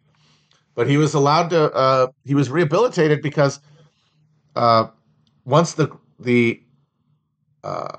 but 0.75 0.87
he 0.87 0.97
was 0.97 1.13
allowed 1.13 1.49
to. 1.51 1.71
Uh, 1.71 2.07
he 2.25 2.33
was 2.33 2.49
rehabilitated 2.49 3.21
because 3.21 3.59
uh, 4.55 4.87
once 5.45 5.73
the 5.73 5.95
the 6.19 6.61
uh, 7.63 7.97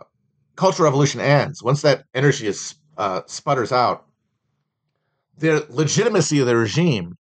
Cultural 0.57 0.89
Revolution 0.89 1.21
ends, 1.21 1.63
once 1.63 1.83
that 1.83 2.05
energy 2.15 2.49
is 2.49 2.75
uh, 2.99 3.23
sputters 3.27 3.71
out, 3.71 4.05
the 5.39 5.65
legitimacy 5.71 6.41
of 6.41 6.47
the 6.47 6.57
regime 6.57 7.17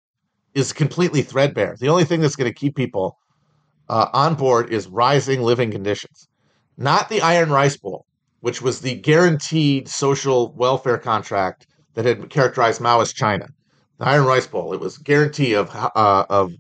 is 0.56 0.74
completely 0.74 1.22
threadbare. 1.22 1.76
The 1.80 1.90
only 1.90 2.06
thing 2.06 2.22
that's 2.22 2.36
going 2.36 2.52
to 2.52 2.60
keep 2.60 2.76
people 2.76 3.18
uh, 3.92 4.10
on 4.14 4.36
board 4.36 4.72
is 4.72 4.88
rising 4.88 5.42
living 5.42 5.70
conditions, 5.70 6.30
not 6.78 7.10
the 7.10 7.22
Iron 7.22 7.50
Rice 7.50 7.76
Bowl, 7.76 8.06
which 8.40 8.62
was 8.62 8.80
the 8.80 8.96
guaranteed 8.96 9.90
social 9.90 10.54
welfare 10.54 10.98
contract 10.98 11.68
that 11.96 12.06
had 12.06 12.30
characterized 12.30 12.80
Maoist 12.80 13.16
China. 13.16 13.48
The 14.00 14.08
Iron 14.08 14.26
Rice 14.26 14.48
Bowl, 14.48 14.74
it 14.74 14.80
was 14.80 14.98
guarantee 14.98 15.56
of 15.56 15.70
uh, 15.76 16.26
of 16.30 16.54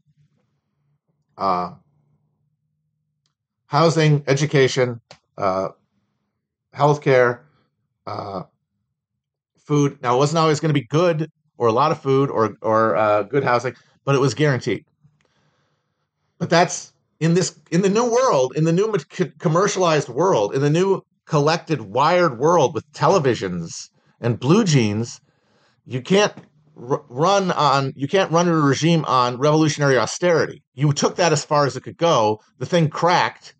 uh, 1.38 1.72
housing, 3.68 4.26
education, 4.28 5.00
uh, 5.38 5.70
healthcare, 6.76 7.40
uh, 8.06 8.44
food. 9.58 10.00
Now, 10.02 10.16
it 10.16 10.18
wasn't 10.18 10.40
always 10.40 10.60
going 10.60 10.74
to 10.74 10.80
be 10.80 10.86
good 10.88 11.32
or 11.58 11.68
a 11.68 11.72
lot 11.72 11.94
of 11.94 12.02
food 12.02 12.30
or 12.30 12.58
or 12.62 12.98
uh, 12.98 13.24
good 13.24 13.46
housing, 13.46 13.74
but 14.04 14.16
it 14.16 14.20
was 14.20 14.34
guaranteed. 14.34 14.84
But 16.38 16.50
that's 16.50 16.91
in 17.22 17.36
this 17.36 17.57
in 17.69 17.84
the 17.84 17.89
new 17.89 18.11
world, 18.11 18.51
in 18.55 18.65
the 18.65 18.74
new 18.74 18.93
commercialized 19.38 20.09
world, 20.09 20.53
in 20.55 20.61
the 20.61 20.69
new 20.72 21.01
collected 21.26 21.82
wired 21.82 22.39
world 22.39 22.74
with 22.74 22.91
televisions 22.93 23.89
and 24.19 24.39
blue 24.39 24.63
jeans, 24.63 25.22
you 25.86 26.01
can't 26.01 26.34
r- 26.76 27.03
run 27.09 27.51
on 27.51 27.93
you 27.95 28.07
can't 28.07 28.32
run 28.32 28.47
a 28.47 28.55
regime 28.55 29.05
on 29.05 29.38
revolutionary 29.38 29.99
austerity. 29.99 30.63
You 30.74 30.91
took 30.93 31.15
that 31.17 31.32
as 31.32 31.45
far 31.45 31.67
as 31.67 31.78
it 31.78 31.84
could 31.84 31.97
go. 31.97 32.41
The 32.57 32.65
thing 32.65 32.89
cracked, 32.89 33.53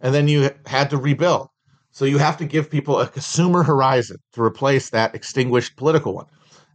and 0.00 0.12
then 0.12 0.26
you 0.26 0.50
had 0.66 0.90
to 0.90 0.96
rebuild. 0.96 1.48
So 1.92 2.04
you 2.04 2.18
have 2.18 2.36
to 2.38 2.44
give 2.44 2.68
people 2.68 2.98
a 2.98 3.06
consumer 3.06 3.62
horizon 3.62 4.16
to 4.32 4.42
replace 4.42 4.90
that 4.90 5.14
extinguished 5.14 5.76
political 5.76 6.14
one. 6.14 6.26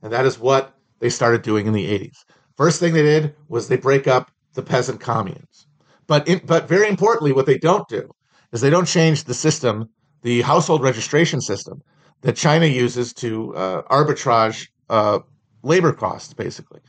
And 0.02 0.14
that 0.14 0.26
is 0.26 0.40
what 0.40 0.74
they 1.00 1.10
started 1.10 1.42
doing 1.42 1.68
in 1.68 1.74
the 1.74 1.86
80s. 1.86 2.16
First 2.56 2.80
thing 2.80 2.94
they 2.94 3.04
did 3.04 3.36
was 3.50 3.68
they 3.68 3.76
break 3.76 4.08
up 4.08 4.32
the 4.54 4.62
peasant 4.62 5.02
communes. 5.02 5.68
But 6.10 6.28
in, 6.28 6.42
but 6.44 6.68
very 6.68 6.90
importantly, 6.90 7.32
what 7.32 7.46
they 7.46 7.60
don't 7.60 7.88
do 7.88 8.10
is 8.52 8.62
they 8.62 8.72
don't 8.72 8.88
change 8.88 9.26
the 9.26 9.34
system, 9.36 9.90
the 10.24 10.42
household 10.42 10.82
registration 10.82 11.40
system 11.40 11.82
that 12.22 12.36
China 12.36 12.66
uses 12.66 13.14
to 13.14 13.56
uh, 13.56 13.84
arbitrage 13.84 14.68
uh, 14.90 15.20
labor 15.62 15.94
costs, 15.94 16.34
basically, 16.34 16.82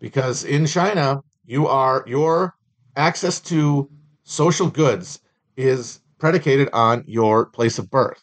because 0.00 0.44
in 0.44 0.66
China 0.66 1.20
you 1.46 1.68
are 1.68 2.04
your 2.08 2.54
access 2.96 3.40
to 3.40 3.88
social 4.24 4.68
goods 4.68 5.20
is 5.56 6.00
predicated 6.18 6.68
on 6.72 7.04
your 7.06 7.46
place 7.46 7.78
of 7.78 7.88
birth. 7.88 8.22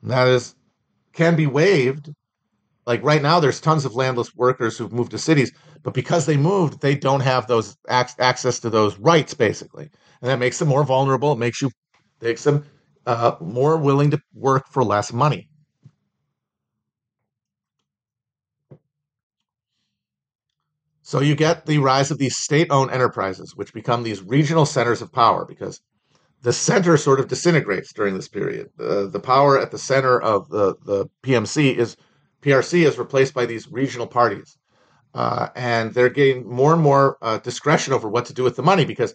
And 0.00 0.10
that 0.10 0.28
is 0.28 0.54
can 1.12 1.36
be 1.36 1.46
waived. 1.46 2.10
Like 2.88 3.04
right 3.04 3.20
now, 3.20 3.38
there's 3.38 3.60
tons 3.60 3.84
of 3.84 3.94
landless 3.94 4.34
workers 4.34 4.78
who've 4.78 4.94
moved 4.94 5.10
to 5.10 5.18
cities, 5.18 5.52
but 5.82 5.92
because 5.92 6.24
they 6.24 6.38
moved, 6.38 6.80
they 6.80 6.94
don't 6.94 7.20
have 7.20 7.46
those 7.46 7.76
ac- 7.90 8.14
access 8.18 8.58
to 8.60 8.70
those 8.70 8.98
rights, 8.98 9.34
basically, 9.34 9.90
and 10.22 10.30
that 10.30 10.38
makes 10.38 10.58
them 10.58 10.68
more 10.68 10.84
vulnerable. 10.84 11.32
It 11.32 11.38
makes 11.38 11.60
you 11.60 11.70
makes 12.22 12.44
them 12.44 12.64
uh, 13.04 13.36
more 13.42 13.76
willing 13.76 14.10
to 14.12 14.20
work 14.32 14.64
for 14.70 14.82
less 14.82 15.12
money. 15.12 15.50
So 21.02 21.20
you 21.20 21.34
get 21.36 21.66
the 21.66 21.80
rise 21.80 22.10
of 22.10 22.16
these 22.16 22.38
state-owned 22.38 22.90
enterprises, 22.90 23.54
which 23.54 23.74
become 23.74 24.02
these 24.02 24.22
regional 24.22 24.64
centers 24.64 25.02
of 25.02 25.12
power, 25.12 25.44
because 25.44 25.82
the 26.40 26.54
center 26.54 26.96
sort 26.96 27.20
of 27.20 27.28
disintegrates 27.28 27.92
during 27.92 28.14
this 28.14 28.28
period. 28.28 28.68
Uh, 28.80 29.08
the 29.08 29.20
power 29.20 29.58
at 29.58 29.72
the 29.72 29.78
center 29.78 30.18
of 30.18 30.48
the, 30.48 30.74
the 30.86 31.06
PMC 31.22 31.76
is 31.76 31.94
PRC 32.42 32.86
is 32.86 32.98
replaced 32.98 33.34
by 33.34 33.46
these 33.46 33.70
regional 33.70 34.06
parties. 34.06 34.56
Uh, 35.14 35.48
and 35.56 35.94
they're 35.94 36.08
getting 36.10 36.48
more 36.48 36.72
and 36.72 36.82
more 36.82 37.16
uh, 37.22 37.38
discretion 37.38 37.92
over 37.92 38.08
what 38.08 38.26
to 38.26 38.34
do 38.34 38.42
with 38.42 38.56
the 38.56 38.62
money 38.62 38.84
because 38.84 39.14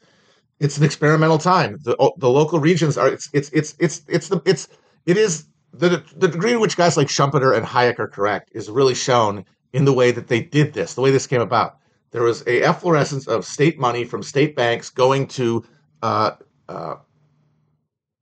it's 0.60 0.78
an 0.78 0.84
experimental 0.84 1.38
time. 1.38 1.78
The, 1.84 1.96
the 2.18 2.30
local 2.30 2.60
regions 2.60 2.98
are 2.98 3.08
it's 3.08 3.30
it's 3.34 3.50
it's 3.52 3.76
it's 3.80 4.02
it's 4.08 4.28
the 4.28 4.42
it's 4.46 4.68
it 5.06 5.18
is 5.18 5.46
the 5.72 6.04
the 6.16 6.28
degree 6.28 6.52
to 6.52 6.60
which 6.60 6.78
guys 6.78 6.98
like 6.98 7.08
Schumpeter 7.08 7.56
and 7.56 7.66
Hayek 7.66 8.00
are 8.00 8.08
correct 8.08 8.50
is 8.54 8.70
really 8.70 8.96
shown 8.96 9.46
in 9.72 9.86
the 9.86 9.94
way 9.94 10.12
that 10.12 10.28
they 10.28 10.42
did 10.42 10.74
this, 10.74 10.94
the 10.94 11.02
way 11.02 11.12
this 11.12 11.28
came 11.28 11.42
about. 11.42 11.78
There 12.12 12.24
was 12.24 12.42
a 12.42 12.62
efflorescence 12.62 13.28
of 13.28 13.46
state 13.46 13.80
money 13.80 14.04
from 14.04 14.24
state 14.24 14.56
banks 14.56 14.90
going 14.90 15.28
to 15.28 15.64
uh, 16.02 16.32
uh 16.70 16.96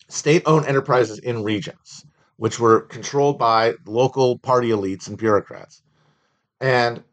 state-owned 0.08 0.66
enterprises 0.66 1.20
in 1.20 1.42
regions, 1.44 2.06
which 2.42 2.60
were 2.60 2.82
controlled 2.82 3.38
by 3.38 3.76
local 3.86 4.40
party 4.40 4.70
elites 4.70 5.08
and 5.08 5.16
bureaucrats. 5.16 5.84
And 6.60 7.04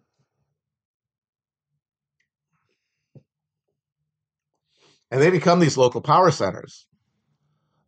and 5.10 5.20
they 5.20 5.28
become 5.28 5.60
these 5.60 5.76
local 5.76 6.00
power 6.00 6.30
centers 6.30 6.86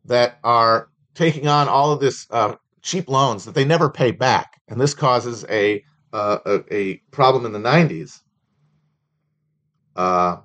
that 0.05 0.37
are 0.43 0.89
taking 1.15 1.47
on 1.47 1.67
all 1.67 1.91
of 1.91 1.99
this 1.99 2.27
uh, 2.29 2.57
cheap 2.83 3.09
loans 3.09 3.45
that 3.45 3.55
they 3.55 3.65
never 3.65 3.89
pay 3.89 4.11
back, 4.11 4.61
and 4.67 4.79
this 4.79 4.93
causes 4.93 5.43
a 5.49 5.83
uh, 6.13 6.37
a, 6.45 6.63
a, 6.71 6.97
problem 7.09 7.43
in 7.47 7.53
the 7.53 7.69
'90s. 7.69 8.21
Uh, 9.95 10.37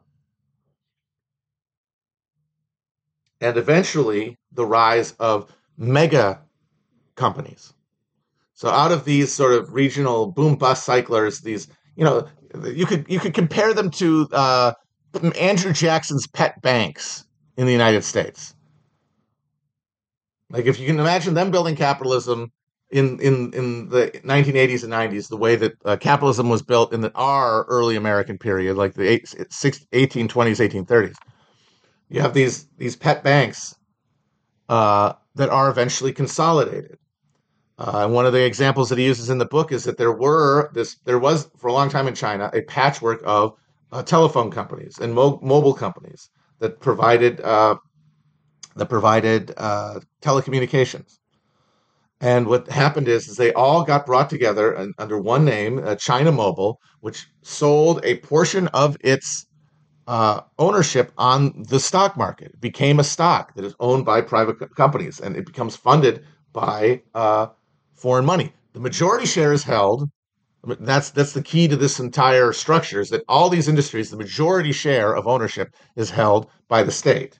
and 3.42 3.58
eventually 3.58 4.38
the 4.50 4.64
rise 4.64 5.12
of 5.20 5.54
mega 5.76 6.40
companies. 7.16 7.72
So 8.54 8.68
out 8.68 8.92
of 8.92 9.04
these 9.04 9.32
sort 9.32 9.52
of 9.52 9.74
regional 9.74 10.32
boom 10.32 10.56
bust 10.56 10.84
cyclers, 10.84 11.40
these 11.40 11.68
you 11.96 12.04
know 12.04 12.26
you 12.64 12.86
could 12.86 13.04
you 13.08 13.18
could 13.18 13.34
compare 13.34 13.74
them 13.74 13.90
to 13.92 14.28
uh, 14.32 14.72
Andrew 15.38 15.72
Jackson's 15.72 16.26
pet 16.26 16.60
banks 16.62 17.24
in 17.56 17.66
the 17.66 17.72
United 17.72 18.02
States. 18.02 18.54
Like 20.50 20.66
if 20.66 20.78
you 20.78 20.86
can 20.86 21.00
imagine 21.00 21.34
them 21.34 21.50
building 21.50 21.76
capitalism 21.76 22.52
in 22.90 23.18
in 23.20 23.52
in 23.52 23.88
the 23.88 24.10
1980s 24.24 24.84
and 24.84 24.92
90s, 24.92 25.28
the 25.28 25.36
way 25.36 25.56
that 25.56 25.72
uh, 25.84 25.96
capitalism 25.96 26.48
was 26.48 26.62
built 26.62 26.92
in 26.92 27.00
the, 27.00 27.12
our 27.14 27.64
early 27.64 27.96
American 27.96 28.38
period, 28.38 28.76
like 28.76 28.94
the 28.94 29.08
eight, 29.08 29.28
six, 29.50 29.84
1820s, 29.92 30.86
1830s. 30.86 31.16
You 32.08 32.20
have 32.20 32.34
these 32.34 32.68
these 32.78 32.94
pet 32.94 33.24
banks 33.24 33.74
uh, 34.68 35.14
that 35.34 35.48
are 35.48 35.68
eventually 35.68 36.12
consolidated. 36.12 36.98
Uh, 37.78 38.04
and 38.04 38.14
one 38.14 38.24
of 38.24 38.32
the 38.32 38.44
examples 38.44 38.88
that 38.88 38.98
he 38.98 39.04
uses 39.04 39.28
in 39.28 39.38
the 39.38 39.44
book 39.44 39.70
is 39.70 39.84
that 39.84 39.98
there 39.98 40.12
were 40.12 40.70
this 40.72 40.96
there 41.04 41.18
was 41.18 41.50
for 41.58 41.68
a 41.68 41.72
long 41.72 41.90
time 41.90 42.08
in 42.08 42.14
China 42.14 42.50
a 42.54 42.62
patchwork 42.62 43.20
of 43.24 43.52
uh, 43.92 44.02
telephone 44.02 44.50
companies 44.50 44.98
and 44.98 45.14
mo- 45.14 45.38
mobile 45.42 45.74
companies 45.74 46.30
that 46.58 46.80
provided 46.80 47.40
uh, 47.42 47.76
that 48.76 48.88
provided 48.88 49.52
uh, 49.56 50.00
telecommunications. 50.22 51.18
And 52.20 52.46
what 52.46 52.66
happened 52.68 53.08
is, 53.08 53.28
is 53.28 53.36
they 53.36 53.52
all 53.52 53.84
got 53.84 54.06
brought 54.06 54.30
together 54.30 54.72
and, 54.72 54.94
under 54.98 55.18
one 55.18 55.44
name, 55.44 55.78
uh, 55.84 55.96
China 55.96 56.32
Mobile, 56.32 56.78
which 57.00 57.26
sold 57.42 58.00
a 58.04 58.16
portion 58.20 58.68
of 58.68 58.96
its 59.00 59.46
uh, 60.06 60.40
ownership 60.58 61.12
on 61.18 61.64
the 61.68 61.78
stock 61.78 62.16
market. 62.16 62.52
It 62.54 62.60
became 62.60 63.00
a 63.00 63.04
stock 63.04 63.54
that 63.54 63.66
is 63.66 63.74
owned 63.80 64.06
by 64.06 64.22
private 64.22 64.58
co- 64.58 64.68
companies, 64.68 65.20
and 65.20 65.36
it 65.36 65.44
becomes 65.44 65.76
funded 65.76 66.24
by 66.54 67.02
uh, 67.14 67.48
foreign 67.96 68.24
money. 68.24 68.52
The 68.72 68.80
majority 68.80 69.26
share 69.26 69.52
is 69.52 69.64
held. 69.64 70.10
That's 70.64 71.10
that's 71.10 71.32
the 71.32 71.42
key 71.42 71.68
to 71.68 71.76
this 71.76 72.00
entire 72.00 72.52
structure 72.52 73.00
is 73.00 73.10
that 73.10 73.24
all 73.28 73.48
these 73.48 73.68
industries, 73.68 74.10
the 74.10 74.16
majority 74.16 74.72
share 74.72 75.14
of 75.14 75.26
ownership 75.26 75.74
is 75.94 76.10
held 76.10 76.48
by 76.68 76.82
the 76.82 76.90
state. 76.90 77.38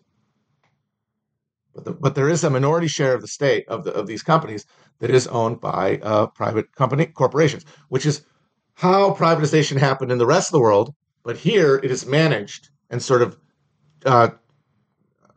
But, 1.75 1.85
the, 1.85 1.93
but 1.93 2.15
there 2.15 2.29
is 2.29 2.45
a 2.45 2.51
minority 2.51 2.87
share 2.87 3.15
of 3.15 3.21
the 3.21 3.29
state 3.29 3.67
of 3.69 3.85
the 3.85 3.93
of 3.93 4.07
these 4.07 4.23
companies 4.23 4.65
that 5.01 5.11
is 5.11 5.27
owned 5.27 5.61
by 5.61 5.99
uh, 6.03 6.27
private 6.29 6.73
company 6.75 7.07
corporations, 7.07 7.65
which 7.89 8.07
is 8.07 8.25
how 8.75 9.13
privatization 9.15 9.77
happened 9.77 10.13
in 10.13 10.19
the 10.19 10.27
rest 10.27 10.49
of 10.49 10.53
the 10.53 10.61
world 10.61 10.95
but 11.27 11.37
here 11.37 11.81
it 11.83 11.91
is 11.91 12.07
managed 12.07 12.71
and 12.89 13.03
sort 13.03 13.21
of 13.21 13.37
uh, 14.07 14.29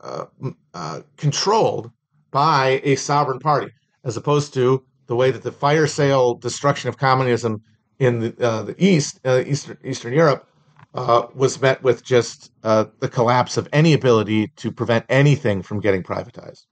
uh, 0.00 0.26
uh, 0.72 1.00
controlled 1.16 1.90
by 2.30 2.80
a 2.84 2.94
sovereign 2.94 3.40
party, 3.40 3.72
as 4.04 4.16
opposed 4.16 4.54
to 4.54 4.84
the 5.10 5.16
way 5.16 5.32
that 5.32 5.42
the 5.42 5.50
fire 5.50 5.88
sale 5.88 6.34
destruction 6.34 6.88
of 6.88 6.96
communism 6.96 7.60
in 7.98 8.20
the, 8.20 8.34
uh, 8.40 8.62
the 8.62 8.76
East, 8.78 9.18
uh, 9.24 9.42
Eastern, 9.44 9.76
Eastern 9.82 10.12
Europe, 10.12 10.48
uh, 10.94 11.26
was 11.34 11.60
met 11.60 11.82
with 11.82 12.04
just 12.04 12.52
the 12.62 13.10
collapse 13.10 13.56
of 13.56 13.68
any 13.72 13.92
ability 13.92 14.46
to 14.54 14.70
prevent 14.70 15.04
anything 15.08 15.62
from 15.62 15.80
getting 15.80 16.04
privatized. 16.04 16.62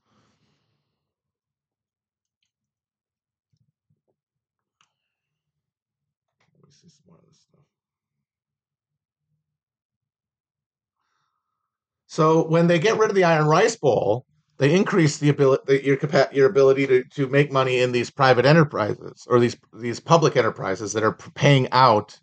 So 12.07 12.47
when 12.47 12.69
they 12.69 12.79
get 12.79 12.99
rid 12.99 13.11
of 13.11 13.17
the 13.17 13.25
iron 13.25 13.49
rice 13.49 13.75
bowl, 13.75 14.28
they 14.59 14.75
increase 14.75 15.19
the 15.19 15.29
ability 15.29 15.83
your 15.85 15.99
your 16.33 16.49
ability 16.49 16.87
to, 16.87 17.05
to 17.05 17.29
make 17.29 17.51
money 17.51 17.79
in 17.79 17.93
these 17.93 18.11
private 18.11 18.45
enterprises 18.45 19.27
or 19.31 19.41
these 19.41 19.57
these 19.73 20.01
public 20.01 20.37
enterprises 20.37 20.93
that 20.93 21.05
are 21.05 21.13
paying 21.35 21.69
out 21.73 22.19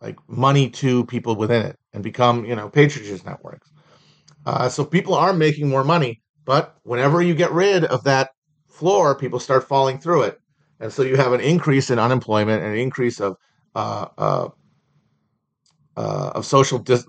like 0.00 0.18
money 0.28 0.68
to 0.68 1.06
people 1.06 1.36
within 1.36 1.64
it 1.64 1.78
and 1.92 2.02
become 2.02 2.44
you 2.44 2.54
know 2.54 2.68
patronage 2.68 3.24
networks. 3.24 3.70
Uh, 4.44 4.68
so 4.68 4.84
people 4.84 5.14
are 5.14 5.32
making 5.32 5.68
more 5.68 5.84
money, 5.84 6.20
but 6.44 6.76
whenever 6.82 7.22
you 7.22 7.34
get 7.34 7.50
rid 7.52 7.84
of 7.84 8.04
that 8.04 8.32
floor, 8.68 9.14
people 9.14 9.40
start 9.40 9.66
falling 9.66 9.98
through 9.98 10.22
it, 10.22 10.38
and 10.80 10.92
so 10.92 11.02
you 11.02 11.16
have 11.16 11.32
an 11.32 11.40
increase 11.40 11.88
in 11.88 11.98
unemployment 11.98 12.62
and 12.62 12.72
an 12.72 12.78
increase 12.78 13.20
of 13.20 13.36
uh, 13.74 14.06
uh, 14.18 14.48
uh 15.96 16.32
of 16.34 16.44
social 16.44 16.78
dis- 16.78 17.06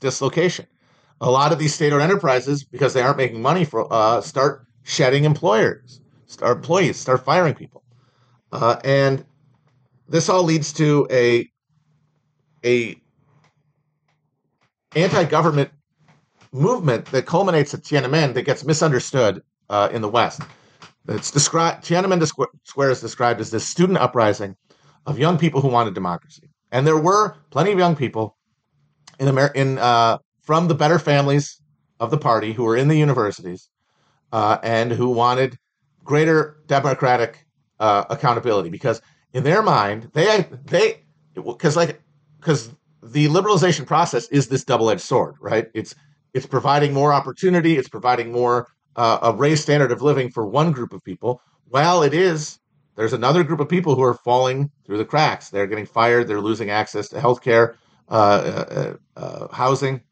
dislocation 0.00 0.66
a 1.22 1.30
lot 1.30 1.52
of 1.52 1.58
these 1.58 1.72
state-owned 1.72 2.02
enterprises, 2.02 2.64
because 2.64 2.92
they 2.94 3.00
aren't 3.00 3.16
making 3.16 3.40
money 3.40 3.64
for, 3.64 3.86
uh, 3.90 4.20
start 4.20 4.66
shedding 4.82 5.24
employers, 5.24 6.00
start 6.26 6.56
employees, 6.56 6.98
start 6.98 7.24
firing 7.24 7.54
people, 7.54 7.82
uh, 8.50 8.76
and 8.84 9.24
this 10.08 10.28
all 10.28 10.42
leads 10.42 10.72
to 10.72 11.06
a 11.10 11.48
a 12.64 12.96
anti-government 14.94 15.70
movement 16.52 17.06
that 17.12 17.24
culminates 17.24 17.72
at 17.72 17.80
Tiananmen 17.82 18.34
that 18.34 18.42
gets 18.42 18.64
misunderstood 18.64 19.42
uh, 19.70 19.88
in 19.92 20.02
the 20.02 20.08
West. 20.08 20.42
It's 21.08 21.30
described 21.30 21.84
Tiananmen 21.84 22.20
Square 22.64 22.90
is 22.90 23.00
described 23.00 23.40
as 23.40 23.50
this 23.50 23.66
student 23.66 23.98
uprising 23.98 24.56
of 25.06 25.18
young 25.18 25.38
people 25.38 25.60
who 25.60 25.68
wanted 25.68 25.94
democracy, 25.94 26.50
and 26.72 26.86
there 26.86 26.98
were 26.98 27.36
plenty 27.50 27.70
of 27.72 27.78
young 27.78 27.96
people 27.96 28.36
in 29.20 29.28
Amer- 29.28 29.54
in 29.54 29.78
uh, 29.78 30.18
from 30.42 30.68
the 30.68 30.74
better 30.74 30.98
families 30.98 31.60
of 32.00 32.10
the 32.10 32.18
party 32.18 32.52
who 32.52 32.64
were 32.64 32.76
in 32.76 32.88
the 32.88 32.98
universities 32.98 33.68
uh, 34.32 34.58
and 34.62 34.92
who 34.92 35.10
wanted 35.10 35.58
greater 36.04 36.58
democratic 36.66 37.46
uh, 37.80 38.04
accountability 38.10 38.70
because 38.70 39.00
in 39.32 39.44
their 39.44 39.62
mind 39.62 40.10
they 40.12 40.46
they 40.64 41.02
because 41.34 41.76
like 41.76 42.00
because 42.38 42.70
the 43.02 43.26
liberalization 43.28 43.86
process 43.86 44.28
is 44.28 44.48
this 44.48 44.64
double-edged 44.64 45.00
sword 45.00 45.34
right 45.40 45.68
it's 45.74 45.94
it's 46.34 46.46
providing 46.46 46.92
more 46.92 47.12
opportunity, 47.12 47.76
it's 47.76 47.88
providing 47.88 48.32
more 48.32 48.68
uh, 48.96 49.18
a 49.22 49.32
raised 49.32 49.62
standard 49.62 49.92
of 49.92 50.02
living 50.02 50.30
for 50.30 50.46
one 50.46 50.72
group 50.72 50.92
of 50.92 51.02
people, 51.04 51.40
while 51.68 52.02
it 52.02 52.14
is 52.14 52.58
there's 52.96 53.12
another 53.12 53.42
group 53.42 53.60
of 53.60 53.68
people 53.68 53.94
who 53.94 54.02
are 54.02 54.14
falling 54.14 54.70
through 54.84 54.98
the 54.98 55.04
cracks. 55.04 55.48
They're 55.48 55.66
getting 55.66 55.86
fired. 55.86 56.28
They're 56.28 56.40
losing 56.40 56.70
access 56.70 57.08
to 57.08 57.16
healthcare, 57.16 57.76
uh, 58.10 58.12
uh, 58.12 58.96
uh, 59.16 59.48
housing, 59.48 60.02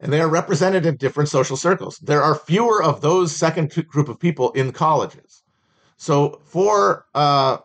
and 0.00 0.12
they 0.12 0.20
are 0.20 0.28
represented 0.28 0.86
in 0.86 0.96
different 0.96 1.28
social 1.28 1.56
circles. 1.56 1.98
There 1.98 2.22
are 2.22 2.34
fewer 2.34 2.82
of 2.82 3.00
those 3.00 3.34
second 3.34 3.70
group 3.88 4.08
of 4.08 4.18
people 4.18 4.52
in 4.52 4.72
colleges. 4.72 5.42
So 5.96 6.40
for 6.44 7.06
uh, 7.14 7.58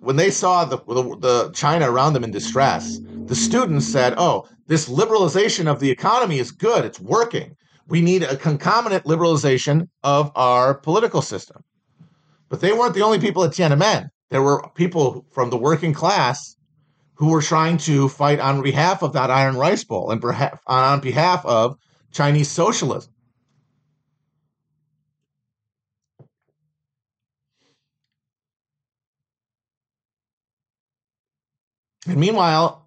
when 0.00 0.16
they 0.16 0.30
saw 0.30 0.64
the, 0.64 0.78
the, 0.78 1.16
the 1.20 1.50
China 1.54 1.90
around 1.90 2.12
them 2.12 2.24
in 2.24 2.30
distress, 2.30 2.98
the 3.26 3.34
students 3.34 3.86
said, 3.86 4.14
"Oh, 4.16 4.48
this 4.66 4.88
liberalization 4.88 5.66
of 5.66 5.80
the 5.80 5.90
economy 5.90 6.38
is 6.38 6.50
good. 6.50 6.84
It's 6.84 7.00
working. 7.00 7.56
We 7.86 8.00
need 8.00 8.22
a 8.22 8.36
concomitant 8.36 9.04
liberalization 9.04 9.88
of 10.02 10.32
our 10.34 10.74
political 10.74 11.22
system." 11.22 11.62
But 12.48 12.60
they 12.60 12.72
weren't 12.72 12.94
the 12.94 13.02
only 13.02 13.18
people 13.18 13.44
at 13.44 13.52
Tiananmen. 13.52 14.08
There 14.30 14.42
were 14.42 14.68
people 14.74 15.24
from 15.32 15.50
the 15.50 15.56
working 15.56 15.92
class 15.92 16.56
who 17.14 17.28
were 17.28 17.42
trying 17.42 17.76
to 17.78 18.08
fight 18.08 18.40
on 18.40 18.62
behalf 18.62 19.02
of 19.02 19.12
that 19.12 19.30
iron 19.30 19.56
rice 19.56 19.84
bowl 19.84 20.10
and 20.10 20.20
perhaps 20.20 20.60
on 20.66 21.00
behalf 21.00 21.44
of 21.46 21.76
Chinese 22.12 22.50
socialism. 22.50 23.12
And 32.06 32.18
meanwhile, 32.18 32.86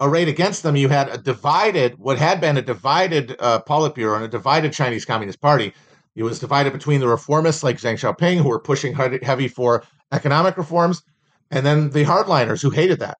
arrayed 0.00 0.28
against 0.28 0.62
them, 0.62 0.76
you 0.76 0.88
had 0.88 1.08
a 1.08 1.18
divided, 1.18 1.98
what 1.98 2.18
had 2.18 2.40
been 2.40 2.56
a 2.56 2.62
divided 2.62 3.36
uh, 3.38 3.60
Politburo 3.66 4.16
and 4.16 4.24
a 4.24 4.28
divided 4.28 4.72
Chinese 4.72 5.04
Communist 5.04 5.40
Party. 5.40 5.72
It 6.14 6.22
was 6.22 6.38
divided 6.38 6.72
between 6.72 7.00
the 7.00 7.06
reformists 7.06 7.62
like 7.62 7.78
Deng 7.78 7.94
Xiaoping, 7.94 8.38
who 8.38 8.48
were 8.48 8.60
pushing 8.60 8.94
heavy 8.94 9.48
for 9.48 9.84
economic 10.12 10.56
reforms, 10.56 11.02
and 11.50 11.64
then 11.64 11.90
the 11.90 12.04
hardliners 12.04 12.60
who 12.60 12.70
hated 12.70 12.98
that. 12.98 13.18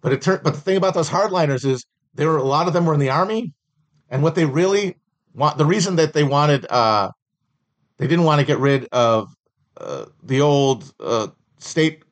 But 0.00 0.12
it 0.12 0.22
turned. 0.22 0.42
But 0.42 0.54
the 0.54 0.60
thing 0.60 0.76
about 0.76 0.94
those 0.94 1.10
hardliners 1.10 1.64
is 1.64 1.84
there 2.14 2.28
were 2.28 2.38
a 2.38 2.42
lot 2.42 2.66
of 2.66 2.72
them 2.72 2.86
were 2.86 2.94
in 2.94 3.00
the 3.00 3.10
army, 3.10 3.52
and 4.08 4.22
what 4.22 4.34
they 4.34 4.44
really 4.44 4.96
want, 5.34 5.58
the 5.58 5.66
reason 5.66 5.96
that 5.96 6.12
they 6.12 6.24
wanted, 6.24 6.66
uh, 6.70 7.10
they 7.98 8.06
didn't 8.06 8.24
want 8.24 8.40
to 8.40 8.46
get 8.46 8.58
rid 8.58 8.86
of 8.92 9.28
uh, 9.76 10.06
the 10.22 10.40
old 10.40 10.92
uh, 11.00 11.28
state 11.58 12.02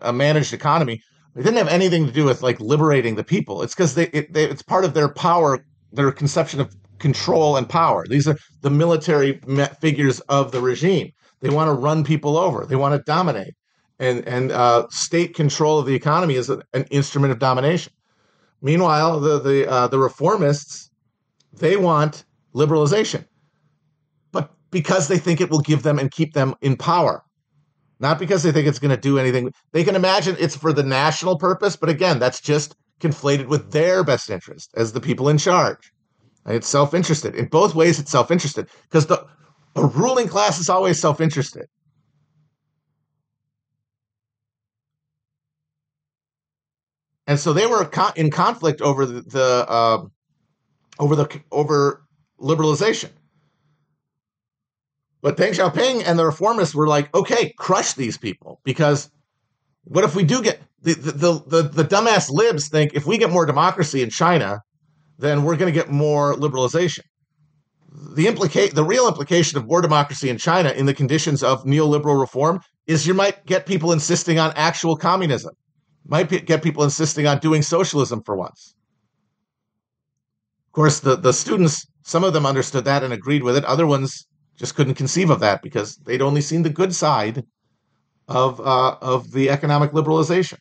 uh, 0.00 0.12
managed 0.12 0.52
economy. 0.52 1.00
It 1.34 1.42
didn't 1.42 1.58
have 1.58 1.68
anything 1.68 2.06
to 2.06 2.12
do 2.12 2.24
with 2.24 2.42
like 2.42 2.58
liberating 2.60 3.16
the 3.16 3.24
people. 3.24 3.62
It's 3.62 3.74
because 3.74 3.94
they, 3.94 4.06
it, 4.08 4.32
they, 4.32 4.44
it's 4.44 4.62
part 4.62 4.84
of 4.84 4.94
their 4.94 5.08
power, 5.08 5.64
their 5.92 6.10
conception 6.10 6.60
of 6.60 6.74
control 6.98 7.56
and 7.56 7.68
power. 7.68 8.06
These 8.08 8.26
are 8.26 8.38
the 8.62 8.70
military 8.70 9.40
figures 9.80 10.20
of 10.20 10.52
the 10.52 10.60
regime. 10.60 11.12
They 11.40 11.50
want 11.50 11.68
to 11.68 11.74
run 11.74 12.04
people 12.04 12.38
over. 12.38 12.64
They 12.64 12.76
want 12.76 12.94
to 12.94 13.02
dominate 13.04 13.54
and 13.98 14.26
and 14.26 14.52
uh, 14.52 14.86
state 14.90 15.34
control 15.34 15.78
of 15.78 15.86
the 15.86 15.94
economy 15.94 16.34
is 16.34 16.50
an 16.50 16.62
instrument 16.90 17.32
of 17.32 17.38
domination. 17.38 17.92
Meanwhile, 18.62 19.20
the 19.20 19.38
the 19.38 19.70
uh, 19.70 19.88
the 19.88 19.96
reformists 19.96 20.90
they 21.52 21.76
want 21.76 22.24
liberalization, 22.54 23.24
but 24.32 24.52
because 24.70 25.08
they 25.08 25.18
think 25.18 25.40
it 25.40 25.50
will 25.50 25.60
give 25.60 25.82
them 25.82 25.98
and 25.98 26.10
keep 26.10 26.34
them 26.34 26.54
in 26.60 26.76
power, 26.76 27.22
not 28.00 28.18
because 28.18 28.42
they 28.42 28.52
think 28.52 28.66
it's 28.66 28.78
going 28.78 28.94
to 28.94 29.00
do 29.00 29.18
anything. 29.18 29.52
They 29.72 29.84
can 29.84 29.96
imagine 29.96 30.36
it's 30.38 30.56
for 30.56 30.72
the 30.72 30.82
national 30.82 31.38
purpose, 31.38 31.76
but 31.76 31.88
again, 31.88 32.18
that's 32.18 32.40
just 32.40 32.76
conflated 33.00 33.46
with 33.46 33.72
their 33.72 34.04
best 34.04 34.30
interest 34.30 34.70
as 34.76 34.92
the 34.92 35.00
people 35.00 35.28
in 35.28 35.38
charge. 35.38 35.92
It's 36.46 36.68
self 36.68 36.94
interested. 36.94 37.34
In 37.34 37.46
both 37.46 37.74
ways, 37.74 37.98
it's 37.98 38.10
self 38.10 38.30
interested 38.30 38.68
because 38.84 39.06
the 39.06 39.26
a 39.74 39.86
ruling 39.86 40.28
class 40.28 40.58
is 40.58 40.68
always 40.68 41.00
self 41.00 41.20
interested. 41.20 41.66
And 47.26 47.38
so 47.38 47.52
they 47.52 47.66
were 47.66 47.90
in 48.14 48.30
conflict 48.30 48.80
over 48.80 49.04
the, 49.04 49.20
the 49.22 49.66
uh, 49.68 50.04
over 50.98 51.16
the 51.16 51.40
over 51.50 52.02
liberalization. 52.40 53.10
But 55.22 55.36
Deng 55.36 55.54
Xiaoping 55.54 56.04
and 56.06 56.18
the 56.18 56.22
reformists 56.22 56.74
were 56.74 56.86
like, 56.86 57.12
okay, 57.14 57.52
crush 57.58 57.94
these 57.94 58.16
people 58.16 58.60
because 58.64 59.10
what 59.84 60.04
if 60.04 60.14
we 60.14 60.22
do 60.22 60.42
get 60.42 60.60
the 60.82 60.94
the 60.94 61.62
the, 61.62 61.68
the 61.68 61.84
dumbass 61.84 62.30
libs 62.30 62.68
think 62.68 62.94
if 62.94 63.06
we 63.06 63.18
get 63.18 63.30
more 63.30 63.46
democracy 63.46 64.02
in 64.02 64.10
China, 64.10 64.60
then 65.18 65.42
we're 65.42 65.56
going 65.56 65.72
to 65.72 65.78
get 65.78 65.90
more 65.90 66.34
liberalization. 66.34 67.02
The 68.14 68.28
implicate 68.28 68.74
the 68.74 68.84
real 68.84 69.08
implication 69.08 69.58
of 69.58 69.66
more 69.66 69.82
democracy 69.82 70.28
in 70.28 70.38
China 70.38 70.70
in 70.70 70.86
the 70.86 70.94
conditions 70.94 71.42
of 71.42 71.64
neoliberal 71.64 72.20
reform 72.20 72.60
is 72.86 73.06
you 73.06 73.14
might 73.14 73.46
get 73.46 73.66
people 73.66 73.90
insisting 73.90 74.38
on 74.38 74.52
actual 74.54 74.96
communism 74.96 75.54
might 76.08 76.46
get 76.46 76.62
people 76.62 76.84
insisting 76.84 77.26
on 77.26 77.38
doing 77.38 77.62
socialism 77.62 78.22
for 78.22 78.36
once. 78.36 78.74
Of 80.68 80.72
course, 80.72 81.00
the, 81.00 81.16
the 81.16 81.32
students, 81.32 81.86
some 82.02 82.24
of 82.24 82.32
them 82.32 82.46
understood 82.46 82.84
that 82.84 83.02
and 83.02 83.12
agreed 83.12 83.42
with 83.42 83.56
it. 83.56 83.64
Other 83.64 83.86
ones 83.86 84.26
just 84.56 84.74
couldn't 84.74 84.94
conceive 84.94 85.30
of 85.30 85.40
that 85.40 85.62
because 85.62 85.96
they'd 85.96 86.22
only 86.22 86.40
seen 86.40 86.62
the 86.62 86.70
good 86.70 86.94
side 86.94 87.44
of, 88.28 88.60
uh, 88.60 88.96
of 89.00 89.32
the 89.32 89.50
economic 89.50 89.92
liberalization. 89.92 90.58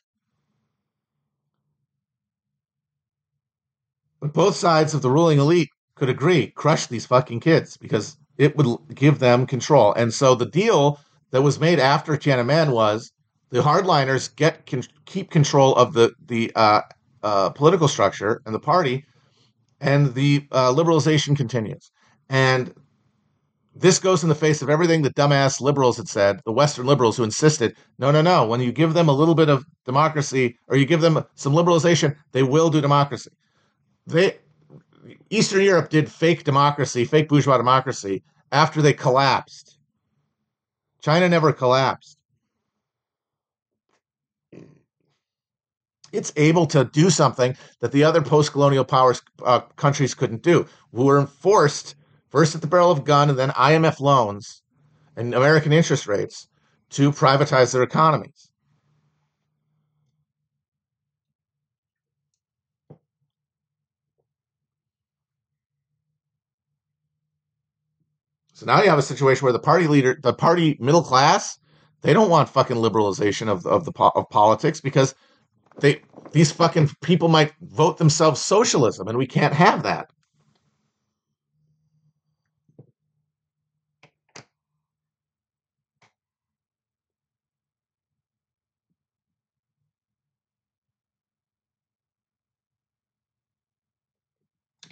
But 4.20 4.34
both 4.34 4.56
sides 4.56 4.94
of 4.94 5.02
the 5.02 5.12
ruling 5.12 5.40
elite 5.40 5.70
could 5.96 6.10
agree, 6.10 6.48
crush 6.48 6.88
these 6.88 7.06
fucking 7.06 7.40
kids 7.42 7.78
because 7.78 8.18
it 8.38 8.56
would 8.58 8.80
give 8.94 9.20
them 9.20 9.46
control. 9.46 9.94
And 9.94 10.14
so 10.14 10.36
the 10.36 10.46
deal 10.46 11.00
that 11.32 11.42
was 11.42 11.60
made 11.60 11.80
after 11.80 12.14
Tiananmen 12.18 12.72
was 12.72 13.12
the 13.56 13.62
hardliners 13.62 14.36
get 14.36 14.66
can 14.66 14.84
keep 15.06 15.32
control 15.32 15.74
of 15.76 15.94
the 15.94 16.14
the 16.26 16.52
uh, 16.56 16.82
uh, 17.24 17.50
political 17.52 17.88
structure 17.88 18.42
and 18.46 18.54
the 18.54 18.60
party, 18.60 19.06
and 19.80 20.14
the 20.14 20.46
uh, 20.52 20.74
liberalization 20.74 21.38
continues. 21.38 21.90
And 22.28 22.74
this 23.74 23.98
goes 23.98 24.24
in 24.24 24.30
the 24.30 24.36
face 24.36 24.62
of 24.62 24.70
everything 24.70 25.02
the 25.04 25.14
dumbass 25.14 25.62
liberals 25.62 25.96
had 25.96 26.10
said, 26.10 26.42
the 26.46 26.52
Western 26.52 26.86
liberals 26.86 27.16
who 27.16 27.24
insisted, 27.24 27.76
no, 27.98 28.12
no, 28.12 28.22
no. 28.22 28.46
When 28.46 28.60
you 28.60 28.74
give 28.74 28.94
them 28.94 29.08
a 29.08 29.14
little 29.14 29.36
bit 29.36 29.50
of 29.50 29.66
democracy 29.86 30.58
or 30.68 30.76
you 30.76 30.86
give 30.86 31.02
them 31.02 31.24
some 31.36 31.54
liberalization, 31.54 32.16
they 32.34 32.44
will 32.44 32.70
do 32.70 32.82
democracy. 32.82 33.32
They 34.06 34.38
Eastern 35.30 35.62
Europe 35.62 35.90
did 35.90 36.12
fake 36.12 36.44
democracy, 36.44 37.06
fake 37.06 37.30
bourgeois 37.30 37.58
democracy 37.58 38.22
after 38.52 38.82
they 38.82 38.94
collapsed. 38.94 39.78
China 41.02 41.30
never 41.30 41.54
collapsed. 41.54 42.15
It's 46.16 46.34
able 46.36 46.66
to 46.68 46.86
do 46.86 47.10
something 47.10 47.56
that 47.82 47.92
the 47.92 48.04
other 48.04 48.22
post-colonial 48.22 48.86
powers 48.86 49.22
uh, 49.44 49.62
countries 49.76 50.14
couldn't 50.14 50.42
do. 50.42 50.66
We 50.92 51.04
were 51.04 51.26
forced 51.26 51.96
first 52.30 52.56
at 52.56 52.62
the 52.62 52.68
barrel 52.68 52.92
of 52.92 53.04
gun 53.04 53.30
and 53.30 53.38
then 53.38 53.50
IMF 53.50 54.00
loans 54.00 54.62
and 55.16 55.34
American 55.34 55.74
interest 55.74 56.08
rates 56.08 56.48
to 56.92 57.12
privatize 57.12 57.74
their 57.74 57.84
economies. 57.84 58.50
So 68.54 68.66
now 68.66 68.82
you 68.82 68.90
have 68.90 68.98
a 68.98 69.02
situation 69.02 69.44
where 69.44 69.52
the 69.52 69.60
party 69.60 69.86
leader, 69.86 70.18
the 70.22 70.34
party 70.34 70.78
middle 70.80 71.04
class, 71.04 71.60
they 72.04 72.14
don't 72.14 72.30
want 72.30 72.48
fucking 72.48 72.78
liberalization 72.78 73.50
of 73.50 73.66
of 73.66 73.84
the 73.84 73.92
of 74.16 74.30
politics 74.30 74.80
because 74.80 75.14
they 75.80 76.02
these 76.32 76.52
fucking 76.52 76.90
people 77.02 77.28
might 77.28 77.54
vote 77.62 77.98
themselves 77.98 78.42
socialism, 78.42 79.08
and 79.08 79.18
we 79.18 79.28
can't 79.28 79.54
have 79.54 79.84
that. 79.84 80.10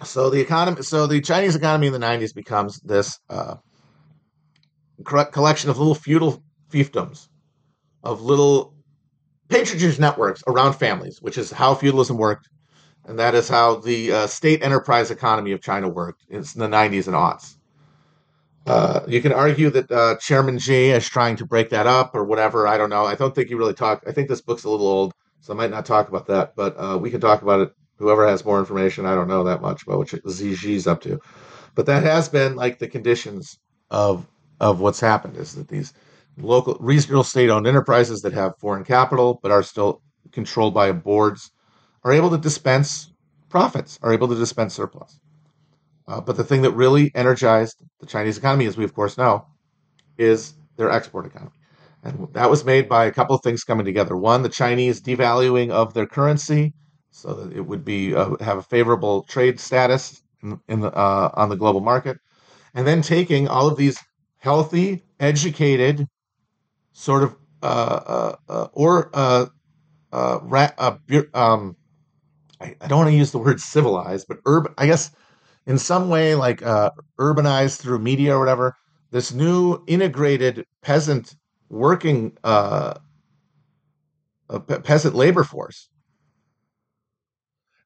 So 0.02 0.28
the 0.28 0.40
economy, 0.40 0.82
so 0.82 1.06
the 1.06 1.20
Chinese 1.20 1.56
economy 1.56 1.86
in 1.86 1.92
the 1.92 1.98
'90s 1.98 2.34
becomes 2.34 2.80
this 2.80 3.18
uh, 3.30 3.56
collection 5.04 5.70
of 5.70 5.78
little 5.78 5.94
feudal 5.94 6.42
fiefdoms, 6.70 7.28
of 8.02 8.20
little 8.20 8.73
patronage 9.48 9.98
networks 9.98 10.42
around 10.46 10.74
families, 10.74 11.20
which 11.20 11.38
is 11.38 11.50
how 11.50 11.74
feudalism 11.74 12.16
worked, 12.16 12.48
and 13.04 13.18
that 13.18 13.34
is 13.34 13.48
how 13.48 13.76
the 13.76 14.12
uh, 14.12 14.26
state 14.26 14.62
enterprise 14.62 15.10
economy 15.10 15.52
of 15.52 15.60
China 15.60 15.88
worked 15.88 16.24
in 16.28 16.40
the 16.40 16.68
90s 16.68 17.06
and 17.06 17.16
aughts. 17.16 17.56
Uh, 18.66 19.00
you 19.06 19.20
can 19.20 19.32
argue 19.32 19.68
that 19.68 19.90
uh, 19.90 20.16
Chairman 20.16 20.58
Xi 20.58 20.90
is 20.90 21.06
trying 21.06 21.36
to 21.36 21.44
break 21.44 21.68
that 21.70 21.86
up 21.86 22.14
or 22.14 22.24
whatever. 22.24 22.66
I 22.66 22.78
don't 22.78 22.88
know. 22.88 23.04
I 23.04 23.14
don't 23.14 23.34
think 23.34 23.48
he 23.48 23.54
really 23.54 23.74
talked. 23.74 24.08
I 24.08 24.12
think 24.12 24.28
this 24.28 24.40
book's 24.40 24.64
a 24.64 24.70
little 24.70 24.86
old, 24.88 25.12
so 25.40 25.52
I 25.52 25.56
might 25.56 25.70
not 25.70 25.84
talk 25.84 26.08
about 26.08 26.26
that, 26.28 26.56
but 26.56 26.74
uh, 26.78 26.96
we 26.98 27.10
can 27.10 27.20
talk 27.20 27.42
about 27.42 27.60
it 27.60 27.74
Whoever 27.96 28.26
has 28.26 28.44
more 28.44 28.58
information, 28.58 29.06
I 29.06 29.14
don't 29.14 29.28
know 29.28 29.44
that 29.44 29.62
much 29.62 29.84
about 29.84 29.98
what 29.98 30.08
Xi 30.08 30.54
Xi's 30.54 30.86
up 30.86 31.00
to, 31.02 31.20
but 31.74 31.86
that 31.86 32.02
has 32.02 32.28
been 32.28 32.56
like 32.56 32.78
the 32.78 32.88
conditions 32.88 33.58
of 33.90 34.26
of 34.60 34.80
what's 34.80 35.00
happened 35.00 35.36
is 35.36 35.54
that 35.54 35.68
these 35.68 35.92
local 36.38 36.76
regional 36.80 37.24
state-owned 37.24 37.66
enterprises 37.66 38.22
that 38.22 38.32
have 38.32 38.58
foreign 38.58 38.84
capital 38.84 39.38
but 39.42 39.50
are 39.50 39.62
still 39.62 40.02
controlled 40.32 40.74
by 40.74 40.90
boards 40.92 41.50
are 42.02 42.12
able 42.12 42.30
to 42.30 42.38
dispense 42.38 43.12
profits, 43.48 43.98
are 44.02 44.12
able 44.12 44.28
to 44.28 44.34
dispense 44.34 44.74
surplus. 44.74 45.18
Uh, 46.06 46.20
but 46.20 46.36
the 46.36 46.44
thing 46.44 46.62
that 46.62 46.72
really 46.72 47.10
energized 47.14 47.76
the 48.00 48.06
Chinese 48.06 48.36
economy, 48.36 48.66
as 48.66 48.76
we 48.76 48.84
of 48.84 48.94
course 48.94 49.16
know, 49.16 49.46
is 50.18 50.54
their 50.76 50.90
export 50.90 51.26
economy. 51.26 51.52
And 52.02 52.28
that 52.34 52.50
was 52.50 52.64
made 52.64 52.88
by 52.88 53.06
a 53.06 53.12
couple 53.12 53.34
of 53.34 53.42
things 53.42 53.64
coming 53.64 53.86
together. 53.86 54.16
One, 54.16 54.42
the 54.42 54.50
Chinese 54.50 55.00
devaluing 55.00 55.70
of 55.70 55.94
their 55.94 56.06
currency 56.06 56.74
so 57.10 57.32
that 57.32 57.56
it 57.56 57.62
would 57.62 57.84
be 57.84 58.14
uh, 58.14 58.36
have 58.40 58.58
a 58.58 58.62
favorable 58.62 59.22
trade 59.22 59.60
status 59.60 60.20
in, 60.42 60.60
in 60.68 60.80
the, 60.80 60.92
uh, 60.92 61.30
on 61.34 61.48
the 61.48 61.56
global 61.56 61.80
market, 61.80 62.18
and 62.74 62.86
then 62.86 63.02
taking 63.02 63.46
all 63.46 63.68
of 63.68 63.76
these 63.76 63.96
healthy, 64.38 65.04
educated, 65.20 66.08
sort 66.94 67.24
of 67.24 67.36
uh, 67.62 67.66
uh, 67.66 68.36
uh 68.48 68.68
or 68.72 69.10
uh, 69.12 69.46
um, 70.12 71.76
I, 72.60 72.76
I, 72.80 72.86
don't 72.86 72.98
want 72.98 73.10
to 73.10 73.16
use 73.16 73.32
the 73.32 73.38
word 73.38 73.60
civilized, 73.60 74.26
but 74.28 74.38
urban. 74.46 74.72
I 74.78 74.86
guess 74.86 75.10
in 75.66 75.76
some 75.76 76.08
way 76.08 76.34
like 76.34 76.62
uh 76.62 76.90
urbanized 77.18 77.80
through 77.80 77.98
media 77.98 78.34
or 78.34 78.38
whatever. 78.38 78.76
This 79.10 79.32
new 79.32 79.82
integrated 79.86 80.66
peasant 80.82 81.36
working 81.68 82.36
uh, 82.42 82.94
peasant 84.82 85.14
labor 85.14 85.44
force. 85.44 85.88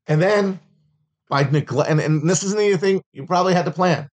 And 0.06 0.22
then 0.22 0.58
by 1.28 1.42
neglect, 1.42 1.90
and, 1.90 2.00
and 2.00 2.28
this 2.28 2.42
isn't 2.42 2.58
anything 2.58 3.02
you 3.12 3.26
probably 3.26 3.52
had 3.52 3.66
to 3.66 3.70
plan 3.70 4.08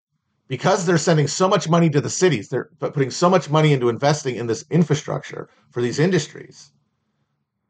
because 0.54 0.86
they're 0.86 0.98
sending 0.98 1.26
so 1.26 1.48
much 1.48 1.68
money 1.68 1.90
to 1.90 2.00
the 2.00 2.08
cities, 2.08 2.48
they're 2.48 2.68
putting 2.78 3.10
so 3.10 3.28
much 3.28 3.50
money 3.50 3.72
into 3.72 3.88
investing 3.88 4.36
in 4.36 4.46
this 4.46 4.64
infrastructure 4.70 5.48
for 5.72 5.82
these 5.82 5.98
industries. 5.98 6.70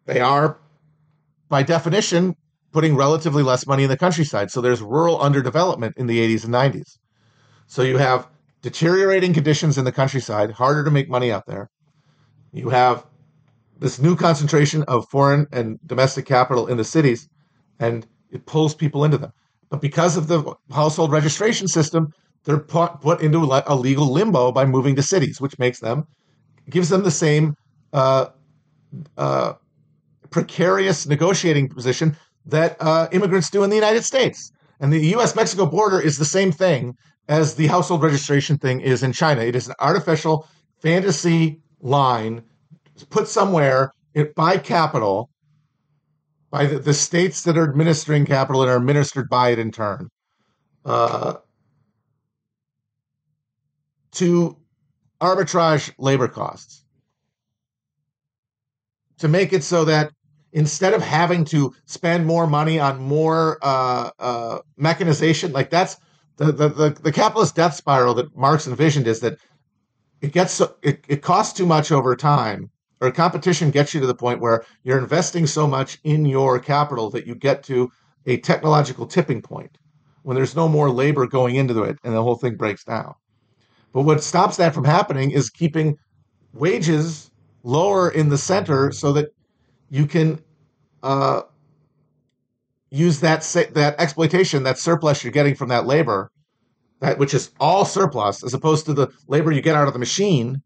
They 0.05 0.21
are, 0.21 0.59
by 1.49 1.63
definition, 1.63 2.35
putting 2.73 2.95
relatively 2.95 3.43
less 3.43 3.67
money 3.67 3.85
in 3.85 3.89
the 3.89 3.97
countryside. 3.97 4.51
So 4.51 4.61
there's 4.61 4.83
rural 4.83 5.19
underdevelopment 5.19 5.93
in 5.97 6.09
the 6.09 6.19
80s 6.19 6.45
and 6.45 6.53
90s. 6.53 6.99
So 7.69 7.81
you 7.81 7.97
have 7.97 8.29
deteriorating 8.61 9.33
conditions 9.33 9.79
in 9.79 9.87
the 9.87 9.93
countryside, 10.01 10.51
harder 10.51 10.85
to 10.85 10.91
make 10.91 11.09
money 11.09 11.33
out 11.33 11.47
there. 11.47 11.71
You 12.53 12.69
have 12.69 13.07
this 13.79 13.99
new 13.99 14.15
concentration 14.15 14.83
of 14.83 15.09
foreign 15.11 15.47
and 15.53 15.79
domestic 15.87 16.27
capital 16.27 16.67
in 16.67 16.77
the 16.77 16.85
cities, 16.85 17.31
and 17.81 18.07
it 18.31 18.45
pulls 18.45 18.75
people 18.75 19.05
into 19.07 19.17
them. 19.17 19.33
But 19.71 19.81
because 19.81 20.19
of 20.19 20.29
the 20.29 20.55
household 20.71 21.13
registration 21.13 21.67
system, 21.67 22.13
they're 22.45 22.59
put, 22.59 23.01
put 23.01 23.21
into 23.21 23.39
a 23.67 23.75
legal 23.75 24.13
limbo 24.13 24.53
by 24.53 24.65
moving 24.65 24.97
to 24.97 25.03
cities, 25.03 25.41
which 25.41 25.59
makes 25.59 25.81
them 25.81 26.07
gives 26.71 26.89
them 26.89 27.03
the 27.03 27.11
same 27.11 27.57
uh, 27.93 28.27
uh, 29.17 29.55
precarious 30.31 31.07
negotiating 31.07 31.69
position 31.69 32.17
that 32.47 32.77
uh, 32.81 33.09
immigrants 33.13 33.51
do 33.51 33.63
in 33.65 33.71
the 33.71 33.77
United 33.77 34.05
States. 34.05 34.51
And 34.81 34.93
the 34.93 35.07
U.S. 35.09 35.35
Mexico 35.37 35.67
border 35.67 36.01
is 36.01 36.19
the 36.19 36.25
same 36.25 36.53
thing 36.53 36.97
as 37.29 37.55
the 37.55 37.67
household 37.69 38.03
registration 38.03 38.59
thing 38.59 38.81
is 38.81 39.03
in 39.03 39.13
China. 39.13 39.43
It 39.43 39.57
is 39.57 39.69
an 39.69 39.75
artificial 39.81 40.49
fantasy 40.81 41.61
line 41.81 42.43
put 43.11 43.29
somewhere 43.29 43.91
by 44.37 44.59
capital, 44.59 45.31
by 46.51 46.67
the, 46.67 46.79
the, 46.79 46.95
states 46.95 47.43
that 47.43 47.57
are 47.57 47.69
administering 47.69 48.25
capital 48.25 48.63
and 48.63 48.71
are 48.71 48.77
administered 48.77 49.29
by 49.29 49.51
it 49.51 49.59
in 49.59 49.73
turn, 49.73 50.09
uh, 50.85 51.35
to 54.15 54.57
arbitrage 55.21 55.93
labor 55.99 56.29
costs. 56.29 56.85
To 59.19 59.29
make 59.29 59.53
it 59.53 59.63
so 59.63 59.85
that 59.85 60.13
instead 60.53 60.95
of 60.95 61.03
having 61.03 61.45
to 61.47 61.75
spend 61.87 62.27
more 62.27 62.47
money 62.47 62.79
on 62.79 63.01
more 63.01 63.59
uh, 63.63 64.11
uh, 64.19 64.59
mechanization, 64.77 65.53
like 65.53 65.71
that's 65.71 65.97
the, 66.37 66.47
the, 66.47 66.69
the, 66.69 66.91
the 67.03 67.13
capitalist 67.13 67.55
death 67.55 67.75
spiral 67.75 68.15
that 68.15 68.37
Marx 68.37 68.67
envisioned 68.67 69.07
is 69.07 69.21
that 69.21 69.39
it 70.21 70.33
gets 70.33 70.55
so, 70.55 70.75
it, 70.83 71.05
it 71.09 71.23
costs 71.23 71.57
too 71.57 71.67
much 71.67 71.93
over 71.93 72.17
time 72.17 72.71
or 73.01 73.11
competition 73.11 73.71
gets 73.71 73.95
you 73.95 74.01
to 74.01 74.07
the 74.07 74.15
point 74.15 74.41
where 74.41 74.65
you're 74.83 74.99
investing 74.99 75.47
so 75.47 75.67
much 75.67 75.99
in 76.05 76.25
your 76.25 76.59
capital 76.59 77.11
that 77.11 77.27
you 77.27 77.35
get 77.35 77.63
to 77.65 77.91
a 78.27 78.39
technological 78.39 79.07
tipping 79.07 79.43
point 79.43 79.77
when 80.23 80.35
there's 80.35 80.57
no 80.57 80.69
more 80.69 80.91
labor 80.91 81.27
going 81.27 81.57
into 81.57 81.83
it 81.83 81.99
and 82.03 82.15
the 82.15 82.23
whole 82.23 82.37
thing 82.37 82.57
breaks 82.57 82.85
down. 82.85 83.15
But 83.95 84.03
what 84.03 84.23
stops 84.23 84.57
that 84.57 84.75
from 84.75 84.85
happening 84.85 85.31
is 85.31 85.49
keeping 85.49 85.97
wages 86.53 87.31
lower 87.63 88.11
in 88.11 88.29
the 88.29 88.37
center 88.37 88.91
so 88.91 89.13
that 89.13 89.29
you 89.89 90.07
can 90.07 90.41
uh, 91.05 91.43
use 92.91 93.21
that 93.21 93.43
that 93.75 93.95
exploitation, 94.01 94.65
that 94.65 94.79
surplus 94.79 95.23
you're 95.23 95.33
getting 95.33 95.55
from 95.55 95.69
that 95.69 95.87
labor, 95.87 96.33
that 97.01 97.19
which 97.19 97.33
is 97.33 97.53
all 97.61 97.85
surplus, 97.85 98.43
as 98.43 98.53
opposed 98.53 98.85
to 98.87 98.93
the 98.93 99.09
labor 99.29 99.53
you 99.53 99.63
get 99.63 99.77
out 99.77 99.87
of 99.87 99.93
the 99.93 100.01
machine, 100.01 100.61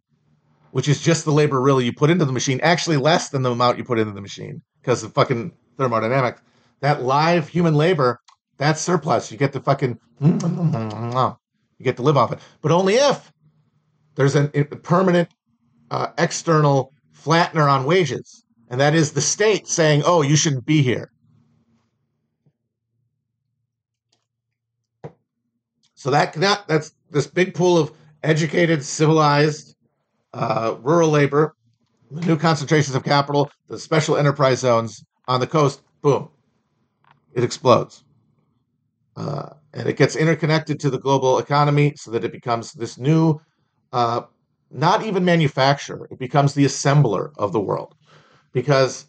which 0.70 0.88
is 0.88 1.02
just 1.02 1.26
the 1.26 1.32
labor 1.32 1.60
really 1.60 1.84
you 1.84 1.92
put 1.92 2.08
into 2.08 2.24
the 2.24 2.32
machine, 2.32 2.58
actually 2.62 2.96
less 2.96 3.28
than 3.28 3.42
the 3.42 3.50
amount 3.50 3.76
you 3.76 3.84
put 3.84 3.98
into 3.98 4.12
the 4.12 4.22
machine 4.22 4.62
because 4.80 5.04
of 5.04 5.12
fucking 5.12 5.52
thermodynamics. 5.76 6.40
That 6.80 7.02
live 7.02 7.46
human 7.46 7.74
labor, 7.74 8.20
that's 8.56 8.80
surplus. 8.80 9.30
You 9.30 9.36
get 9.36 9.52
the 9.52 9.60
fucking 9.60 9.98
you 11.78 11.84
get 11.84 11.96
to 11.96 12.02
live 12.02 12.16
off 12.16 12.32
it, 12.32 12.40
but 12.60 12.72
only 12.72 12.94
if 12.94 13.32
there's 14.14 14.34
a 14.34 14.48
permanent 14.48 15.28
uh, 15.90 16.08
external 16.18 16.92
flattener 17.16 17.70
on 17.70 17.84
wages, 17.84 18.44
and 18.68 18.80
that 18.80 18.94
is 18.94 19.12
the 19.12 19.20
state 19.20 19.68
saying, 19.68 20.02
"Oh, 20.04 20.22
you 20.22 20.36
shouldn't 20.36 20.66
be 20.66 20.82
here." 20.82 21.12
So 25.94 26.10
that, 26.10 26.32
that 26.34 26.66
that's 26.68 26.94
this 27.10 27.26
big 27.26 27.54
pool 27.54 27.78
of 27.78 27.92
educated, 28.22 28.84
civilized, 28.84 29.76
uh, 30.32 30.76
rural 30.80 31.10
labor, 31.10 31.56
the 32.10 32.24
new 32.26 32.36
concentrations 32.36 32.94
of 32.94 33.04
capital, 33.04 33.50
the 33.68 33.78
special 33.78 34.16
enterprise 34.16 34.60
zones 34.60 35.04
on 35.26 35.40
the 35.40 35.46
coast. 35.46 35.82
Boom, 36.02 36.28
it 37.34 37.42
explodes, 37.42 38.04
uh, 39.18 39.50
and 39.74 39.88
it 39.88 39.96
gets 39.96 40.14
interconnected 40.14 40.78
to 40.78 40.90
the 40.90 40.98
global 40.98 41.38
economy 41.38 41.92
so 41.96 42.12
that 42.12 42.24
it 42.24 42.30
becomes 42.30 42.72
this 42.72 42.98
new, 42.98 43.40
uh, 43.92 44.22
not 44.70 45.04
even 45.04 45.24
manufacturer. 45.24 46.06
It 46.10 46.20
becomes 46.20 46.54
the 46.54 46.64
assembler 46.64 47.32
of 47.36 47.52
the 47.52 47.60
world, 47.60 47.96
because 48.52 49.06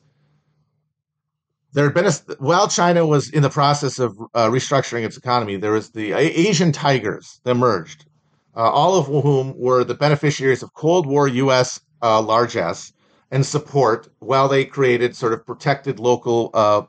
there 1.73 1.83
had 1.83 1.93
been 1.93 2.07
a 2.07 2.13
while 2.39 2.67
China 2.67 3.05
was 3.05 3.29
in 3.29 3.43
the 3.43 3.51
process 3.51 3.99
of 3.99 4.17
uh, 4.33 4.47
restructuring 4.47 5.05
its 5.05 5.15
economy. 5.15 5.57
There 5.57 5.73
was 5.73 5.91
the 5.91 6.13
Asian 6.13 6.71
tigers 6.71 7.39
that 7.43 7.51
emerged, 7.51 8.05
uh, 8.55 8.61
all 8.61 8.97
of 8.97 9.05
whom 9.05 9.53
were 9.59 9.83
the 9.83 9.93
beneficiaries 9.93 10.63
of 10.63 10.73
Cold 10.73 11.05
War 11.05 11.27
U.S. 11.27 11.79
Uh, 12.01 12.19
largesse 12.19 12.91
and 13.29 13.45
support, 13.45 14.07
while 14.19 14.47
they 14.47 14.65
created 14.65 15.15
sort 15.15 15.33
of 15.33 15.45
protected 15.45 15.99
local 15.99 16.49
uh, 16.55 16.81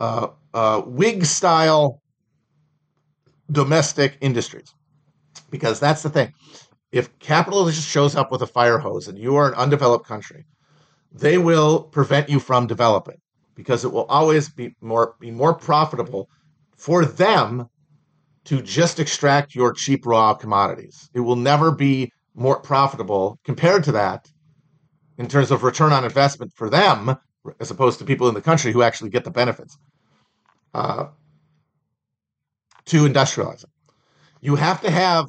uh, 0.00 0.28
uh, 0.52 0.80
Whig 0.80 1.24
style 1.24 2.02
domestic 3.50 4.18
industries. 4.20 4.72
Because 5.50 5.78
that's 5.78 6.02
the 6.02 6.10
thing, 6.10 6.32
if 6.92 7.18
capitalism 7.18 7.82
shows 7.82 8.16
up 8.16 8.32
with 8.32 8.42
a 8.42 8.46
fire 8.46 8.78
hose 8.78 9.08
and 9.08 9.18
you 9.18 9.36
are 9.36 9.48
an 9.48 9.54
undeveloped 9.54 10.06
country, 10.06 10.46
they 11.12 11.38
will 11.38 11.82
prevent 11.82 12.28
you 12.28 12.40
from 12.40 12.66
developing 12.66 13.16
because 13.54 13.84
it 13.84 13.92
will 13.92 14.04
always 14.06 14.48
be 14.48 14.74
more 14.80 15.14
be 15.20 15.30
more 15.30 15.54
profitable 15.54 16.28
for 16.76 17.04
them 17.04 17.68
to 18.44 18.62
just 18.62 19.00
extract 19.00 19.54
your 19.54 19.72
cheap 19.72 20.06
raw 20.06 20.34
commodities. 20.34 21.10
It 21.14 21.20
will 21.20 21.36
never 21.36 21.70
be 21.70 22.12
more 22.34 22.60
profitable 22.60 23.38
compared 23.44 23.84
to 23.84 23.92
that 23.92 24.28
in 25.18 25.26
terms 25.26 25.50
of 25.50 25.64
return 25.64 25.92
on 25.92 26.04
investment 26.04 26.52
for 26.54 26.68
them 26.68 27.16
as 27.60 27.70
opposed 27.70 27.98
to 27.98 28.04
people 28.04 28.28
in 28.28 28.34
the 28.34 28.40
country 28.40 28.72
who 28.72 28.82
actually 28.82 29.10
get 29.10 29.24
the 29.24 29.30
benefits 29.30 29.78
uh, 30.74 31.06
to 32.86 33.04
industrialize 33.04 33.64
it. 33.64 33.70
You 34.40 34.56
have 34.56 34.80
to 34.82 34.90
have 34.90 35.26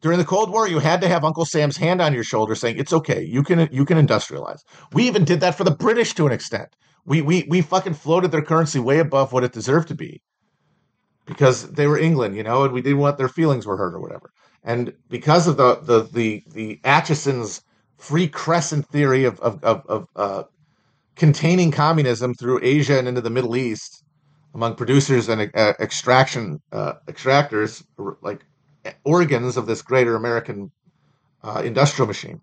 during 0.00 0.18
the 0.18 0.24
Cold 0.24 0.50
War, 0.50 0.68
you 0.68 0.80
had 0.80 1.00
to 1.02 1.08
have 1.08 1.24
Uncle 1.24 1.44
Sam's 1.44 1.76
hand 1.76 2.00
on 2.00 2.12
your 2.12 2.24
shoulder 2.24 2.54
saying 2.56 2.78
it's 2.78 2.92
okay, 2.92 3.22
you 3.22 3.42
can 3.42 3.68
you 3.70 3.84
can 3.84 4.04
industrialize. 4.04 4.60
We 4.92 5.06
even 5.06 5.24
did 5.24 5.40
that 5.40 5.56
for 5.56 5.64
the 5.64 5.70
British 5.70 6.14
to 6.14 6.26
an 6.26 6.32
extent 6.32 6.74
we 7.04 7.22
we 7.22 7.44
we 7.48 7.60
fucking 7.60 7.94
floated 7.94 8.30
their 8.30 8.42
currency 8.42 8.78
way 8.78 8.98
above 8.98 9.32
what 9.32 9.44
it 9.44 9.52
deserved 9.52 9.88
to 9.88 9.94
be 9.94 10.22
because 11.26 11.70
they 11.72 11.86
were 11.86 11.98
England, 11.98 12.36
you 12.36 12.42
know, 12.42 12.64
and 12.64 12.72
we 12.72 12.82
didn't 12.82 12.98
want 12.98 13.18
their 13.18 13.28
feelings 13.28 13.66
were 13.66 13.76
hurt 13.76 13.94
or 13.94 14.00
whatever. 14.00 14.30
And 14.62 14.92
because 15.08 15.48
of 15.48 15.56
the 15.56 15.76
the 15.76 16.02
the 16.12 16.42
the 16.52 16.80
Acheson's 16.84 17.62
free 17.98 18.28
crescent 18.28 18.86
theory 18.88 19.24
of 19.24 19.40
of 19.40 19.62
of, 19.64 19.84
of 19.86 20.06
uh, 20.16 20.44
containing 21.16 21.70
communism 21.70 22.34
through 22.34 22.60
Asia 22.62 22.98
and 22.98 23.08
into 23.08 23.20
the 23.20 23.30
Middle 23.30 23.56
East, 23.56 24.01
among 24.54 24.74
producers 24.74 25.28
and 25.28 25.50
uh, 25.54 25.72
extraction 25.80 26.60
uh, 26.72 26.94
extractors, 27.06 27.84
like 28.20 28.44
organs 29.04 29.56
of 29.56 29.66
this 29.66 29.82
greater 29.82 30.16
American 30.16 30.70
uh, 31.42 31.62
industrial 31.64 32.06
machine. 32.06 32.40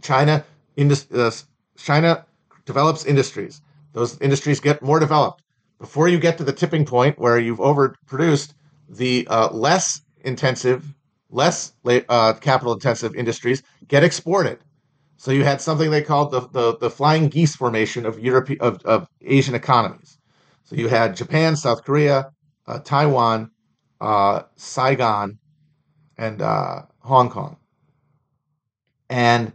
China, 0.00 0.44
indus- 0.76 1.10
uh, 1.12 1.30
China 1.76 2.24
develops 2.64 3.04
industries. 3.04 3.60
Those 3.92 4.20
industries 4.20 4.60
get 4.60 4.82
more 4.82 4.98
developed. 4.98 5.42
Before 5.78 6.08
you 6.08 6.18
get 6.18 6.38
to 6.38 6.44
the 6.44 6.52
tipping 6.52 6.84
point 6.84 7.18
where 7.18 7.38
you've 7.38 7.58
overproduced, 7.58 8.54
the 8.88 9.26
uh, 9.30 9.48
less 9.52 10.02
intensive, 10.24 10.84
less 11.30 11.72
uh, 11.84 12.34
capital 12.34 12.72
intensive 12.72 13.14
industries 13.14 13.62
get 13.88 14.04
exported. 14.04 14.58
So 15.16 15.30
you 15.30 15.44
had 15.44 15.60
something 15.60 15.90
they 15.90 16.02
called 16.02 16.30
the, 16.30 16.48
the, 16.48 16.76
the 16.78 16.90
flying 16.90 17.28
geese 17.28 17.54
formation 17.54 18.06
of 18.06 18.18
Europe 18.18 18.50
of, 18.60 18.82
of 18.84 19.08
Asian 19.22 19.54
economies. 19.54 20.18
So 20.72 20.78
you 20.78 20.88
had 20.88 21.16
Japan, 21.16 21.54
South 21.54 21.84
Korea, 21.84 22.30
uh, 22.66 22.78
Taiwan, 22.78 23.50
uh, 24.00 24.44
Saigon, 24.56 25.38
and 26.16 26.40
uh, 26.40 26.82
Hong 27.00 27.28
Kong. 27.28 27.58
And 29.10 29.52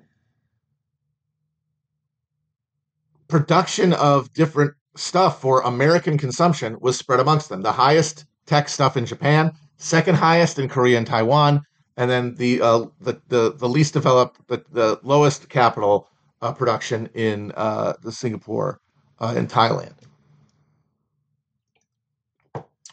production 3.27 3.93
of 3.93 4.31
different 4.33 4.75
stuff 4.95 5.41
for 5.41 5.61
American 5.61 6.19
consumption 6.19 6.77
was 6.81 6.99
spread 6.99 7.19
amongst 7.19 7.49
them. 7.49 7.63
The 7.63 7.71
highest 7.71 8.25
tech 8.45 8.69
stuff 8.69 8.95
in 8.95 9.07
Japan, 9.07 9.53
second 9.77 10.15
highest 10.15 10.59
in 10.59 10.69
Korea 10.69 10.99
and 10.99 11.07
Taiwan, 11.07 11.63
and 11.97 12.11
then 12.11 12.35
the 12.35 12.61
uh, 12.61 12.85
the, 13.01 13.19
the, 13.29 13.55
the 13.57 13.67
least 13.67 13.93
developed, 13.93 14.47
the, 14.49 14.63
the 14.71 14.99
lowest 15.01 15.49
capital 15.49 16.09
uh, 16.43 16.53
production 16.53 17.09
in 17.15 17.51
uh, 17.57 17.93
the 18.03 18.11
Singapore 18.11 18.79
uh, 19.19 19.33
and 19.35 19.49
Thailand. 19.49 20.06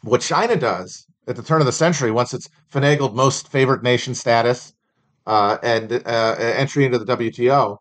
What 0.04 0.20
China 0.20 0.54
does 0.56 1.06
at 1.26 1.34
the 1.34 1.42
turn 1.42 1.62
of 1.62 1.66
the 1.66 1.72
century, 1.72 2.10
once 2.10 2.34
it's 2.34 2.50
finagled 2.70 3.14
most 3.14 3.48
favored 3.48 3.82
nation 3.82 4.14
status 4.14 4.74
uh, 5.26 5.56
and 5.62 5.90
uh, 5.92 6.34
entry 6.38 6.84
into 6.84 6.98
the 6.98 7.16
WTO, 7.16 7.78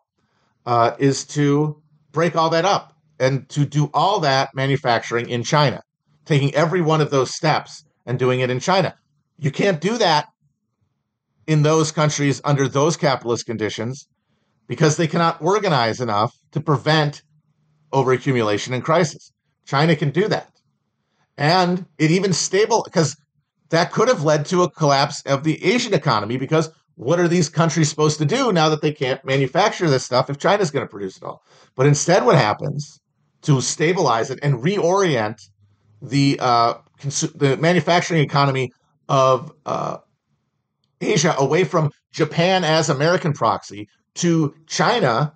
is 0.98 1.26
to 1.26 1.82
break 2.12 2.34
all 2.34 2.48
that 2.48 2.64
up 2.64 2.96
and 3.20 3.46
to 3.50 3.66
do 3.66 3.90
all 3.92 4.20
that 4.20 4.54
manufacturing 4.54 5.28
in 5.28 5.42
China, 5.42 5.82
taking 6.24 6.54
every 6.54 6.80
one 6.80 7.02
of 7.02 7.10
those 7.10 7.34
steps 7.34 7.84
and 8.06 8.18
doing 8.18 8.40
it 8.40 8.48
in 8.48 8.58
China. 8.58 8.94
You 9.38 9.50
can't 9.50 9.80
do 9.80 9.98
that 9.98 10.28
in 11.46 11.62
those 11.62 11.92
countries 11.92 12.40
under 12.42 12.68
those 12.68 12.96
capitalist 12.96 13.44
conditions 13.44 14.08
because 14.66 14.96
they 14.96 15.06
cannot 15.06 15.42
organize 15.42 16.00
enough 16.00 16.34
to 16.52 16.60
prevent 16.60 17.22
overaccumulation 17.92 18.72
and 18.72 18.82
crisis. 18.82 19.30
China 19.66 19.94
can 19.94 20.08
do 20.08 20.26
that. 20.28 20.53
And 21.36 21.86
it 21.98 22.10
even 22.10 22.32
stable 22.32 22.82
because 22.84 23.16
that 23.70 23.92
could 23.92 24.08
have 24.08 24.22
led 24.22 24.46
to 24.46 24.62
a 24.62 24.70
collapse 24.70 25.22
of 25.22 25.42
the 25.42 25.62
Asian 25.64 25.94
economy 25.94 26.36
because 26.36 26.70
what 26.96 27.18
are 27.18 27.26
these 27.26 27.48
countries 27.48 27.88
supposed 27.88 28.18
to 28.18 28.24
do 28.24 28.52
now 28.52 28.68
that 28.68 28.80
they 28.80 28.92
can't 28.92 29.24
manufacture 29.24 29.90
this 29.90 30.04
stuff 30.04 30.30
if 30.30 30.38
China's 30.38 30.70
going 30.70 30.84
to 30.84 30.90
produce 30.90 31.16
it 31.16 31.24
all? 31.24 31.42
But 31.74 31.86
instead, 31.86 32.24
what 32.24 32.36
happens 32.36 33.00
to 33.42 33.60
stabilize 33.60 34.30
it 34.30 34.38
and 34.42 34.62
reorient 34.62 35.40
the 36.00 36.38
uh, 36.40 36.74
the 37.34 37.56
manufacturing 37.58 38.22
economy 38.22 38.70
of 39.08 39.52
uh, 39.66 39.98
Asia 41.00 41.34
away 41.38 41.64
from 41.64 41.90
Japan 42.12 42.64
as 42.64 42.88
American 42.88 43.32
proxy 43.32 43.88
to 44.16 44.54
China 44.66 45.34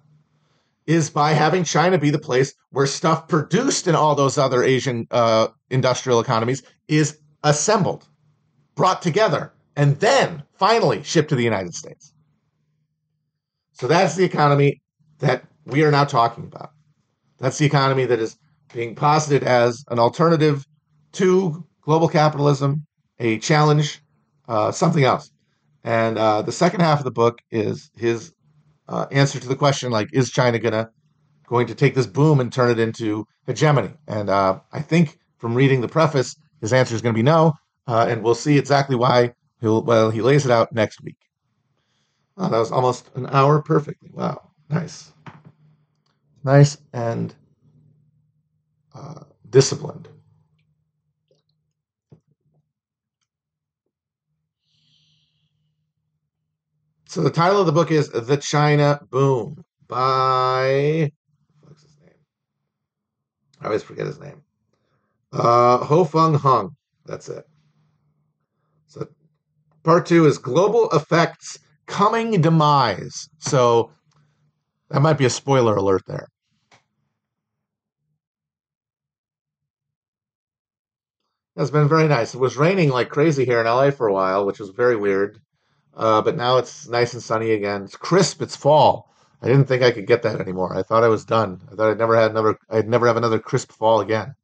is 0.89 1.11
by 1.11 1.35
having 1.35 1.63
China 1.65 1.99
be 1.99 2.09
the 2.09 2.19
place 2.19 2.55
where 2.71 2.87
stuff 2.87 3.29
produced 3.29 3.87
in 3.87 3.95
all 3.95 4.15
those 4.15 4.39
other 4.39 4.65
Asian 4.65 5.07
uh, 5.11 5.49
industrial 5.69 6.19
economies 6.19 6.63
is 6.89 7.19
assembled, 7.45 8.09
brought 8.75 9.03
together, 9.03 9.53
and 9.77 10.01
then 10.01 10.43
finally 10.55 11.03
shipped 11.03 11.29
to 11.29 11.37
the 11.37 11.45
United 11.45 11.75
States. 11.75 12.15
So 13.73 13.87
that's 13.87 14.17
the 14.17 14.25
economy 14.25 14.81
that 15.19 15.45
we 15.67 15.85
are 15.85 15.91
now 15.91 16.05
talking 16.05 16.45
about. 16.45 16.71
That's 17.37 17.59
the 17.59 17.67
economy 17.67 18.07
that 18.07 18.19
is 18.19 18.39
being 18.73 18.95
posited 18.95 19.47
as 19.47 19.85
an 19.89 19.99
alternative 19.99 20.65
to 21.13 21.67
global 21.83 22.09
capitalism, 22.09 22.87
a 23.19 23.39
challenge, 23.41 24.01
uh, 24.49 24.73
something 24.73 25.05
else. 25.05 25.31
And 25.85 26.17
uh, 26.17 26.41
the 26.41 26.53
second 26.53 26.81
half 26.81 26.99
of 26.99 27.05
the 27.05 27.11
book 27.11 27.41
is 27.51 27.91
his 27.95 28.33
uh, 28.89 29.07
answer 29.11 29.39
to 29.41 29.49
the 29.49 29.57
question, 29.57 29.91
like, 29.93 30.09
is 30.13 30.31
China 30.31 30.59
gonna 30.59 30.91
going 31.47 31.67
to 31.67 31.75
take 31.75 31.95
this 31.95 32.07
boom 32.07 32.41
and 32.41 32.53
turn 32.53 32.71
it 32.71 32.79
into 32.79 33.27
hegemony? 33.47 33.93
And 34.07 34.29
uh, 34.31 34.61
I 34.73 34.81
think 34.81 35.19
from 35.39 35.55
reading 35.55 35.81
the 35.81 35.89
preface, 35.89 36.37
his 36.61 36.73
answer 36.73 36.95
is 36.95 37.03
going 37.03 37.15
to 37.15 37.19
be 37.19 37.23
no. 37.23 37.55
Uh, 37.87 38.07
and 38.09 38.23
we'll 38.23 38.35
see 38.35 38.59
exactly 38.59 38.97
why 38.97 39.33
He'll, 39.61 39.83
well, 39.83 40.11
he 40.11 40.21
lays 40.21 40.45
it 40.45 40.53
out 40.53 40.73
next 40.73 41.03
week. 41.03 41.17
Oh, 42.37 42.49
that 42.49 42.59
was 42.59 42.71
almost 42.71 43.11
an 43.17 43.27
hour 43.31 43.61
perfectly. 43.61 44.11
Wow, 44.13 44.51
nice, 44.71 45.13
nice 46.45 46.79
and 46.93 47.35
uh, 48.95 49.25
disciplined. 49.51 50.09
So 57.19 57.25
the 57.25 57.31
title 57.31 57.59
of 57.59 57.67
the 57.67 57.73
book 57.73 57.91
is 57.91 58.11
The 58.11 58.37
China 58.37 59.01
Boom 59.11 59.65
by 59.89 61.11
what's 61.63 61.83
his 61.83 61.97
name? 62.01 62.15
I 63.61 63.65
always 63.65 63.83
forget 63.83 64.07
his 64.07 64.21
name. 64.21 64.45
Uh, 65.33 65.79
Ho-fung 65.79 66.35
Hung. 66.35 66.77
That's 67.07 67.29
it. 67.29 67.45
So 68.87 69.09
Part 69.83 70.07
two 70.07 70.27
is 70.27 70.39
global 70.39 70.89
effects 70.91 71.59
coming 71.89 72.41
demise. 72.41 73.29
So 73.41 73.91
that 74.91 75.03
might 75.03 75.19
be 75.19 75.25
a 75.25 75.31
spoiler 75.31 75.75
alert 75.75 76.05
there. 76.07 76.29
It's 81.57 81.73
been 81.73 81.89
very 81.89 82.07
nice. 82.07 82.33
It 82.37 82.39
was 82.39 82.57
raining 82.57 82.91
like 82.91 83.09
crazy 83.09 83.45
here 83.45 83.59
in 83.59 83.67
LA 83.67 83.91
for 83.91 84.07
a 84.07 84.13
while, 84.13 84.47
which 84.47 84.61
was 84.61 84.69
very 84.69 84.95
weird. 84.95 85.41
Uh, 85.99 86.23
but 86.23 86.35
now 86.37 86.57
it's 86.57 86.89
nice 86.89 87.13
and 87.13 87.23
sunny 87.23 87.51
again. 87.51 87.83
It's 87.85 87.97
crisp. 87.97 88.41
It's 88.41 88.57
fall. 88.57 89.13
I 89.43 89.49
didn't 89.49 89.67
think 89.67 89.83
I 89.83 89.91
could 89.91 90.07
get 90.07 90.23
that 90.23 90.41
anymore. 90.41 90.75
I 90.75 90.83
thought 90.83 91.05
I 91.05 91.09
was 91.09 91.25
done. 91.27 91.61
I 91.71 91.75
thought 91.75 91.91
I'd 91.91 91.99
never 91.99 92.17
had 92.17 92.31
another. 92.31 92.59
I'd 92.71 92.89
never 92.89 93.07
have 93.07 93.17
another 93.19 93.39
crisp 93.39 93.73
fall 93.73 94.01
again. 94.01 94.35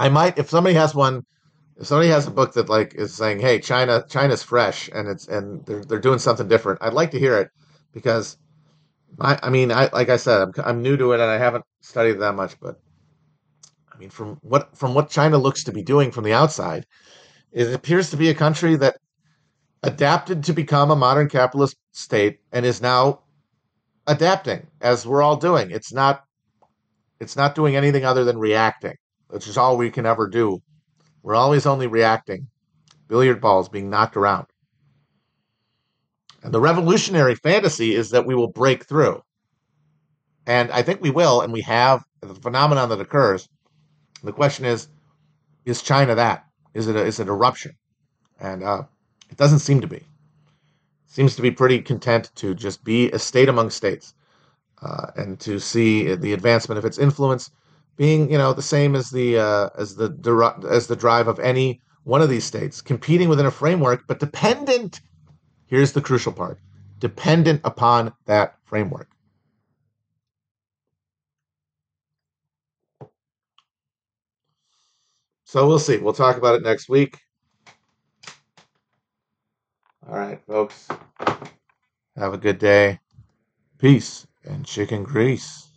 I 0.00 0.08
might 0.08 0.38
if 0.38 0.48
somebody 0.48 0.74
has 0.76 0.94
one 0.94 1.26
if 1.76 1.86
somebody 1.86 2.08
has 2.08 2.26
a 2.26 2.30
book 2.30 2.54
that 2.54 2.70
like 2.70 2.94
is 2.94 3.14
saying, 3.14 3.40
"Hey, 3.40 3.58
China, 3.58 4.02
China's 4.08 4.42
fresh 4.42 4.88
and 4.94 5.06
it's 5.06 5.28
and 5.28 5.64
they're 5.66 5.84
they're 5.84 6.00
doing 6.00 6.18
something 6.18 6.48
different," 6.48 6.82
I'd 6.82 6.94
like 6.94 7.10
to 7.10 7.18
hear 7.18 7.36
it 7.38 7.50
because 7.92 8.38
I 9.20 9.38
I 9.42 9.50
mean 9.50 9.70
I 9.70 9.90
like 9.92 10.08
I 10.08 10.16
said 10.16 10.40
I'm 10.40 10.52
I'm 10.64 10.82
new 10.82 10.96
to 10.96 11.12
it 11.12 11.20
and 11.20 11.30
I 11.30 11.36
haven't 11.36 11.66
studied 11.82 12.18
that 12.20 12.34
much, 12.34 12.58
but 12.60 12.80
I 13.92 13.98
mean 13.98 14.08
from 14.08 14.38
what 14.40 14.74
from 14.74 14.94
what 14.94 15.10
China 15.10 15.36
looks 15.36 15.64
to 15.64 15.72
be 15.72 15.82
doing 15.82 16.10
from 16.12 16.24
the 16.24 16.32
outside, 16.32 16.86
it 17.52 17.74
appears 17.74 18.08
to 18.10 18.16
be 18.16 18.30
a 18.30 18.34
country 18.34 18.76
that 18.76 18.96
adapted 19.82 20.44
to 20.44 20.54
become 20.54 20.90
a 20.90 20.96
modern 20.96 21.28
capitalist 21.28 21.76
state 21.92 22.40
and 22.52 22.64
is 22.64 22.80
now 22.80 23.20
adapting 24.06 24.66
as 24.80 25.06
we're 25.06 25.22
all 25.22 25.36
doing. 25.36 25.70
It's 25.70 25.92
not 25.92 26.24
it's 27.20 27.36
not 27.36 27.54
doing 27.54 27.76
anything 27.76 28.06
other 28.06 28.24
than 28.24 28.38
reacting 28.38 28.96
which 29.30 29.48
is 29.48 29.58
all 29.58 29.76
we 29.76 29.90
can 29.90 30.06
ever 30.06 30.28
do. 30.28 30.62
We're 31.22 31.34
always 31.36 31.66
only 31.66 31.86
reacting. 31.86 32.48
Billiard 33.08 33.40
balls 33.40 33.68
being 33.68 33.90
knocked 33.90 34.16
around. 34.16 34.46
And 36.42 36.54
the 36.54 36.60
revolutionary 36.60 37.34
fantasy 37.34 37.94
is 37.94 38.10
that 38.10 38.26
we 38.26 38.34
will 38.34 38.52
break 38.52 38.86
through. 38.86 39.22
And 40.46 40.70
I 40.72 40.82
think 40.82 41.02
we 41.02 41.10
will, 41.10 41.42
and 41.42 41.52
we 41.52 41.62
have 41.62 42.04
the 42.22 42.34
phenomenon 42.34 42.88
that 42.90 43.00
occurs. 43.00 43.48
The 44.24 44.32
question 44.32 44.64
is, 44.64 44.88
is 45.64 45.82
China 45.82 46.14
that? 46.16 46.46
Is 46.74 46.88
it 46.88 46.96
a, 46.96 47.04
is 47.04 47.20
it 47.20 47.28
eruption? 47.28 47.72
And 48.40 48.64
uh, 48.64 48.84
it 49.30 49.36
doesn't 49.36 49.60
seem 49.60 49.82
to 49.82 49.86
be. 49.88 49.96
It 49.98 50.04
seems 51.08 51.36
to 51.36 51.42
be 51.42 51.50
pretty 51.50 51.82
content 51.82 52.30
to 52.36 52.54
just 52.54 52.84
be 52.84 53.10
a 53.10 53.18
state 53.18 53.48
among 53.48 53.70
states. 53.70 54.14
uh, 54.82 55.08
and 55.16 55.38
to 55.40 55.58
see 55.58 56.14
the 56.14 56.32
advancement 56.32 56.78
of 56.78 56.84
its 56.84 56.98
influence 56.98 57.50
being, 58.00 58.32
you 58.32 58.38
know, 58.38 58.54
the 58.54 58.62
same 58.62 58.96
as 58.96 59.10
the 59.10 59.38
uh, 59.38 59.68
as 59.76 59.94
the 59.94 60.08
as 60.70 60.86
the 60.86 60.96
drive 60.96 61.28
of 61.28 61.38
any 61.38 61.82
one 62.04 62.22
of 62.22 62.30
these 62.30 62.44
states, 62.46 62.80
competing 62.80 63.28
within 63.28 63.44
a 63.44 63.50
framework, 63.50 64.06
but 64.06 64.18
dependent. 64.18 65.02
Here's 65.66 65.92
the 65.92 66.00
crucial 66.00 66.32
part: 66.32 66.58
dependent 66.98 67.60
upon 67.62 68.14
that 68.24 68.54
framework. 68.64 69.10
So 75.44 75.68
we'll 75.68 75.78
see. 75.78 75.98
We'll 75.98 76.14
talk 76.14 76.38
about 76.38 76.54
it 76.54 76.62
next 76.62 76.88
week. 76.88 77.18
All 80.08 80.16
right, 80.16 80.40
folks. 80.46 80.88
Have 82.16 82.32
a 82.32 82.38
good 82.38 82.58
day. 82.58 82.98
Peace 83.78 84.26
and 84.44 84.64
chicken 84.66 85.04
grease. 85.04 85.69